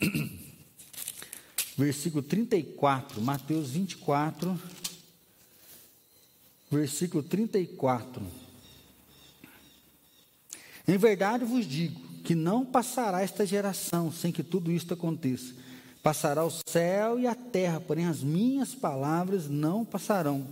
versículo 1.76 2.22
34. 2.22 3.20
Mateus 3.20 3.70
24, 3.70 4.58
versículo 6.70 7.22
34. 7.22 8.43
Em 10.86 10.98
verdade 10.98 11.44
vos 11.44 11.66
digo 11.66 11.98
que 12.22 12.34
não 12.34 12.64
passará 12.64 13.22
esta 13.22 13.46
geração 13.46 14.12
sem 14.12 14.30
que 14.30 14.42
tudo 14.42 14.70
isto 14.70 14.94
aconteça. 14.94 15.54
Passará 16.02 16.44
o 16.44 16.52
céu 16.68 17.18
e 17.18 17.26
a 17.26 17.34
terra, 17.34 17.80
porém 17.80 18.06
as 18.06 18.22
minhas 18.22 18.74
palavras 18.74 19.48
não 19.48 19.84
passarão. 19.84 20.46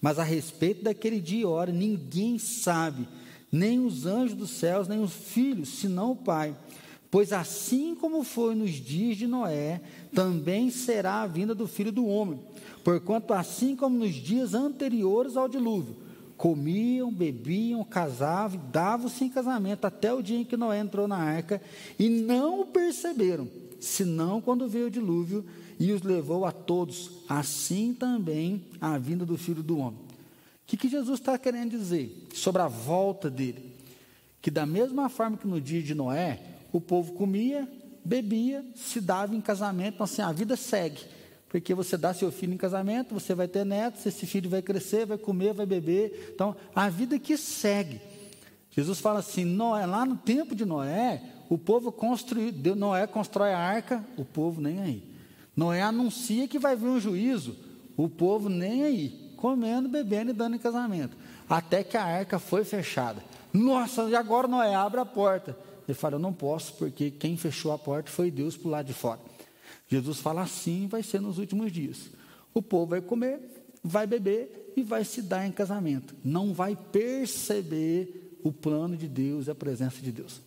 Mas 0.00 0.18
a 0.18 0.24
respeito 0.24 0.82
daquele 0.82 1.20
dia 1.20 1.42
e 1.42 1.44
hora, 1.44 1.70
ninguém 1.70 2.38
sabe, 2.38 3.06
nem 3.50 3.78
os 3.78 4.06
anjos 4.06 4.36
dos 4.36 4.50
céus, 4.50 4.88
nem 4.88 5.00
os 5.00 5.12
filhos, 5.12 5.80
senão 5.80 6.12
o 6.12 6.16
Pai. 6.16 6.56
Pois 7.10 7.32
assim 7.32 7.94
como 7.94 8.22
foi 8.22 8.54
nos 8.54 8.72
dias 8.72 9.16
de 9.16 9.26
Noé, 9.26 9.80
também 10.12 10.70
será 10.70 11.22
a 11.22 11.26
vinda 11.26 11.54
do 11.54 11.66
filho 11.66 11.90
do 11.92 12.06
homem. 12.06 12.40
Porquanto, 12.84 13.32
assim 13.32 13.74
como 13.74 13.98
nos 13.98 14.14
dias 14.14 14.54
anteriores 14.54 15.36
ao 15.36 15.48
dilúvio, 15.48 15.96
comiam, 16.38 17.12
bebiam, 17.12 17.82
casavam, 17.82 18.60
davam-se 18.70 19.24
em 19.24 19.28
casamento 19.28 19.84
até 19.84 20.14
o 20.14 20.22
dia 20.22 20.38
em 20.38 20.44
que 20.44 20.56
Noé 20.56 20.78
entrou 20.78 21.08
na 21.08 21.16
arca 21.16 21.60
e 21.98 22.08
não 22.08 22.60
o 22.60 22.66
perceberam, 22.66 23.48
senão 23.80 24.40
quando 24.40 24.68
veio 24.68 24.86
o 24.86 24.90
dilúvio 24.90 25.44
e 25.80 25.90
os 25.90 26.02
levou 26.02 26.46
a 26.46 26.52
todos. 26.52 27.10
Assim 27.28 27.92
também 27.92 28.64
a 28.80 28.96
vinda 28.96 29.26
do 29.26 29.36
Filho 29.36 29.64
do 29.64 29.78
Homem. 29.78 29.98
O 29.98 30.06
que, 30.68 30.76
que 30.76 30.88
Jesus 30.88 31.18
está 31.18 31.36
querendo 31.36 31.70
dizer 31.70 32.28
sobre 32.32 32.62
a 32.62 32.68
volta 32.68 33.28
dele? 33.28 33.74
Que 34.40 34.50
da 34.50 34.64
mesma 34.64 35.08
forma 35.08 35.36
que 35.36 35.46
no 35.46 35.60
dia 35.60 35.82
de 35.82 35.94
Noé, 35.94 36.40
o 36.72 36.80
povo 36.80 37.14
comia, 37.14 37.68
bebia, 38.04 38.64
se 38.76 39.00
dava 39.00 39.34
em 39.34 39.40
casamento, 39.40 39.94
então 39.94 40.04
assim, 40.04 40.22
a 40.22 40.30
vida 40.30 40.56
segue. 40.56 41.00
Porque 41.48 41.74
você 41.74 41.96
dá 41.96 42.12
seu 42.12 42.30
filho 42.30 42.52
em 42.52 42.58
casamento, 42.58 43.14
você 43.14 43.34
vai 43.34 43.48
ter 43.48 43.64
netos, 43.64 44.04
esse 44.04 44.26
filho 44.26 44.50
vai 44.50 44.60
crescer, 44.60 45.06
vai 45.06 45.16
comer, 45.16 45.54
vai 45.54 45.64
beber. 45.64 46.32
Então, 46.34 46.54
a 46.74 46.88
vida 46.88 47.18
que 47.18 47.36
segue. 47.36 48.00
Jesus 48.70 49.00
fala 49.00 49.20
assim: 49.20 49.44
Noé, 49.44 49.86
lá 49.86 50.04
no 50.04 50.16
tempo 50.16 50.54
de 50.54 50.64
Noé, 50.64 51.22
o 51.48 51.56
povo 51.56 51.90
construiu, 51.90 52.52
Noé 52.76 53.06
constrói 53.06 53.52
a 53.52 53.58
arca, 53.58 54.04
o 54.16 54.24
povo 54.24 54.60
nem 54.60 54.80
aí. 54.80 55.02
Noé 55.56 55.82
anuncia 55.82 56.46
que 56.46 56.58
vai 56.58 56.76
vir 56.76 56.86
um 56.86 57.00
juízo, 57.00 57.56
o 57.96 58.08
povo 58.08 58.48
nem 58.48 58.84
aí, 58.84 59.32
comendo, 59.36 59.88
bebendo 59.88 60.30
e 60.30 60.34
dando 60.34 60.56
em 60.56 60.58
casamento. 60.58 61.16
Até 61.48 61.82
que 61.82 61.96
a 61.96 62.04
arca 62.04 62.38
foi 62.38 62.62
fechada. 62.62 63.24
Nossa, 63.52 64.02
e 64.04 64.14
agora 64.14 64.46
Noé 64.46 64.74
abre 64.74 65.00
a 65.00 65.06
porta. 65.06 65.56
Ele 65.88 65.96
fala: 65.96 66.16
Eu 66.16 66.20
não 66.20 66.32
posso, 66.32 66.74
porque 66.74 67.10
quem 67.10 67.38
fechou 67.38 67.72
a 67.72 67.78
porta 67.78 68.10
foi 68.10 68.30
Deus 68.30 68.54
para 68.56 68.68
o 68.68 68.70
lado 68.70 68.86
de 68.86 68.92
fora. 68.92 69.20
Jesus 69.88 70.18
fala 70.18 70.42
assim 70.42 70.86
vai 70.86 71.02
ser 71.02 71.20
nos 71.20 71.38
últimos 71.38 71.72
dias. 71.72 72.10
O 72.52 72.62
povo 72.62 72.90
vai 72.90 73.00
comer, 73.00 73.40
vai 73.82 74.06
beber 74.06 74.72
e 74.76 74.82
vai 74.82 75.04
se 75.04 75.22
dar 75.22 75.46
em 75.46 75.52
casamento. 75.52 76.14
Não 76.24 76.52
vai 76.52 76.76
perceber 76.76 78.38
o 78.42 78.52
plano 78.52 78.96
de 78.96 79.08
Deus 79.08 79.46
e 79.46 79.50
a 79.50 79.54
presença 79.54 80.00
de 80.00 80.12
Deus. 80.12 80.40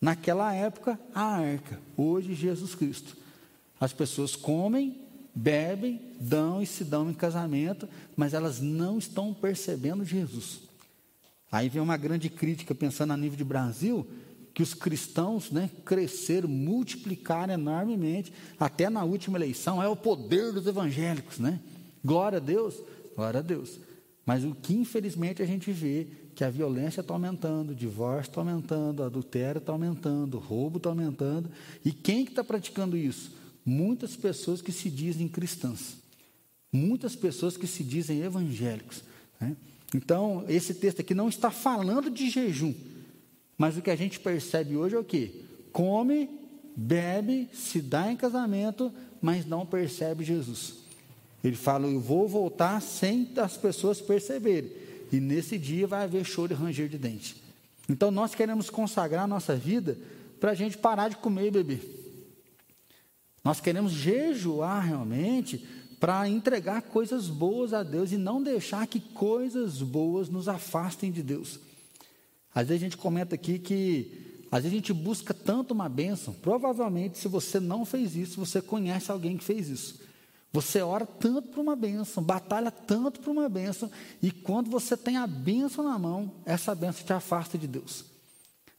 Naquela 0.00 0.52
época, 0.52 0.98
a 1.14 1.22
arca, 1.22 1.80
hoje 1.96 2.34
Jesus 2.34 2.74
Cristo. 2.74 3.16
As 3.78 3.92
pessoas 3.92 4.34
comem, 4.34 5.06
bebem, 5.34 6.00
dão 6.18 6.62
e 6.62 6.66
se 6.66 6.84
dão 6.84 7.10
em 7.10 7.14
casamento, 7.14 7.88
mas 8.16 8.32
elas 8.32 8.60
não 8.60 8.98
estão 8.98 9.34
percebendo 9.34 10.04
Jesus. 10.04 10.60
Aí 11.50 11.68
vem 11.68 11.82
uma 11.82 11.96
grande 11.96 12.28
crítica, 12.28 12.74
pensando 12.74 13.12
a 13.12 13.16
nível 13.16 13.36
de 13.36 13.44
Brasil, 13.44 14.06
que 14.56 14.62
os 14.62 14.72
cristãos 14.72 15.50
né, 15.50 15.68
cresceram, 15.84 16.48
multiplicaram 16.48 17.52
enormemente, 17.52 18.32
até 18.58 18.88
na 18.88 19.04
última 19.04 19.36
eleição, 19.36 19.82
é 19.82 19.86
o 19.86 19.94
poder 19.94 20.50
dos 20.50 20.66
evangélicos, 20.66 21.38
né? 21.38 21.60
Glória 22.02 22.38
a 22.38 22.40
Deus, 22.40 22.74
glória 23.14 23.40
a 23.40 23.42
Deus. 23.42 23.78
Mas 24.24 24.44
o 24.44 24.54
que 24.54 24.72
infelizmente 24.72 25.42
a 25.42 25.46
gente 25.46 25.70
vê 25.70 26.06
que 26.34 26.42
a 26.42 26.48
violência 26.48 27.02
está 27.02 27.12
aumentando, 27.12 27.72
o 27.72 27.74
divórcio 27.74 28.30
está 28.30 28.40
aumentando, 28.40 29.00
o 29.00 29.04
adultério 29.04 29.58
está 29.58 29.72
aumentando, 29.72 30.38
o 30.38 30.40
roubo 30.40 30.78
está 30.78 30.88
aumentando. 30.88 31.50
E 31.84 31.92
quem 31.92 32.24
que 32.24 32.30
está 32.30 32.42
praticando 32.42 32.96
isso? 32.96 33.32
Muitas 33.62 34.16
pessoas 34.16 34.62
que 34.62 34.72
se 34.72 34.88
dizem 34.88 35.28
cristãs. 35.28 35.98
Muitas 36.72 37.14
pessoas 37.14 37.58
que 37.58 37.66
se 37.66 37.84
dizem 37.84 38.22
evangélicos. 38.22 39.04
Né? 39.38 39.54
Então, 39.94 40.46
esse 40.48 40.72
texto 40.72 41.00
aqui 41.00 41.14
não 41.14 41.28
está 41.28 41.50
falando 41.50 42.10
de 42.10 42.30
jejum. 42.30 42.72
Mas 43.56 43.76
o 43.76 43.82
que 43.82 43.90
a 43.90 43.96
gente 43.96 44.20
percebe 44.20 44.76
hoje 44.76 44.94
é 44.94 44.98
o 44.98 45.04
quê? 45.04 45.42
Come, 45.72 46.28
bebe, 46.76 47.48
se 47.52 47.80
dá 47.80 48.10
em 48.10 48.16
casamento, 48.16 48.92
mas 49.20 49.46
não 49.46 49.64
percebe 49.64 50.24
Jesus. 50.24 50.74
Ele 51.42 51.56
fala: 51.56 51.86
Eu 51.86 52.00
vou 52.00 52.28
voltar 52.28 52.80
sem 52.82 53.30
as 53.36 53.56
pessoas 53.56 54.00
perceberem. 54.00 54.70
E 55.12 55.20
nesse 55.20 55.56
dia 55.56 55.86
vai 55.86 56.04
haver 56.04 56.24
choro 56.24 56.52
e 56.52 56.56
ranger 56.56 56.88
de 56.88 56.98
dente. 56.98 57.42
Então 57.88 58.10
nós 58.10 58.34
queremos 58.34 58.68
consagrar 58.68 59.24
a 59.24 59.28
nossa 59.28 59.54
vida 59.54 59.96
para 60.40 60.50
a 60.50 60.54
gente 60.54 60.76
parar 60.76 61.08
de 61.08 61.16
comer 61.16 61.46
e 61.46 61.50
beber. 61.50 62.06
Nós 63.44 63.60
queremos 63.60 63.92
jejuar 63.92 64.84
realmente 64.84 65.64
para 66.00 66.28
entregar 66.28 66.82
coisas 66.82 67.28
boas 67.28 67.72
a 67.72 67.82
Deus 67.82 68.12
e 68.12 68.16
não 68.16 68.42
deixar 68.42 68.86
que 68.86 69.00
coisas 69.00 69.80
boas 69.80 70.28
nos 70.28 70.48
afastem 70.48 71.12
de 71.12 71.22
Deus. 71.22 71.60
Às 72.56 72.68
vezes 72.68 72.82
a 72.82 72.86
gente 72.86 72.96
comenta 72.96 73.34
aqui 73.34 73.58
que 73.58 74.46
às 74.50 74.62
vezes 74.62 74.72
a 74.72 74.76
gente 74.78 74.92
busca 74.94 75.34
tanto 75.34 75.74
uma 75.74 75.90
bênção. 75.90 76.32
Provavelmente, 76.32 77.18
se 77.18 77.28
você 77.28 77.60
não 77.60 77.84
fez 77.84 78.16
isso, 78.16 78.40
você 78.40 78.62
conhece 78.62 79.12
alguém 79.12 79.36
que 79.36 79.44
fez 79.44 79.68
isso. 79.68 80.00
Você 80.54 80.80
ora 80.80 81.04
tanto 81.04 81.48
para 81.48 81.60
uma 81.60 81.76
bênção, 81.76 82.22
batalha 82.22 82.70
tanto 82.70 83.20
para 83.20 83.30
uma 83.30 83.46
bênção, 83.46 83.90
e 84.22 84.30
quando 84.30 84.70
você 84.70 84.96
tem 84.96 85.18
a 85.18 85.26
bênção 85.26 85.84
na 85.84 85.98
mão, 85.98 86.32
essa 86.46 86.74
bênção 86.74 87.04
te 87.04 87.12
afasta 87.12 87.58
de 87.58 87.66
Deus. 87.66 88.06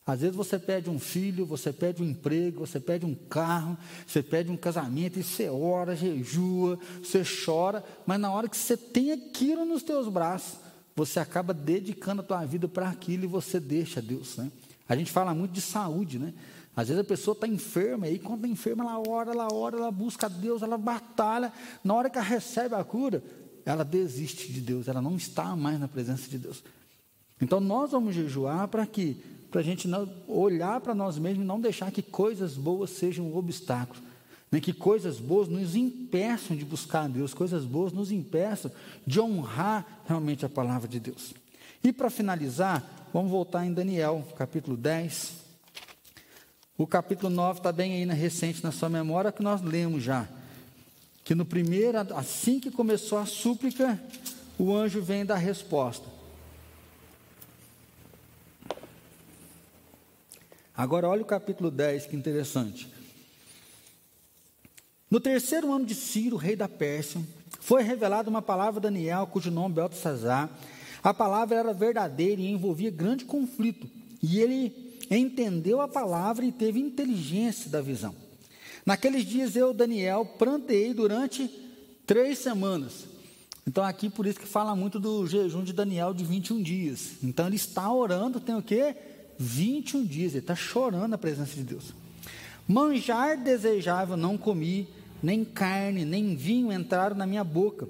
Às 0.03 0.21
vezes 0.21 0.35
você 0.35 0.57
pede 0.57 0.89
um 0.89 0.97
filho, 0.97 1.45
você 1.45 1.71
pede 1.71 2.01
um 2.01 2.09
emprego, 2.09 2.65
você 2.65 2.79
pede 2.79 3.05
um 3.05 3.13
carro, 3.13 3.77
você 4.07 4.23
pede 4.23 4.49
um 4.49 4.57
casamento, 4.57 5.19
e 5.19 5.23
você 5.23 5.49
ora, 5.49 5.95
jejua, 5.95 6.79
você 7.03 7.21
chora, 7.45 7.83
mas 8.07 8.19
na 8.19 8.31
hora 8.31 8.49
que 8.49 8.57
você 8.57 8.75
tem 8.75 9.11
aquilo 9.11 9.65
nos 9.65 9.83
teus 9.83 10.07
braços, 10.07 10.57
você 10.97 11.19
acaba 11.19 11.53
dedicando 11.53 12.23
a 12.23 12.25
tua 12.25 12.43
vida 12.43 12.67
para 12.67 12.89
aquilo 12.89 13.25
e 13.25 13.27
você 13.27 13.59
deixa 13.59 14.01
Deus, 14.01 14.35
né? 14.35 14.51
A 14.89 14.95
gente 14.95 15.11
fala 15.11 15.31
muito 15.31 15.51
de 15.51 15.61
saúde, 15.61 16.17
né? 16.17 16.33
Às 16.75 16.87
vezes 16.87 16.99
a 16.99 17.03
pessoa 17.03 17.33
está 17.33 17.47
enferma, 17.47 18.07
e 18.07 18.17
quando 18.17 18.37
está 18.37 18.47
enferma, 18.47 18.83
ela 18.83 19.07
ora, 19.07 19.31
ela 19.31 19.47
ora, 19.53 19.77
ela 19.77 19.91
busca 19.91 20.25
a 20.25 20.29
Deus, 20.29 20.63
ela 20.63 20.75
batalha. 20.75 21.53
Na 21.83 21.93
hora 21.93 22.09
que 22.09 22.17
ela 22.17 22.25
recebe 22.25 22.73
a 22.73 22.83
cura, 22.83 23.23
ela 23.63 23.83
desiste 23.83 24.51
de 24.51 24.59
Deus, 24.59 24.87
ela 24.87 24.99
não 24.99 25.15
está 25.15 25.55
mais 25.55 25.79
na 25.79 25.87
presença 25.87 26.27
de 26.27 26.39
Deus. 26.39 26.63
Então 27.39 27.59
nós 27.59 27.91
vamos 27.91 28.15
jejuar 28.15 28.67
para 28.67 28.85
que 28.87 29.21
para 29.51 29.61
a 29.61 29.63
gente 29.63 29.87
não 29.87 30.11
olhar 30.27 30.81
para 30.81 30.95
nós 30.95 31.19
mesmos 31.19 31.43
e 31.43 31.47
não 31.47 31.61
deixar 31.61 31.91
que 31.91 32.01
coisas 32.01 32.57
boas 32.57 32.89
sejam 32.89 33.27
um 33.27 33.37
obstáculo. 33.37 34.01
Nem 34.51 34.61
que 34.61 34.71
coisas 34.71 35.19
boas 35.19 35.47
nos 35.47 35.75
impeçam 35.75 36.55
de 36.55 36.63
buscar 36.63 37.05
a 37.05 37.07
Deus, 37.07 37.33
coisas 37.33 37.65
boas 37.65 37.91
nos 37.91 38.11
impeçam 38.11 38.71
de 39.05 39.19
honrar 39.19 40.03
realmente 40.05 40.45
a 40.45 40.49
palavra 40.49 40.87
de 40.87 40.99
Deus. 40.99 41.33
E 41.83 41.91
para 41.91 42.09
finalizar, 42.09 43.09
vamos 43.13 43.29
voltar 43.29 43.65
em 43.65 43.73
Daniel, 43.73 44.25
capítulo 44.37 44.77
10. 44.77 45.33
O 46.77 46.87
capítulo 46.87 47.29
9 47.29 47.59
está 47.59 47.71
bem 47.71 47.93
aí 47.93 48.05
na 48.05 48.13
recente 48.13 48.63
na 48.63 48.71
sua 48.71 48.87
memória, 48.87 49.31
que 49.31 49.43
nós 49.43 49.61
lemos 49.61 50.03
já. 50.03 50.27
Que 51.25 51.35
no 51.35 51.45
primeiro, 51.45 51.97
assim 52.15 52.59
que 52.59 52.71
começou 52.71 53.17
a 53.17 53.25
súplica, 53.25 54.01
o 54.57 54.73
anjo 54.73 55.01
vem 55.01 55.25
dar 55.25 55.35
resposta. 55.35 56.07
Agora 60.75 61.09
olha 61.09 61.23
o 61.23 61.25
capítulo 61.25 61.69
10, 61.71 62.05
que 62.05 62.15
interessante. 62.15 62.96
No 65.09 65.21
terceiro 65.21 65.71
ano 65.71 65.85
de 65.85 65.95
Ciro, 65.95 66.35
rei 66.35 66.55
da 66.55 66.67
Pérsia, 66.67 67.21
foi 67.61 67.81
revelada 67.81 68.29
uma 68.29 68.41
palavra 68.41 68.79
a 68.79 68.83
Daniel, 68.83 69.25
cujo 69.27 69.49
nome 69.49 69.73
é 69.73 69.75
Beltesazar. 69.75 70.49
A 71.01 71.13
palavra 71.13 71.57
era 71.57 71.73
verdadeira 71.73 72.41
e 72.41 72.51
envolvia 72.51 72.91
grande 72.91 73.23
conflito. 73.23 73.87
E 74.21 74.39
ele 74.39 74.97
entendeu 75.09 75.79
a 75.79 75.87
palavra 75.87 76.43
e 76.43 76.51
teve 76.51 76.79
inteligência 76.79 77.69
da 77.69 77.79
visão. 77.79 78.13
Naqueles 78.85 79.25
dias 79.25 79.55
eu, 79.55 79.73
Daniel, 79.73 80.25
pranteei 80.25 80.93
durante 80.93 81.49
três 82.05 82.39
semanas. 82.39 83.05
Então 83.65 83.83
aqui 83.83 84.09
por 84.09 84.25
isso 84.25 84.39
que 84.39 84.47
fala 84.47 84.75
muito 84.75 84.99
do 84.99 85.25
jejum 85.25 85.63
de 85.63 85.71
Daniel 85.71 86.13
de 86.13 86.25
21 86.25 86.61
dias. 86.61 87.13
Então 87.23 87.47
ele 87.47 87.55
está 87.55 87.91
orando, 87.93 88.39
tem 88.39 88.55
o 88.55 88.61
quê? 88.61 88.95
21 89.37 90.05
dias, 90.05 90.31
ele 90.31 90.39
está 90.39 90.55
chorando 90.55 91.09
na 91.09 91.17
presença 91.17 91.53
de 91.53 91.63
Deus. 91.63 91.93
Manjar 92.67 93.41
desejável 93.41 94.17
não 94.17 94.37
comi, 94.37 94.87
nem 95.21 95.43
carne, 95.43 96.05
nem 96.05 96.35
vinho 96.35 96.71
entraram 96.71 97.15
na 97.15 97.25
minha 97.25 97.43
boca, 97.43 97.87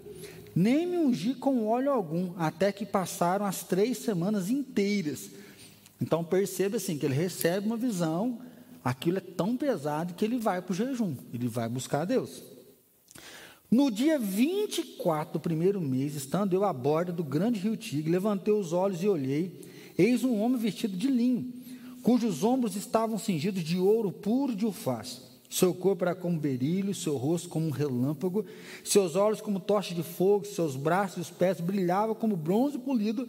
nem 0.55 0.87
me 0.87 0.97
ungi 0.97 1.35
com 1.35 1.67
óleo 1.67 1.91
algum, 1.91 2.31
até 2.37 2.71
que 2.71 2.85
passaram 2.85 3.45
as 3.45 3.63
três 3.63 3.97
semanas 3.99 4.49
inteiras. 4.49 5.29
Então 6.01 6.23
perceba 6.23 6.77
assim, 6.77 6.97
que 6.97 7.05
ele 7.05 7.13
recebe 7.13 7.67
uma 7.67 7.77
visão, 7.77 8.39
aquilo 8.83 9.17
é 9.17 9.21
tão 9.21 9.57
pesado 9.57 10.13
que 10.13 10.25
ele 10.25 10.37
vai 10.37 10.61
para 10.61 10.71
o 10.71 10.75
jejum, 10.75 11.15
ele 11.33 11.47
vai 11.47 11.67
buscar 11.69 12.01
a 12.01 12.05
Deus. 12.05 12.43
No 13.69 13.91
dia 13.91 14.17
24 14.17 15.33
do 15.33 15.39
primeiro 15.39 15.81
mês, 15.81 16.15
estando 16.15 16.53
eu 16.53 16.63
à 16.63 16.71
borda 16.71 17.11
do 17.11 17.23
grande 17.23 17.59
rio 17.59 17.75
Tigre, 17.75 18.09
levantei 18.09 18.53
os 18.53 18.71
olhos 18.71 19.03
e 19.03 19.07
olhei, 19.09 19.61
eis 19.97 20.23
um 20.23 20.39
homem 20.39 20.57
vestido 20.57 20.95
de 20.95 21.07
linho, 21.07 21.53
cujos 22.01 22.43
ombros 22.43 22.77
estavam 22.77 23.17
cingidos 23.17 23.63
de 23.63 23.77
ouro 23.77 24.11
puro 24.11 24.55
de 24.55 24.65
alface. 24.65 25.19
Seu 25.49 25.73
corpo 25.73 26.03
era 26.03 26.13
como 26.13 26.37
berilho, 26.37 26.93
seu 26.93 27.15
rosto 27.15 27.47
como 27.47 27.67
um 27.67 27.71
relâmpago, 27.71 28.45
seus 28.83 29.15
olhos 29.15 29.39
como 29.39 29.59
tocha 29.59 29.95
de 29.95 30.03
fogo, 30.03 30.45
seus 30.45 30.75
braços 30.75 31.17
e 31.17 31.21
os 31.21 31.29
pés 31.29 31.61
brilhavam 31.61 32.13
como 32.13 32.35
bronze 32.35 32.77
polido, 32.77 33.27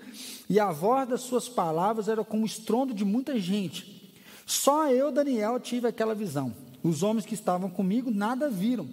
e 0.50 0.58
a 0.58 0.72
voz 0.72 1.08
das 1.08 1.20
suas 1.20 1.48
palavras 1.48 2.08
era 2.08 2.24
como 2.24 2.42
o 2.42 2.46
estrondo 2.46 2.92
de 2.92 3.04
muita 3.04 3.38
gente. 3.38 4.12
Só 4.44 4.90
eu, 4.90 5.12
Daniel, 5.12 5.60
tive 5.60 5.86
aquela 5.86 6.14
visão. 6.14 6.52
Os 6.82 7.02
homens 7.02 7.24
que 7.24 7.34
estavam 7.34 7.70
comigo 7.70 8.10
nada 8.10 8.48
viram. 8.48 8.88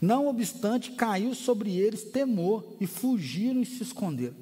Não 0.00 0.26
obstante, 0.26 0.92
caiu 0.92 1.34
sobre 1.34 1.78
eles 1.78 2.04
temor 2.04 2.76
e 2.78 2.86
fugiram 2.86 3.60
e 3.60 3.66
se 3.66 3.82
esconderam. 3.82 4.34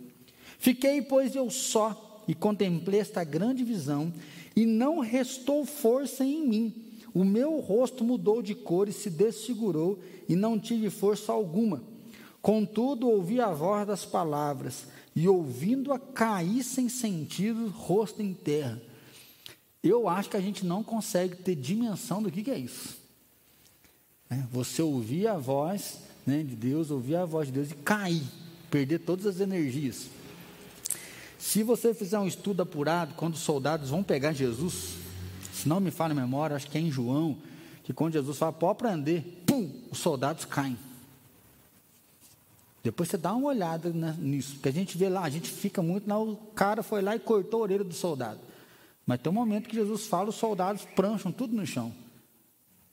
Fiquei, 0.58 1.02
pois, 1.02 1.36
eu 1.36 1.50
só 1.50 2.22
e 2.26 2.34
contemplei 2.34 3.00
esta 3.00 3.22
grande 3.22 3.62
visão, 3.62 4.12
e 4.56 4.64
não 4.64 5.00
restou 5.00 5.66
força 5.66 6.24
em 6.24 6.46
mim 6.46 6.83
o 7.14 7.24
meu 7.24 7.60
rosto 7.60 8.02
mudou 8.02 8.42
de 8.42 8.56
cor 8.56 8.88
e 8.88 8.92
se 8.92 9.08
desfigurou, 9.08 10.00
e 10.28 10.34
não 10.34 10.58
tive 10.58 10.90
força 10.90 11.32
alguma. 11.32 11.82
Contudo, 12.42 13.08
ouvi 13.08 13.40
a 13.40 13.52
voz 13.52 13.86
das 13.86 14.04
palavras, 14.04 14.88
e 15.14 15.28
ouvindo-a 15.28 15.98
cair 15.98 16.64
sem 16.64 16.88
sentido, 16.88 17.68
rosto 17.68 18.20
em 18.20 18.34
terra. 18.34 18.82
Eu 19.80 20.08
acho 20.08 20.28
que 20.28 20.36
a 20.36 20.40
gente 20.40 20.66
não 20.66 20.82
consegue 20.82 21.36
ter 21.36 21.54
dimensão 21.54 22.20
do 22.20 22.32
que, 22.32 22.42
que 22.42 22.50
é 22.50 22.58
isso. 22.58 22.96
É, 24.28 24.36
você 24.50 24.82
ouvir 24.82 25.28
a 25.28 25.38
voz 25.38 26.00
né, 26.26 26.42
de 26.42 26.56
Deus, 26.56 26.90
ouvir 26.90 27.14
a 27.14 27.24
voz 27.24 27.46
de 27.46 27.52
Deus 27.52 27.70
e 27.70 27.74
cair, 27.76 28.24
perder 28.70 28.98
todas 29.00 29.26
as 29.26 29.40
energias. 29.40 30.08
Se 31.38 31.62
você 31.62 31.94
fizer 31.94 32.18
um 32.18 32.26
estudo 32.26 32.62
apurado, 32.62 33.14
quando 33.14 33.34
os 33.34 33.40
soldados 33.40 33.90
vão 33.90 34.02
pegar 34.02 34.32
Jesus, 34.32 35.03
se 35.64 35.68
não 35.68 35.80
me 35.80 35.90
falha 35.90 36.12
a 36.12 36.14
memória, 36.14 36.54
acho 36.54 36.70
que 36.70 36.76
é 36.76 36.80
em 36.80 36.90
João, 36.90 37.38
que 37.84 37.92
quando 37.94 38.12
Jesus 38.12 38.36
fala, 38.36 38.52
pode 38.52 38.78
prender, 38.78 39.22
pum, 39.46 39.70
os 39.90 39.98
soldados 39.98 40.44
caem. 40.44 40.76
Depois 42.82 43.08
você 43.08 43.16
dá 43.16 43.32
uma 43.32 43.48
olhada 43.48 43.88
nisso, 44.18 44.54
porque 44.54 44.68
a 44.68 44.72
gente 44.72 44.98
vê 44.98 45.08
lá, 45.08 45.22
a 45.22 45.30
gente 45.30 45.48
fica 45.50 45.82
muito, 45.82 46.06
não, 46.06 46.32
o 46.32 46.36
cara 46.54 46.82
foi 46.82 47.00
lá 47.00 47.16
e 47.16 47.18
cortou 47.18 47.60
a 47.60 47.62
orelha 47.62 47.82
do 47.82 47.94
soldado. 47.94 48.40
Mas 49.06 49.20
tem 49.22 49.32
um 49.32 49.34
momento 49.34 49.66
que 49.66 49.74
Jesus 49.74 50.06
fala, 50.06 50.28
os 50.28 50.34
soldados 50.34 50.84
prancham 50.94 51.32
tudo 51.32 51.56
no 51.56 51.66
chão. 51.66 51.94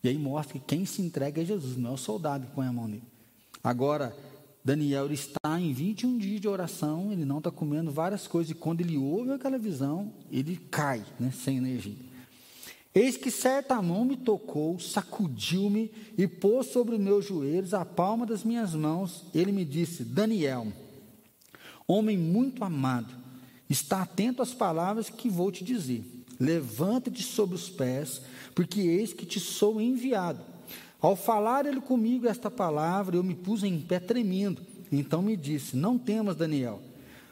E 0.01 0.07
aí 0.07 0.17
mostra 0.17 0.57
que 0.57 0.65
quem 0.65 0.85
se 0.85 1.01
entrega 1.01 1.41
é 1.41 1.45
Jesus, 1.45 1.75
não 1.75 1.91
é 1.91 1.93
o 1.93 1.97
soldado 1.97 2.47
que 2.47 2.53
põe 2.53 2.67
a 2.67 2.71
mão 2.71 2.87
nele. 2.87 3.03
Agora, 3.61 4.15
Daniel 4.63 5.11
está 5.11 5.59
em 5.59 5.73
21 5.73 6.17
dias 6.17 6.39
de 6.39 6.47
oração, 6.47 7.11
ele 7.11 7.25
não 7.25 7.39
está 7.39 7.51
comendo 7.51 7.91
várias 7.91 8.27
coisas, 8.27 8.51
e 8.51 8.55
quando 8.55 8.79
ele 8.79 8.97
ouve 8.97 9.33
aquela 9.33 9.57
visão, 9.57 10.13
ele 10.31 10.55
cai, 10.55 11.03
né, 11.19 11.33
sem 11.35 11.57
energia. 11.57 12.10
Eis 12.93 13.15
que 13.15 13.31
certa 13.31 13.81
mão 13.81 14.03
me 14.03 14.17
tocou, 14.17 14.77
sacudiu-me 14.77 15.89
e 16.17 16.27
pôs 16.27 16.67
sobre 16.67 16.95
os 16.95 17.01
meus 17.01 17.25
joelhos 17.25 17.73
a 17.73 17.85
palma 17.85 18.25
das 18.25 18.43
minhas 18.43 18.75
mãos. 18.75 19.23
Ele 19.33 19.53
me 19.53 19.63
disse: 19.63 20.03
Daniel, 20.03 20.67
homem 21.87 22.17
muito 22.17 22.65
amado, 22.65 23.13
está 23.69 24.01
atento 24.01 24.41
às 24.41 24.53
palavras 24.53 25.09
que 25.09 25.29
vou 25.29 25.51
te 25.51 25.63
dizer. 25.63 26.03
levanta-te 26.37 27.21
sobre 27.21 27.55
os 27.55 27.69
pés, 27.69 28.21
porque 28.53 28.81
eis 28.81 29.13
que 29.13 29.25
te 29.25 29.39
sou 29.39 29.79
enviado. 29.79 30.43
Ao 30.99 31.15
falar 31.15 31.65
ele 31.65 31.81
comigo 31.81 32.27
esta 32.27 32.51
palavra, 32.51 33.15
eu 33.15 33.23
me 33.23 33.35
pus 33.35 33.63
em 33.63 33.79
pé 33.79 33.99
tremendo. 33.99 34.61
Então 34.91 35.21
me 35.21 35.37
disse: 35.37 35.77
Não 35.77 35.97
temas, 35.97 36.35
Daniel, 36.35 36.81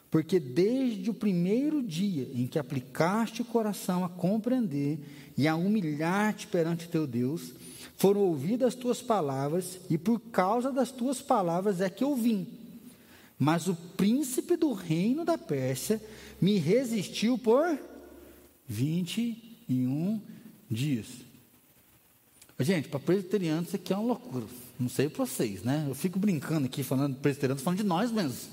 porque 0.10 0.40
desde 0.40 1.10
o 1.10 1.14
primeiro 1.14 1.84
dia 1.84 2.30
em 2.34 2.48
que 2.48 2.58
aplicaste 2.58 3.42
o 3.42 3.46
coração 3.46 4.06
a 4.06 4.10
compreender 4.10 5.00
e 5.40 5.48
a 5.48 5.56
humilhar-te 5.56 6.48
perante 6.48 6.90
teu 6.90 7.08
Deus, 7.08 7.54
foram 7.96 8.20
ouvidas 8.20 8.74
as 8.74 8.76
tuas 8.76 9.02
palavras, 9.02 9.80
e 9.90 9.98
por 9.98 10.20
causa 10.20 10.70
das 10.70 10.92
tuas 10.92 11.22
palavras 11.22 11.80
é 11.80 11.90
que 11.90 12.04
eu 12.04 12.14
vim. 12.14 12.46
Mas 13.40 13.70
o 13.70 13.74
príncipe 13.74 14.58
do 14.58 14.74
reino 14.74 15.24
da 15.24 15.38
Pérsia 15.38 16.02
me 16.42 16.58
resistiu 16.58 17.38
por 17.38 17.80
21 18.68 20.20
dias. 20.70 21.08
Gente, 22.60 22.90
para 22.90 23.00
presbiterianos 23.00 23.68
isso 23.68 23.78
aqui 23.78 23.94
é 23.94 23.96
uma 23.96 24.08
loucura. 24.08 24.46
Não 24.78 24.90
sei 24.90 25.08
para 25.08 25.26
vocês, 25.26 25.64
né? 25.64 25.86
Eu 25.88 25.96
fico 25.96 26.20
brincando 26.20 26.66
aqui, 26.66 26.84
falando 26.84 27.14
de 27.14 27.22
presbiterianos, 27.22 27.64
falando 27.64 27.80
de 27.80 27.86
nós 27.86 28.12
mesmos. 28.12 28.50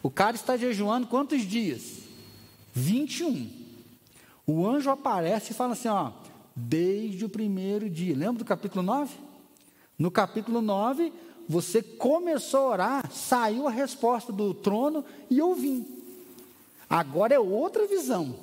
O 0.00 0.08
cara 0.08 0.36
está 0.36 0.56
jejuando 0.56 1.08
quantos 1.08 1.42
dias? 1.42 2.02
21. 2.72 3.61
O 4.46 4.66
anjo 4.66 4.90
aparece 4.90 5.52
e 5.52 5.54
fala 5.54 5.72
assim: 5.72 5.88
ó, 5.88 6.10
desde 6.54 7.24
o 7.24 7.28
primeiro 7.28 7.88
dia. 7.88 8.16
Lembra 8.16 8.38
do 8.38 8.44
capítulo 8.44 8.82
9? 8.82 9.14
No 9.98 10.10
capítulo 10.10 10.60
9, 10.60 11.12
você 11.48 11.82
começou 11.82 12.60
a 12.60 12.68
orar, 12.70 13.12
saiu 13.12 13.68
a 13.68 13.70
resposta 13.70 14.32
do 14.32 14.52
trono 14.52 15.04
e 15.30 15.38
eu 15.38 15.54
vim. 15.54 15.86
Agora 16.88 17.34
é 17.34 17.38
outra 17.38 17.86
visão. 17.86 18.34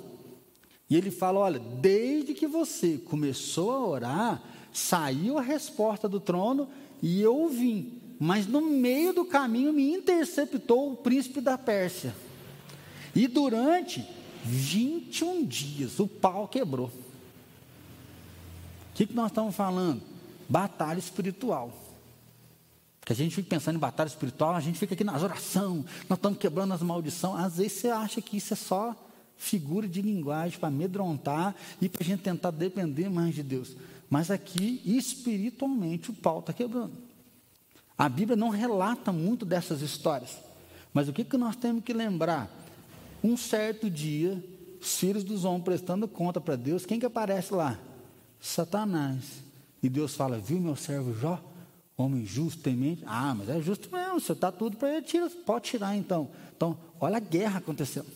E 0.90 0.96
ele 0.96 1.12
fala: 1.12 1.40
olha, 1.40 1.60
desde 1.60 2.34
que 2.34 2.48
você 2.48 2.98
começou 2.98 3.72
a 3.72 3.88
orar, 3.88 4.44
saiu 4.74 5.38
a 5.38 5.42
resposta 5.42 6.08
do 6.08 6.20
trono 6.20 6.68
e 7.02 7.22
eu 7.22 7.48
vim 7.48 8.00
mas 8.20 8.46
no 8.46 8.60
meio 8.60 9.14
do 9.14 9.24
caminho 9.24 9.72
me 9.72 9.94
interceptou 9.94 10.92
o 10.92 10.98
príncipe 10.98 11.40
da 11.40 11.58
Pérsia. 11.58 12.14
E 13.16 13.28
durante 13.28 14.06
21 14.44 15.46
dias 15.46 16.00
o 16.00 16.08
pau 16.08 16.48
quebrou. 16.48 16.88
O 16.88 16.92
que, 18.96 19.06
que 19.06 19.14
nós 19.14 19.28
estamos 19.28 19.56
falando? 19.56 20.02
Batalha 20.48 21.00
espiritual. 21.00 21.72
Que 23.02 23.14
a 23.14 23.16
gente 23.16 23.36
fica 23.36 23.50
pensando 23.50 23.76
em 23.76 23.80
batalha 23.80 24.08
espiritual, 24.08 24.56
a 24.56 24.60
gente 24.60 24.78
fica 24.78 24.94
aqui 24.94 25.04
nas 25.04 25.24
orações, 25.24 25.86
nós 26.08 26.18
estamos 26.18 26.38
quebrando 26.38 26.74
as 26.74 26.82
maldições. 26.82 27.44
Às 27.44 27.58
vezes 27.58 27.74
você 27.74 27.90
acha 27.90 28.22
que 28.22 28.38
isso 28.38 28.54
é 28.54 28.58
só 28.58 28.96
figura 29.38 29.88
de 29.88 30.02
linguagem 30.02 30.60
para 30.60 30.68
amedrontar 30.68 31.56
e 31.82 31.88
para 31.88 32.04
a 32.04 32.06
gente 32.06 32.22
tentar 32.22 32.52
depender 32.52 33.10
mais 33.10 33.34
de 33.34 33.42
Deus. 33.42 33.76
Mas 34.10 34.30
aqui, 34.30 34.82
espiritualmente, 34.86 36.12
o 36.12 36.14
pau 36.14 36.40
está 36.40 36.52
quebrando. 36.52 36.92
A 37.98 38.10
Bíblia 38.10 38.36
não 38.36 38.50
relata 38.50 39.12
muito 39.12 39.46
dessas 39.46 39.82
histórias. 39.82 40.38
Mas 40.94 41.08
o 41.08 41.14
que, 41.14 41.24
que 41.24 41.38
nós 41.38 41.56
temos 41.56 41.84
que 41.84 41.94
lembrar? 41.94 42.50
Um 43.24 43.36
certo 43.36 43.90
dia, 43.90 44.44
os 44.82 44.98
filhos 44.98 45.24
dos 45.24 45.44
homens 45.44 45.64
prestando 45.64 46.08
conta 46.08 46.40
para 46.40 46.56
Deus, 46.56 46.86
quem 46.86 47.00
que 47.00 47.06
aparece 47.06 47.54
lá? 47.54 47.80
Satanás. 48.40 49.44
E 49.84 49.90
Deus 49.90 50.16
fala: 50.16 50.38
Viu 50.38 50.60
meu 50.60 50.76
servo 50.76 51.14
Jó? 51.14 51.42
Homem 51.98 52.26
justo, 52.26 52.62
temente. 52.62 53.04
Ah, 53.06 53.36
mas 53.36 53.50
é 53.50 53.62
justo 53.62 53.92
mesmo, 53.92 54.22
você 54.22 54.32
está 54.32 54.52
tudo 54.52 54.78
para 54.78 54.96
ele, 54.96 55.02
tira, 55.02 55.30
pode 55.46 55.66
tirar 55.66 55.98
então. 55.98 56.30
Então, 56.56 56.78
olha 57.00 57.18
a 57.18 57.20
guerra 57.20 57.60
acontecendo. 57.60 58.08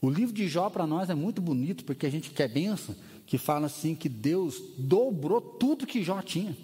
O 0.00 0.08
livro 0.08 0.34
de 0.34 0.48
Jó 0.48 0.70
para 0.70 0.86
nós 0.86 1.10
é 1.10 1.14
muito 1.14 1.42
bonito, 1.42 1.84
porque 1.84 2.06
a 2.06 2.10
gente 2.10 2.30
quer 2.30 2.48
benção, 2.48 2.94
que 3.26 3.36
fala 3.36 3.66
assim 3.66 3.94
que 3.94 4.08
Deus 4.08 4.62
dobrou 4.78 5.40
tudo 5.40 5.86
que 5.86 6.02
Jó 6.02 6.22
tinha. 6.22 6.56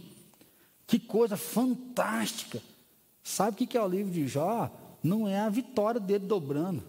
Que 0.87 0.99
coisa 0.99 1.37
fantástica! 1.37 2.63
Sabe 3.23 3.65
o 3.65 3.67
que 3.67 3.77
é 3.77 3.83
o 3.83 3.89
livro 3.89 4.13
de 4.13 4.27
Jó? 4.27 4.71
Não 5.03 5.29
é 5.29 5.41
a 5.41 5.49
vitória 5.49 6.01
dele 6.01 6.27
dobrando, 6.27 6.83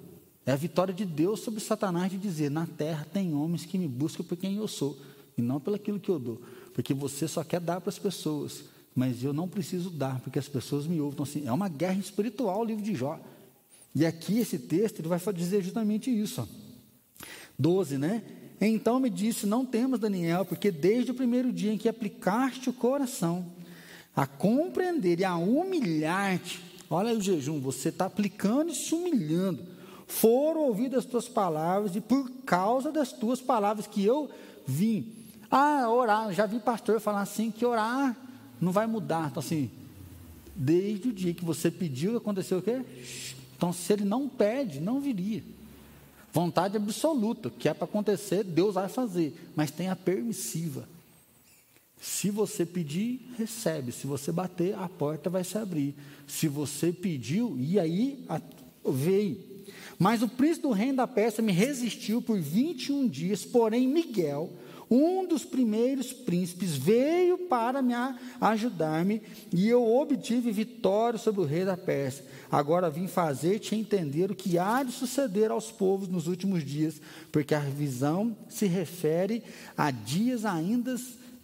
é 0.45 0.51
a 0.51 0.55
vitória 0.55 0.93
de 0.93 1.05
Deus 1.05 1.39
sobre 1.39 1.59
Satanás 1.59 2.11
de 2.11 2.17
dizer: 2.17 2.51
na 2.51 2.67
terra 2.67 3.05
tem 3.11 3.33
homens 3.33 3.65
que 3.65 3.77
me 3.77 3.87
buscam 3.87 4.23
por 4.23 4.37
quem 4.37 4.57
eu 4.57 4.67
sou, 4.67 4.97
e 5.37 5.41
não 5.41 5.59
pelo 5.59 5.75
aquilo 5.75 5.99
que 5.99 6.09
eu 6.09 6.19
dou. 6.19 6.41
Porque 6.73 6.93
você 6.93 7.27
só 7.27 7.43
quer 7.43 7.59
dar 7.59 7.81
para 7.81 7.89
as 7.89 7.97
pessoas, 7.97 8.63
mas 8.93 9.23
eu 9.23 9.33
não 9.33 9.47
preciso 9.47 9.89
dar, 9.89 10.19
porque 10.21 10.37
as 10.37 10.47
pessoas 10.47 10.85
me 10.85 10.99
ouvem. 10.99 11.13
Então, 11.13 11.23
assim, 11.23 11.47
é 11.47 11.51
uma 11.51 11.69
guerra 11.69 11.99
espiritual 11.99 12.61
o 12.61 12.65
livro 12.65 12.83
de 12.83 12.93
Jó. 12.93 13.19
E 13.95 14.05
aqui 14.05 14.39
esse 14.39 14.59
texto 14.59 14.99
ele 14.99 15.07
vai 15.07 15.19
dizer 15.33 15.63
justamente 15.63 16.09
isso. 16.09 16.41
Ó. 16.41 16.47
12, 17.57 17.97
né? 17.97 18.23
Então 18.59 18.99
me 18.99 19.09
disse: 19.09 19.45
Não 19.45 19.65
temas, 19.65 19.99
Daniel, 19.99 20.45
porque 20.45 20.69
desde 20.69 21.11
o 21.11 21.15
primeiro 21.15 21.51
dia 21.51 21.73
em 21.73 21.77
que 21.77 21.89
aplicaste 21.89 22.69
o 22.69 22.73
coração 22.73 23.53
a 24.15 24.25
compreender 24.25 25.19
e 25.19 25.25
a 25.25 25.35
humilhar-te. 25.35 26.61
Olha 26.89 27.13
o 27.13 27.21
jejum, 27.21 27.59
você 27.59 27.89
está 27.89 28.05
aplicando 28.05 28.71
e 28.71 28.75
se 28.75 28.93
humilhando. 28.93 29.74
Foram 30.07 30.61
ouvidas 30.61 30.99
as 30.99 31.05
tuas 31.05 31.27
palavras, 31.27 31.95
e 31.95 32.01
por 32.01 32.29
causa 32.45 32.91
das 32.91 33.11
tuas 33.11 33.41
palavras 33.41 33.87
que 33.87 34.03
eu 34.03 34.29
vim. 34.65 35.13
Ah, 35.49 35.89
orar, 35.89 36.33
já 36.33 36.45
vi 36.45 36.59
pastor 36.59 36.99
falar 36.99 37.21
assim 37.21 37.51
que 37.51 37.65
orar 37.65 38.15
não 38.59 38.71
vai 38.71 38.87
mudar. 38.87 39.27
Então, 39.29 39.39
assim, 39.39 39.69
desde 40.55 41.09
o 41.09 41.13
dia 41.13 41.33
que 41.33 41.45
você 41.45 41.69
pediu, 41.69 42.17
aconteceu 42.17 42.59
o 42.59 42.61
quê? 42.61 42.81
Então, 43.57 43.71
se 43.71 43.93
ele 43.93 44.05
não 44.05 44.27
pede, 44.27 44.79
não 44.79 44.99
viria. 44.99 45.43
Vontade 46.31 46.75
absoluta, 46.75 47.49
que 47.49 47.69
é 47.69 47.73
para 47.73 47.85
acontecer, 47.85 48.43
Deus 48.43 48.75
vai 48.75 48.89
fazer, 48.89 49.33
mas 49.55 49.71
tem 49.71 49.89
a 49.89 49.95
permissiva. 49.95 50.87
Se 52.01 52.29
você 52.29 52.65
pedir, 52.65 53.25
recebe. 53.37 53.91
Se 53.91 54.05
você 54.05 54.31
bater, 54.31 54.75
a 54.75 54.87
porta 54.87 55.29
vai 55.29 55.43
se 55.43 55.57
abrir. 55.57 55.95
Se 56.27 56.47
você 56.47 56.91
pediu, 56.91 57.57
e 57.57 57.79
aí 57.79 58.25
veio. 58.85 59.54
Mas 59.97 60.21
o 60.21 60.27
príncipe 60.27 60.67
do 60.67 60.73
reino 60.73 60.97
da 60.97 61.07
Pérsia 61.07 61.43
me 61.43 61.51
resistiu 61.51 62.21
por 62.21 62.39
21 62.39 63.07
dias, 63.07 63.45
porém 63.45 63.87
Miguel, 63.87 64.51
um 64.89 65.25
dos 65.27 65.43
primeiros 65.43 66.13
príncipes, 66.13 66.75
veio 66.75 67.37
para 67.37 67.81
me 67.81 67.93
ajudar-me, 68.39 69.21
e 69.51 69.67
eu 69.67 69.83
obtive 69.83 70.51
vitória 70.51 71.17
sobre 71.17 71.41
o 71.41 71.45
rei 71.45 71.65
da 71.65 71.77
Pérsia. 71.77 72.25
Agora 72.51 72.89
vim 72.89 73.07
fazer-te 73.07 73.75
entender 73.75 74.31
o 74.31 74.35
que 74.35 74.57
há 74.57 74.83
de 74.83 74.91
suceder 74.91 75.49
aos 75.49 75.71
povos 75.71 76.07
nos 76.07 76.27
últimos 76.27 76.63
dias, 76.63 77.01
porque 77.31 77.55
a 77.55 77.59
visão 77.59 78.35
se 78.47 78.67
refere 78.67 79.43
a 79.75 79.89
dias 79.91 80.45
ainda 80.45 80.95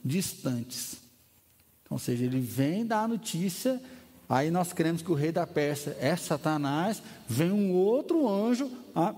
distantes. 0.03 0.97
Ou 1.89 1.99
seja, 1.99 2.23
ele 2.23 2.39
vem 2.39 2.85
dar 2.85 3.03
a 3.03 3.07
notícia, 3.07 3.81
aí 4.31 4.49
nós 4.49 4.71
cremos 4.71 5.01
que 5.01 5.11
o 5.11 5.15
rei 5.15 5.29
da 5.29 5.45
Pérsia 5.45 5.97
é 5.99 6.15
Satanás, 6.15 7.03
vem 7.27 7.51
um 7.51 7.73
outro 7.73 8.29
anjo, 8.29 8.71
ah, 8.95 9.13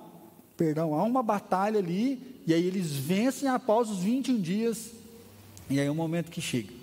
perdão, 0.57 0.95
há 0.95 1.03
uma 1.03 1.21
batalha 1.21 1.77
ali, 1.77 2.41
e 2.47 2.53
aí 2.53 2.65
eles 2.65 2.91
vencem 2.91 3.47
após 3.47 3.91
os 3.91 3.99
21 3.99 4.41
dias, 4.41 4.91
e 5.69 5.79
aí 5.79 5.85
é 5.85 5.91
o 5.91 5.93
momento 5.93 6.31
que 6.31 6.41
chega. 6.41 6.73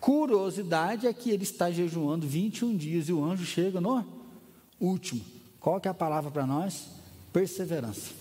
Curiosidade 0.00 1.06
é 1.06 1.12
que 1.12 1.30
ele 1.30 1.42
está 1.42 1.70
jejuando 1.70 2.26
21 2.26 2.74
dias 2.74 3.10
e 3.10 3.12
o 3.12 3.22
anjo 3.22 3.44
chega 3.44 3.78
no 3.78 4.02
último. 4.80 5.20
Qual 5.60 5.78
que 5.78 5.88
é 5.88 5.90
a 5.90 5.94
palavra 5.94 6.30
para 6.30 6.46
nós? 6.46 6.88
Perseverança. 7.34 8.12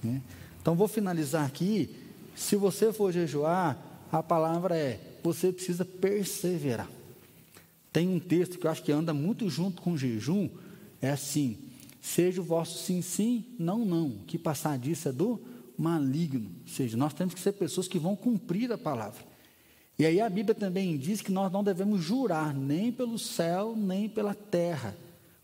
Né? 0.00 0.22
Então 0.62 0.76
vou 0.76 0.86
finalizar 0.86 1.44
aqui 1.44 1.90
se 2.36 2.54
você 2.54 2.92
for 2.92 3.12
jejuar, 3.12 3.76
a 4.10 4.22
palavra 4.22 4.76
é: 4.76 4.98
você 5.24 5.50
precisa 5.50 5.86
perseverar. 5.86 6.90
Tem 7.90 8.06
um 8.06 8.20
texto 8.20 8.58
que 8.58 8.66
eu 8.66 8.70
acho 8.70 8.82
que 8.82 8.92
anda 8.92 9.14
muito 9.14 9.48
junto 9.48 9.80
com 9.80 9.96
jejum, 9.96 10.50
é 11.00 11.10
assim: 11.10 11.56
seja 12.00 12.42
o 12.42 12.44
vosso 12.44 12.84
sim, 12.84 13.00
sim, 13.00 13.44
não, 13.58 13.84
não. 13.84 14.18
Que 14.26 14.36
passar 14.36 14.78
disso 14.78 15.08
é 15.08 15.12
do 15.12 15.40
maligno. 15.78 16.50
Ou 16.62 16.68
seja, 16.68 16.96
nós 16.96 17.14
temos 17.14 17.32
que 17.32 17.40
ser 17.40 17.52
pessoas 17.52 17.88
que 17.88 17.98
vão 17.98 18.14
cumprir 18.14 18.70
a 18.70 18.76
palavra. 18.76 19.24
E 19.98 20.04
aí 20.04 20.20
a 20.20 20.28
Bíblia 20.28 20.54
também 20.54 20.98
diz 20.98 21.22
que 21.22 21.32
nós 21.32 21.50
não 21.50 21.64
devemos 21.64 22.02
jurar 22.02 22.52
nem 22.52 22.92
pelo 22.92 23.18
céu, 23.18 23.74
nem 23.76 24.08
pela 24.08 24.34
terra. 24.34 24.96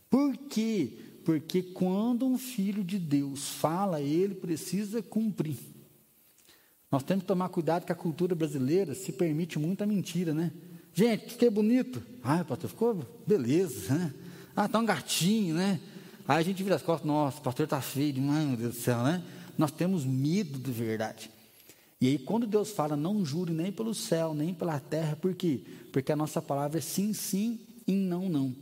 Por 0.09 0.37
quê? 0.37 0.91
Porque 1.23 1.63
quando 1.63 2.25
um 2.25 2.37
filho 2.37 2.83
de 2.83 2.99
Deus 2.99 3.47
fala, 3.49 4.01
ele 4.01 4.35
precisa 4.35 5.01
cumprir. 5.01 5.70
Nós 6.91 7.03
temos 7.03 7.23
que 7.23 7.27
tomar 7.27 7.47
cuidado 7.49 7.85
que 7.85 7.91
a 7.91 7.95
cultura 7.95 8.35
brasileira 8.35 8.93
se 8.93 9.13
permite 9.13 9.57
muita 9.57 9.85
mentira, 9.85 10.33
né? 10.33 10.51
Gente, 10.93 11.31
fiquei 11.31 11.49
bonito. 11.49 12.03
Ah, 12.21 12.43
pastor, 12.43 12.69
ficou 12.69 13.23
beleza, 13.25 13.93
né? 13.93 14.13
Ah, 14.53 14.67
tá 14.67 14.77
um 14.79 14.85
gatinho, 14.85 15.55
né? 15.55 15.79
Aí 16.27 16.39
a 16.39 16.41
gente 16.43 16.61
vira 16.61 16.75
as 16.75 16.81
costas, 16.81 17.07
nossa, 17.07 17.39
o 17.39 17.41
pastor 17.41 17.63
está 17.63 17.81
feio 17.81 18.11
demais, 18.11 18.45
meu 18.45 18.57
Deus 18.57 18.75
do 18.75 18.81
céu, 18.81 19.01
né? 19.03 19.23
Nós 19.57 19.71
temos 19.71 20.03
medo 20.03 20.59
de 20.59 20.71
verdade. 20.71 21.31
E 21.99 22.07
aí, 22.07 22.17
quando 22.17 22.45
Deus 22.47 22.71
fala, 22.71 22.97
não 22.97 23.23
jure 23.23 23.53
nem 23.53 23.71
pelo 23.71 23.93
céu, 23.93 24.33
nem 24.33 24.53
pela 24.53 24.79
terra, 24.79 25.15
por 25.15 25.33
quê? 25.33 25.61
Porque 25.93 26.11
a 26.11 26.15
nossa 26.15 26.41
palavra 26.41 26.79
é 26.79 26.81
sim, 26.81 27.13
sim 27.13 27.59
e 27.87 27.93
não, 27.93 28.27
não. 28.27 28.55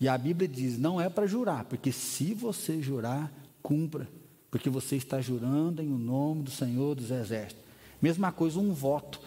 E 0.00 0.08
a 0.08 0.18
Bíblia 0.18 0.48
diz, 0.48 0.78
não 0.78 1.00
é 1.00 1.08
para 1.08 1.26
jurar, 1.26 1.64
porque 1.66 1.92
se 1.92 2.34
você 2.34 2.82
jurar, 2.82 3.32
cumpra. 3.62 4.08
Porque 4.54 4.70
você 4.70 4.94
está 4.94 5.20
jurando 5.20 5.82
em 5.82 5.92
o 5.92 5.98
nome 5.98 6.44
do 6.44 6.50
Senhor 6.52 6.94
dos 6.94 7.10
Exércitos. 7.10 7.60
Mesma 8.00 8.30
coisa, 8.30 8.60
um 8.60 8.72
voto. 8.72 9.20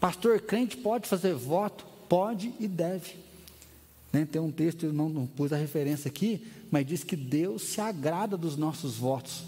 Pastor 0.00 0.40
crente 0.40 0.76
pode 0.76 1.06
fazer 1.06 1.32
voto? 1.32 1.86
Pode 2.08 2.52
e 2.58 2.66
deve. 2.66 3.14
Né? 4.12 4.26
Tem 4.28 4.42
um 4.42 4.50
texto, 4.50 4.86
eu 4.86 4.92
não, 4.92 5.08
não 5.08 5.28
pus 5.28 5.52
a 5.52 5.56
referência 5.56 6.08
aqui, 6.08 6.44
mas 6.72 6.84
diz 6.84 7.04
que 7.04 7.14
Deus 7.14 7.62
se 7.62 7.80
agrada 7.80 8.36
dos 8.36 8.56
nossos 8.56 8.96
votos. 8.96 9.44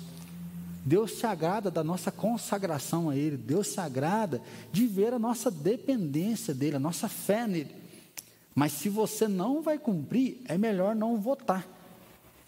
Deus 0.85 1.18
se 1.18 1.27
agrada 1.27 1.72
da 1.72 1.83
nossa 1.83 2.12
consagração 2.12 3.11
a 3.11 3.16
Ele. 3.16 3.37
Deus 3.37 3.66
se 3.66 3.81
agrada 3.81 4.41
de 4.70 4.87
ver 4.87 5.12
a 5.12 5.18
nossa 5.18 5.51
dependência 5.51 6.55
dEle, 6.55 6.77
a 6.77 6.79
nossa 6.79 7.09
fé 7.09 7.49
nele. 7.49 7.74
Mas 8.55 8.70
se 8.70 8.89
você 8.89 9.27
não 9.27 9.61
vai 9.61 9.77
cumprir, 9.77 10.41
é 10.45 10.57
melhor 10.57 10.95
não 10.95 11.20
votar. 11.20 11.76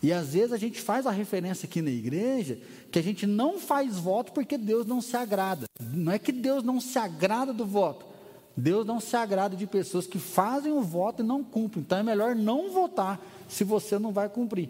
E 0.02 0.12
às 0.12 0.32
vezes 0.34 0.52
a 0.52 0.56
gente 0.56 0.80
faz 0.80 1.06
a 1.06 1.10
referência 1.10 1.66
aqui 1.66 1.82
na 1.82 1.90
igreja 1.90 2.58
que 2.90 2.98
a 2.98 3.02
gente 3.02 3.26
não 3.26 3.58
faz 3.58 3.96
voto 3.96 4.32
porque 4.32 4.56
Deus 4.56 4.86
não 4.86 5.00
se 5.00 5.16
agrada. 5.16 5.66
Não 5.80 6.12
é 6.12 6.18
que 6.18 6.30
Deus 6.30 6.62
não 6.62 6.80
se 6.80 6.98
agrada 6.98 7.52
do 7.52 7.66
voto. 7.66 8.06
Deus 8.56 8.86
não 8.86 9.00
se 9.00 9.16
agrada 9.16 9.56
de 9.56 9.66
pessoas 9.66 10.06
que 10.06 10.18
fazem 10.18 10.72
o 10.72 10.82
voto 10.82 11.22
e 11.22 11.26
não 11.26 11.42
cumprem. 11.44 11.82
Então 11.82 11.98
é 11.98 12.02
melhor 12.02 12.34
não 12.34 12.70
votar 12.72 13.20
se 13.48 13.64
você 13.64 13.98
não 13.98 14.12
vai 14.12 14.28
cumprir. 14.28 14.68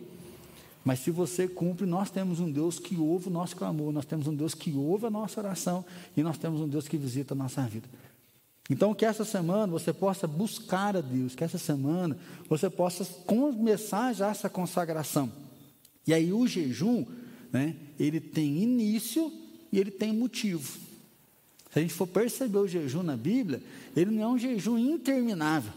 Mas 0.84 1.00
se 1.00 1.10
você 1.10 1.46
cumpre, 1.46 1.84
nós 1.84 2.10
temos 2.10 2.40
um 2.40 2.50
Deus 2.50 2.78
que 2.78 2.96
ouve 2.96 3.28
o 3.28 3.30
nosso 3.30 3.54
clamor, 3.54 3.92
nós 3.92 4.06
temos 4.06 4.26
um 4.26 4.34
Deus 4.34 4.54
que 4.54 4.74
ouve 4.74 5.06
a 5.06 5.10
nossa 5.10 5.40
oração 5.40 5.84
e 6.16 6.22
nós 6.22 6.38
temos 6.38 6.60
um 6.60 6.68
Deus 6.68 6.88
que 6.88 6.96
visita 6.96 7.34
a 7.34 7.36
nossa 7.36 7.62
vida. 7.62 7.88
Então, 8.70 8.94
que 8.94 9.04
essa 9.04 9.24
semana 9.24 9.72
você 9.72 9.92
possa 9.92 10.26
buscar 10.26 10.94
a 10.96 11.00
Deus, 11.00 11.34
que 11.34 11.42
essa 11.42 11.56
semana 11.56 12.18
você 12.48 12.68
possa 12.68 13.04
começar 13.24 14.12
já 14.12 14.28
essa 14.28 14.50
consagração. 14.50 15.32
E 16.06 16.12
aí 16.12 16.32
o 16.32 16.46
jejum, 16.46 17.06
né, 17.50 17.76
ele 17.98 18.20
tem 18.20 18.62
início 18.62 19.32
e 19.72 19.78
ele 19.78 19.90
tem 19.90 20.12
motivo. 20.12 20.78
Se 21.72 21.78
a 21.78 21.82
gente 21.82 21.94
for 21.94 22.06
perceber 22.06 22.58
o 22.58 22.68
jejum 22.68 23.02
na 23.02 23.16
Bíblia, 23.16 23.62
ele 23.96 24.10
não 24.10 24.22
é 24.22 24.26
um 24.28 24.38
jejum 24.38 24.76
interminável. 24.76 25.72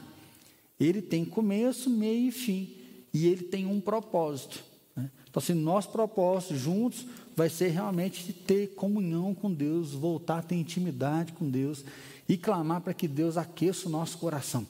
Ele 0.79 1.01
tem 1.01 1.23
começo, 1.23 1.89
meio 1.89 2.29
e 2.29 2.31
fim. 2.31 2.75
E 3.13 3.27
ele 3.27 3.43
tem 3.43 3.65
um 3.65 3.79
propósito. 3.79 4.63
Né? 4.95 5.09
Então, 5.29 5.41
assim, 5.41 5.53
nosso 5.53 5.89
propósito 5.89 6.55
juntos 6.55 7.05
vai 7.35 7.49
ser 7.49 7.69
realmente 7.69 8.33
ter 8.33 8.73
comunhão 8.73 9.33
com 9.33 9.53
Deus, 9.53 9.91
voltar 9.91 10.39
a 10.39 10.41
ter 10.41 10.55
intimidade 10.55 11.33
com 11.33 11.49
Deus 11.49 11.85
e 12.27 12.37
clamar 12.37 12.81
para 12.81 12.93
que 12.93 13.07
Deus 13.07 13.37
aqueça 13.37 13.87
o 13.87 13.91
nosso 13.91 14.17
coração. 14.17 14.65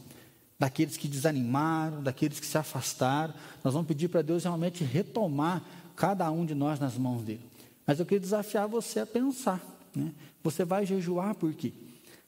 Daqueles 0.57 0.97
que 0.97 1.07
desanimaram, 1.07 2.03
daqueles 2.03 2.39
que 2.39 2.45
se 2.45 2.57
afastaram, 2.57 3.33
nós 3.63 3.73
vamos 3.73 3.87
pedir 3.87 4.07
para 4.09 4.21
Deus 4.21 4.43
realmente 4.43 4.83
retomar 4.83 5.63
cada 5.95 6.29
um 6.31 6.45
de 6.45 6.53
nós 6.53 6.79
nas 6.79 6.97
mãos 6.97 7.23
dele. 7.23 7.41
Mas 7.85 7.99
eu 7.99 8.05
queria 8.05 8.19
desafiar 8.19 8.67
você 8.67 8.99
a 8.99 9.05
pensar. 9.05 9.61
Né? 9.95 10.11
Você 10.43 10.63
vai 10.63 10.85
jejuar 10.85 11.35
por 11.35 11.53
quê? 11.53 11.73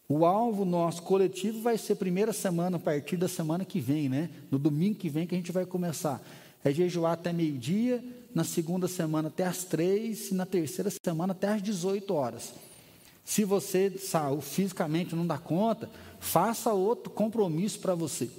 O 0.08 0.26
alvo 0.26 0.66
nosso 0.66 1.02
coletivo 1.02 1.62
vai 1.62 1.78
ser 1.78 1.96
primeira 1.96 2.34
semana, 2.34 2.78
a 2.78 2.80
partir 2.80 3.18
da 3.18 3.28
semana 3.28 3.64
que 3.64 3.80
vem, 3.80 4.10
né? 4.10 4.30
No 4.52 4.60
domingo 4.60 5.00
que 5.00 5.10
vem 5.10 5.26
que 5.26 5.34
a 5.34 5.38
gente 5.38 5.52
vai 5.52 5.66
começar. 5.66 6.22
É 6.64 6.72
jejuar 6.72 7.14
até 7.14 7.32
meio-dia, 7.32 8.04
na 8.34 8.44
segunda 8.44 8.88
semana 8.88 9.30
até 9.30 9.46
as 9.46 9.64
três, 9.64 10.32
e 10.32 10.34
na 10.36 10.46
terceira 10.46 10.92
semana 11.04 11.32
até 11.32 11.48
as 11.48 11.62
18 11.62 12.14
horas. 12.14 12.54
Se 13.24 13.44
você 13.44 13.92
sabe, 13.98 14.42
fisicamente 14.42 15.16
não 15.16 15.26
dá 15.26 15.38
conta, 15.38 15.90
faça 16.20 16.74
outro 16.74 17.10
compromisso 17.10 17.80
para 17.80 17.96
você. 17.96 18.30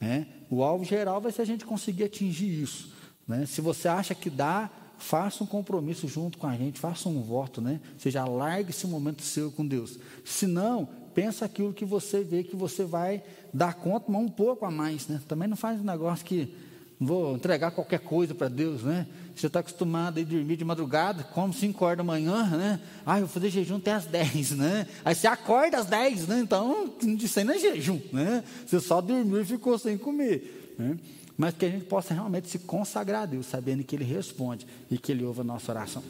Né? 0.00 0.26
O 0.50 0.62
alvo 0.62 0.84
geral 0.84 1.20
vai 1.20 1.32
ser 1.32 1.42
a 1.42 1.46
gente 1.46 1.64
conseguir 1.64 2.04
atingir 2.04 2.62
isso. 2.62 2.92
Né? 3.26 3.46
Se 3.46 3.60
você 3.60 3.88
acha 3.88 4.14
que 4.14 4.30
dá, 4.30 4.70
faça 4.98 5.44
um 5.44 5.46
compromisso 5.46 6.06
junto 6.08 6.38
com 6.38 6.46
a 6.46 6.56
gente, 6.56 6.78
faça 6.78 7.08
um 7.08 7.22
voto, 7.22 7.60
né? 7.60 7.80
Seja, 7.98 8.24
largue 8.24 8.70
esse 8.70 8.86
momento 8.86 9.22
seu 9.22 9.50
com 9.50 9.66
Deus. 9.66 9.98
Se 10.24 10.46
não, 10.46 10.88
pensa 11.12 11.44
aquilo 11.44 11.72
que 11.72 11.84
você 11.84 12.22
vê 12.22 12.44
que 12.44 12.54
você 12.54 12.84
vai 12.84 13.22
dar 13.52 13.74
conta, 13.74 14.06
mas 14.10 14.22
um 14.22 14.28
pouco 14.28 14.64
a 14.64 14.70
mais, 14.70 15.08
né? 15.08 15.20
Também 15.26 15.48
não 15.48 15.56
faz 15.56 15.80
um 15.80 15.84
negócio 15.84 16.24
que 16.24 16.54
vou 17.00 17.34
entregar 17.34 17.72
qualquer 17.72 17.98
coisa 17.98 18.34
para 18.34 18.48
Deus, 18.48 18.82
né? 18.82 19.06
Você 19.34 19.46
está 19.46 19.60
acostumado 19.60 20.20
a 20.20 20.22
dormir 20.22 20.56
de 20.56 20.64
madrugada, 20.64 21.24
come 21.24 21.54
5 21.54 21.84
horas 21.84 21.98
da 21.98 22.04
manhã, 22.04 22.44
né? 22.56 22.80
Ah, 23.04 23.18
eu 23.18 23.26
vou 23.26 23.32
fazer 23.32 23.50
jejum 23.50 23.76
até 23.76 23.92
às 23.92 24.04
10, 24.04 24.52
né? 24.56 24.86
Aí 25.04 25.14
você 25.14 25.26
acorda 25.26 25.78
às 25.78 25.86
10, 25.86 26.28
né? 26.28 26.40
Então, 26.40 26.94
isso 27.00 27.44
não 27.44 27.54
é 27.54 27.58
jejum, 27.58 28.00
né? 28.12 28.44
Você 28.66 28.78
só 28.80 29.00
dormiu 29.00 29.40
e 29.40 29.44
ficou 29.44 29.78
sem 29.78 29.96
comer, 29.96 30.74
né? 30.78 30.98
Mas 31.36 31.54
que 31.54 31.64
a 31.64 31.70
gente 31.70 31.86
possa 31.86 32.12
realmente 32.12 32.48
se 32.48 32.58
consagrar 32.58 33.22
a 33.22 33.26
Deus, 33.26 33.46
sabendo 33.46 33.82
que 33.82 33.96
Ele 33.96 34.04
responde 34.04 34.66
e 34.90 34.98
que 34.98 35.12
Ele 35.12 35.24
ouve 35.24 35.40
a 35.40 35.44
nossa 35.44 35.72
oração. 35.72 36.02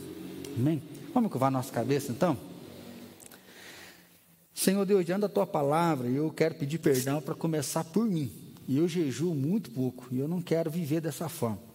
Amém? 0.56 0.82
Vamos 1.14 1.30
curvar 1.30 1.48
a 1.48 1.52
nossa 1.52 1.72
cabeça 1.72 2.10
então? 2.10 2.36
Senhor 4.52 4.84
Deus, 4.84 5.04
diante 5.04 5.22
da 5.22 5.28
Tua 5.28 5.46
palavra, 5.46 6.08
eu 6.08 6.30
quero 6.30 6.56
pedir 6.56 6.78
perdão 6.78 7.20
para 7.22 7.34
começar 7.34 7.84
por 7.84 8.04
mim. 8.04 8.30
E 8.68 8.78
eu 8.78 8.86
jejuo 8.86 9.34
muito 9.34 9.70
pouco, 9.70 10.06
e 10.10 10.18
eu 10.18 10.28
não 10.28 10.40
quero 10.40 10.70
viver 10.70 11.00
dessa 11.00 11.28
forma. 11.28 11.71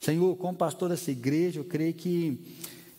Senhor, 0.00 0.34
como 0.36 0.56
pastor 0.56 0.88
dessa 0.88 1.10
igreja, 1.10 1.60
eu 1.60 1.64
creio 1.64 1.92
que 1.92 2.40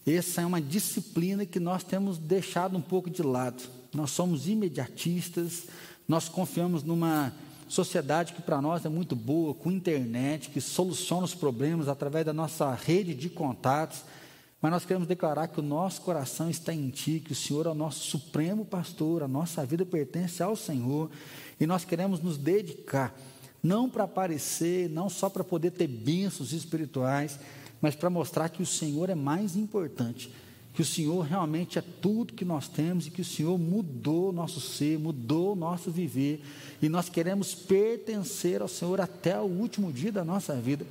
essa 0.05 0.41
é 0.41 0.45
uma 0.45 0.61
disciplina 0.61 1.47
que 1.47 1.59
nós 1.59 1.83
temos 1.83 2.19
deixado 2.19 2.77
um 2.77 2.81
pouco 2.81 3.09
de 3.09 3.23
lado. 3.23 3.63
Nós 3.91 4.11
somos 4.11 4.47
imediatistas, 4.47 5.63
nós 6.07 6.29
confiamos 6.29 6.83
numa 6.83 7.33
sociedade 7.67 8.33
que 8.33 8.41
para 8.41 8.61
nós 8.61 8.85
é 8.85 8.89
muito 8.89 9.15
boa, 9.15 9.53
com 9.53 9.71
internet, 9.71 10.49
que 10.49 10.61
soluciona 10.61 11.23
os 11.23 11.33
problemas 11.33 11.87
através 11.87 12.23
da 12.23 12.33
nossa 12.33 12.71
rede 12.75 13.15
de 13.15 13.29
contatos. 13.29 14.03
Mas 14.61 14.71
nós 14.71 14.85
queremos 14.85 15.07
declarar 15.07 15.47
que 15.47 15.59
o 15.59 15.63
nosso 15.63 16.01
coração 16.01 16.51
está 16.51 16.71
em 16.71 16.91
Ti, 16.91 17.19
que 17.25 17.31
o 17.31 17.35
Senhor 17.35 17.65
é 17.65 17.69
o 17.69 17.75
nosso 17.75 18.01
supremo 18.01 18.63
pastor, 18.63 19.23
a 19.23 19.27
nossa 19.27 19.65
vida 19.65 19.83
pertence 19.83 20.43
ao 20.43 20.55
Senhor, 20.55 21.09
e 21.59 21.65
nós 21.65 21.83
queremos 21.83 22.21
nos 22.21 22.37
dedicar, 22.37 23.11
não 23.63 23.89
para 23.89 24.05
aparecer, 24.05 24.89
não 24.89 25.09
só 25.09 25.29
para 25.29 25.43
poder 25.43 25.71
ter 25.71 25.87
bênçãos 25.87 26.51
espirituais, 26.51 27.39
mas 27.81 27.95
para 27.95 28.09
mostrar 28.09 28.49
que 28.49 28.61
o 28.61 28.65
Senhor 28.65 29.09
é 29.09 29.15
mais 29.15 29.55
importante, 29.55 30.31
que 30.73 30.81
o 30.81 30.85
Senhor 30.85 31.21
realmente 31.21 31.77
é 31.77 31.81
tudo 31.81 32.33
que 32.33 32.45
nós 32.45 32.67
temos 32.67 33.07
e 33.07 33.11
que 33.11 33.21
o 33.21 33.25
Senhor 33.25 33.57
mudou 33.57 34.31
nosso 34.31 34.61
ser, 34.61 34.97
mudou 34.97 35.55
nosso 35.55 35.91
viver, 35.91 36.43
e 36.81 36.87
nós 36.87 37.09
queremos 37.09 37.53
pertencer 37.53 38.61
ao 38.61 38.67
Senhor 38.67 39.01
até 39.01 39.39
o 39.39 39.45
último 39.45 39.91
dia 39.91 40.11
da 40.11 40.23
nossa 40.23 40.55
vida. 40.55 40.85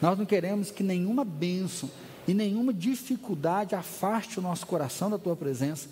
Nós 0.00 0.18
não 0.18 0.24
queremos 0.24 0.70
que 0.70 0.82
nenhuma 0.82 1.24
bênção 1.24 1.90
e 2.26 2.32
nenhuma 2.32 2.72
dificuldade 2.72 3.74
afaste 3.74 4.38
o 4.38 4.42
nosso 4.42 4.66
coração 4.66 5.10
da 5.10 5.18
tua 5.18 5.36
presença. 5.36 5.88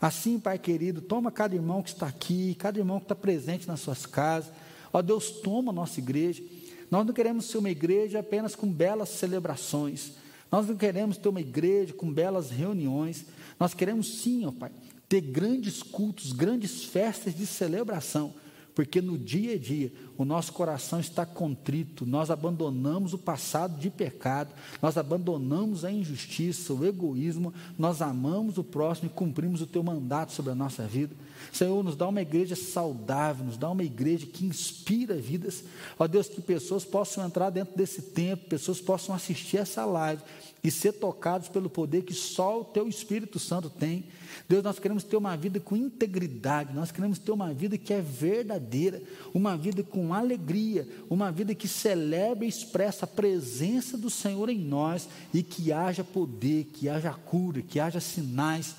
Assim, 0.00 0.38
Pai 0.38 0.58
querido, 0.58 1.00
toma 1.00 1.30
cada 1.30 1.54
irmão 1.54 1.82
que 1.82 1.90
está 1.90 2.06
aqui, 2.06 2.54
cada 2.58 2.78
irmão 2.78 2.98
que 2.98 3.04
está 3.04 3.14
presente 3.14 3.68
nas 3.68 3.80
suas 3.80 4.04
casas. 4.04 4.52
Ó 4.94 5.02
Deus, 5.02 5.28
toma 5.28 5.72
a 5.72 5.74
nossa 5.74 5.98
igreja. 5.98 6.40
Nós 6.88 7.04
não 7.04 7.12
queremos 7.12 7.46
ser 7.46 7.58
uma 7.58 7.68
igreja 7.68 8.20
apenas 8.20 8.54
com 8.54 8.72
belas 8.72 9.08
celebrações. 9.08 10.12
Nós 10.52 10.68
não 10.68 10.76
queremos 10.76 11.16
ter 11.16 11.28
uma 11.28 11.40
igreja 11.40 11.92
com 11.92 12.12
belas 12.12 12.48
reuniões. 12.50 13.26
Nós 13.58 13.74
queremos 13.74 14.20
sim, 14.20 14.46
ó 14.46 14.52
Pai, 14.52 14.70
ter 15.08 15.20
grandes 15.20 15.82
cultos, 15.82 16.30
grandes 16.30 16.84
festas 16.84 17.34
de 17.34 17.44
celebração 17.44 18.34
porque 18.74 19.00
no 19.00 19.16
dia 19.16 19.54
a 19.54 19.58
dia 19.58 19.92
o 20.18 20.24
nosso 20.24 20.52
coração 20.52 20.98
está 20.98 21.24
contrito, 21.24 22.04
nós 22.04 22.30
abandonamos 22.30 23.14
o 23.14 23.18
passado 23.18 23.78
de 23.78 23.88
pecado, 23.88 24.52
nós 24.82 24.96
abandonamos 24.96 25.84
a 25.84 25.92
injustiça, 25.92 26.74
o 26.74 26.84
egoísmo, 26.84 27.54
nós 27.78 28.02
amamos 28.02 28.58
o 28.58 28.64
próximo 28.64 29.08
e 29.08 29.14
cumprimos 29.14 29.62
o 29.62 29.66
teu 29.66 29.82
mandato 29.82 30.32
sobre 30.32 30.52
a 30.52 30.56
nossa 30.56 30.86
vida. 30.86 31.14
Senhor, 31.52 31.82
nos 31.82 31.96
dá 31.96 32.08
uma 32.08 32.22
igreja 32.22 32.56
saudável, 32.56 33.44
nos 33.44 33.56
dá 33.56 33.70
uma 33.70 33.84
igreja 33.84 34.26
que 34.26 34.44
inspira 34.44 35.14
vidas. 35.14 35.64
Ó 35.98 36.06
Deus, 36.06 36.28
que 36.28 36.40
pessoas 36.40 36.84
possam 36.84 37.24
entrar 37.24 37.50
dentro 37.50 37.76
desse 37.76 38.02
tempo, 38.02 38.48
pessoas 38.48 38.80
possam 38.80 39.14
assistir 39.14 39.58
essa 39.58 39.84
live 39.84 40.22
e 40.64 40.70
ser 40.70 40.92
tocados 40.92 41.48
pelo 41.48 41.68
poder 41.68 42.02
que 42.02 42.14
só 42.14 42.62
o 42.62 42.64
teu 42.64 42.88
Espírito 42.88 43.38
Santo 43.38 43.68
tem. 43.68 44.06
Deus, 44.48 44.64
nós 44.64 44.78
queremos 44.78 45.04
ter 45.04 45.16
uma 45.16 45.36
vida 45.36 45.60
com 45.60 45.76
integridade, 45.76 46.74
nós 46.74 46.90
queremos 46.90 47.18
ter 47.18 47.32
uma 47.32 47.52
vida 47.52 47.76
que 47.76 47.92
é 47.92 48.00
verdadeira, 48.00 49.02
uma 49.34 49.56
vida 49.58 49.82
com 49.82 50.14
alegria, 50.14 50.88
uma 51.10 51.30
vida 51.30 51.54
que 51.54 51.68
celebra 51.68 52.46
e 52.46 52.48
expressa 52.48 53.04
a 53.04 53.08
presença 53.08 53.98
do 53.98 54.08
Senhor 54.08 54.48
em 54.48 54.58
nós 54.58 55.06
e 55.34 55.42
que 55.42 55.70
haja 55.70 56.02
poder, 56.02 56.64
que 56.72 56.88
haja 56.88 57.12
cura, 57.12 57.60
que 57.60 57.78
haja 57.78 58.00
sinais 58.00 58.74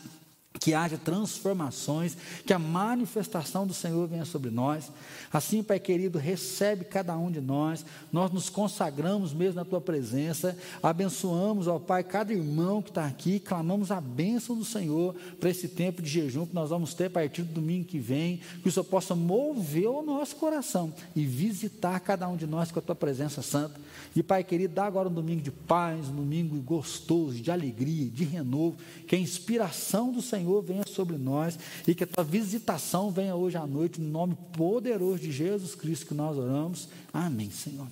que 0.59 0.73
haja 0.73 0.97
transformações, 0.97 2.17
que 2.45 2.53
a 2.53 2.59
manifestação 2.59 3.67
do 3.67 3.73
Senhor 3.73 4.07
venha 4.07 4.25
sobre 4.25 4.49
nós. 4.49 4.91
Assim, 5.31 5.61
Pai 5.63 5.79
querido, 5.79 6.17
recebe 6.17 6.85
cada 6.85 7.17
um 7.17 7.29
de 7.29 7.41
nós, 7.41 7.85
nós 8.11 8.31
nos 8.31 8.49
consagramos 8.49 9.33
mesmo 9.33 9.55
na 9.55 9.65
Tua 9.65 9.81
presença, 9.81 10.57
abençoamos, 10.81 11.67
ó 11.67 11.79
Pai, 11.79 12.03
cada 12.03 12.33
irmão 12.33 12.81
que 12.81 12.89
está 12.89 13.05
aqui, 13.05 13.39
clamamos 13.39 13.91
a 13.91 13.99
bênção 13.99 14.57
do 14.57 14.65
Senhor 14.65 15.15
para 15.39 15.49
esse 15.49 15.67
tempo 15.67 16.01
de 16.01 16.09
jejum 16.09 16.45
que 16.45 16.55
nós 16.55 16.69
vamos 16.69 16.93
ter 16.93 17.05
a 17.05 17.09
partir 17.09 17.43
do 17.43 17.53
domingo 17.53 17.85
que 17.85 17.99
vem, 17.99 18.39
que 18.61 18.69
o 18.69 18.71
Senhor 18.71 18.85
possa 18.85 19.15
mover 19.15 19.87
o 19.87 20.01
nosso 20.01 20.35
coração 20.35 20.93
e 21.15 21.25
visitar 21.25 21.99
cada 21.99 22.27
um 22.27 22.35
de 22.35 22.47
nós 22.47 22.71
com 22.71 22.79
a 22.79 22.81
Tua 22.81 22.95
presença 22.95 23.41
santa. 23.41 23.79
E 24.15 24.23
Pai 24.23 24.43
querido, 24.43 24.73
dá 24.73 24.85
agora 24.85 25.09
um 25.09 25.13
domingo 25.13 25.41
de 25.41 25.51
paz, 25.51 26.07
um 26.07 26.15
domingo 26.15 26.55
gostoso, 26.61 27.41
de 27.41 27.51
alegria, 27.51 28.09
de 28.09 28.23
renovo, 28.23 28.77
que 29.07 29.15
a 29.15 29.19
inspiração 29.19 30.11
do 30.11 30.21
Senhor 30.45 30.61
venha 30.61 30.83
sobre 30.87 31.17
nós 31.17 31.57
e 31.87 31.95
que 31.95 32.03
a 32.03 32.07
tua 32.07 32.23
visitação 32.23 33.09
venha 33.09 33.35
hoje 33.35 33.57
à 33.57 33.65
noite, 33.65 33.99
no 33.99 34.07
nome 34.07 34.37
poderoso 34.53 35.19
de 35.19 35.31
Jesus 35.31 35.73
Cristo 35.73 36.05
que 36.05 36.13
nós 36.13 36.37
oramos. 36.37 36.87
Amém, 37.11 37.49
Senhor. 37.49 37.87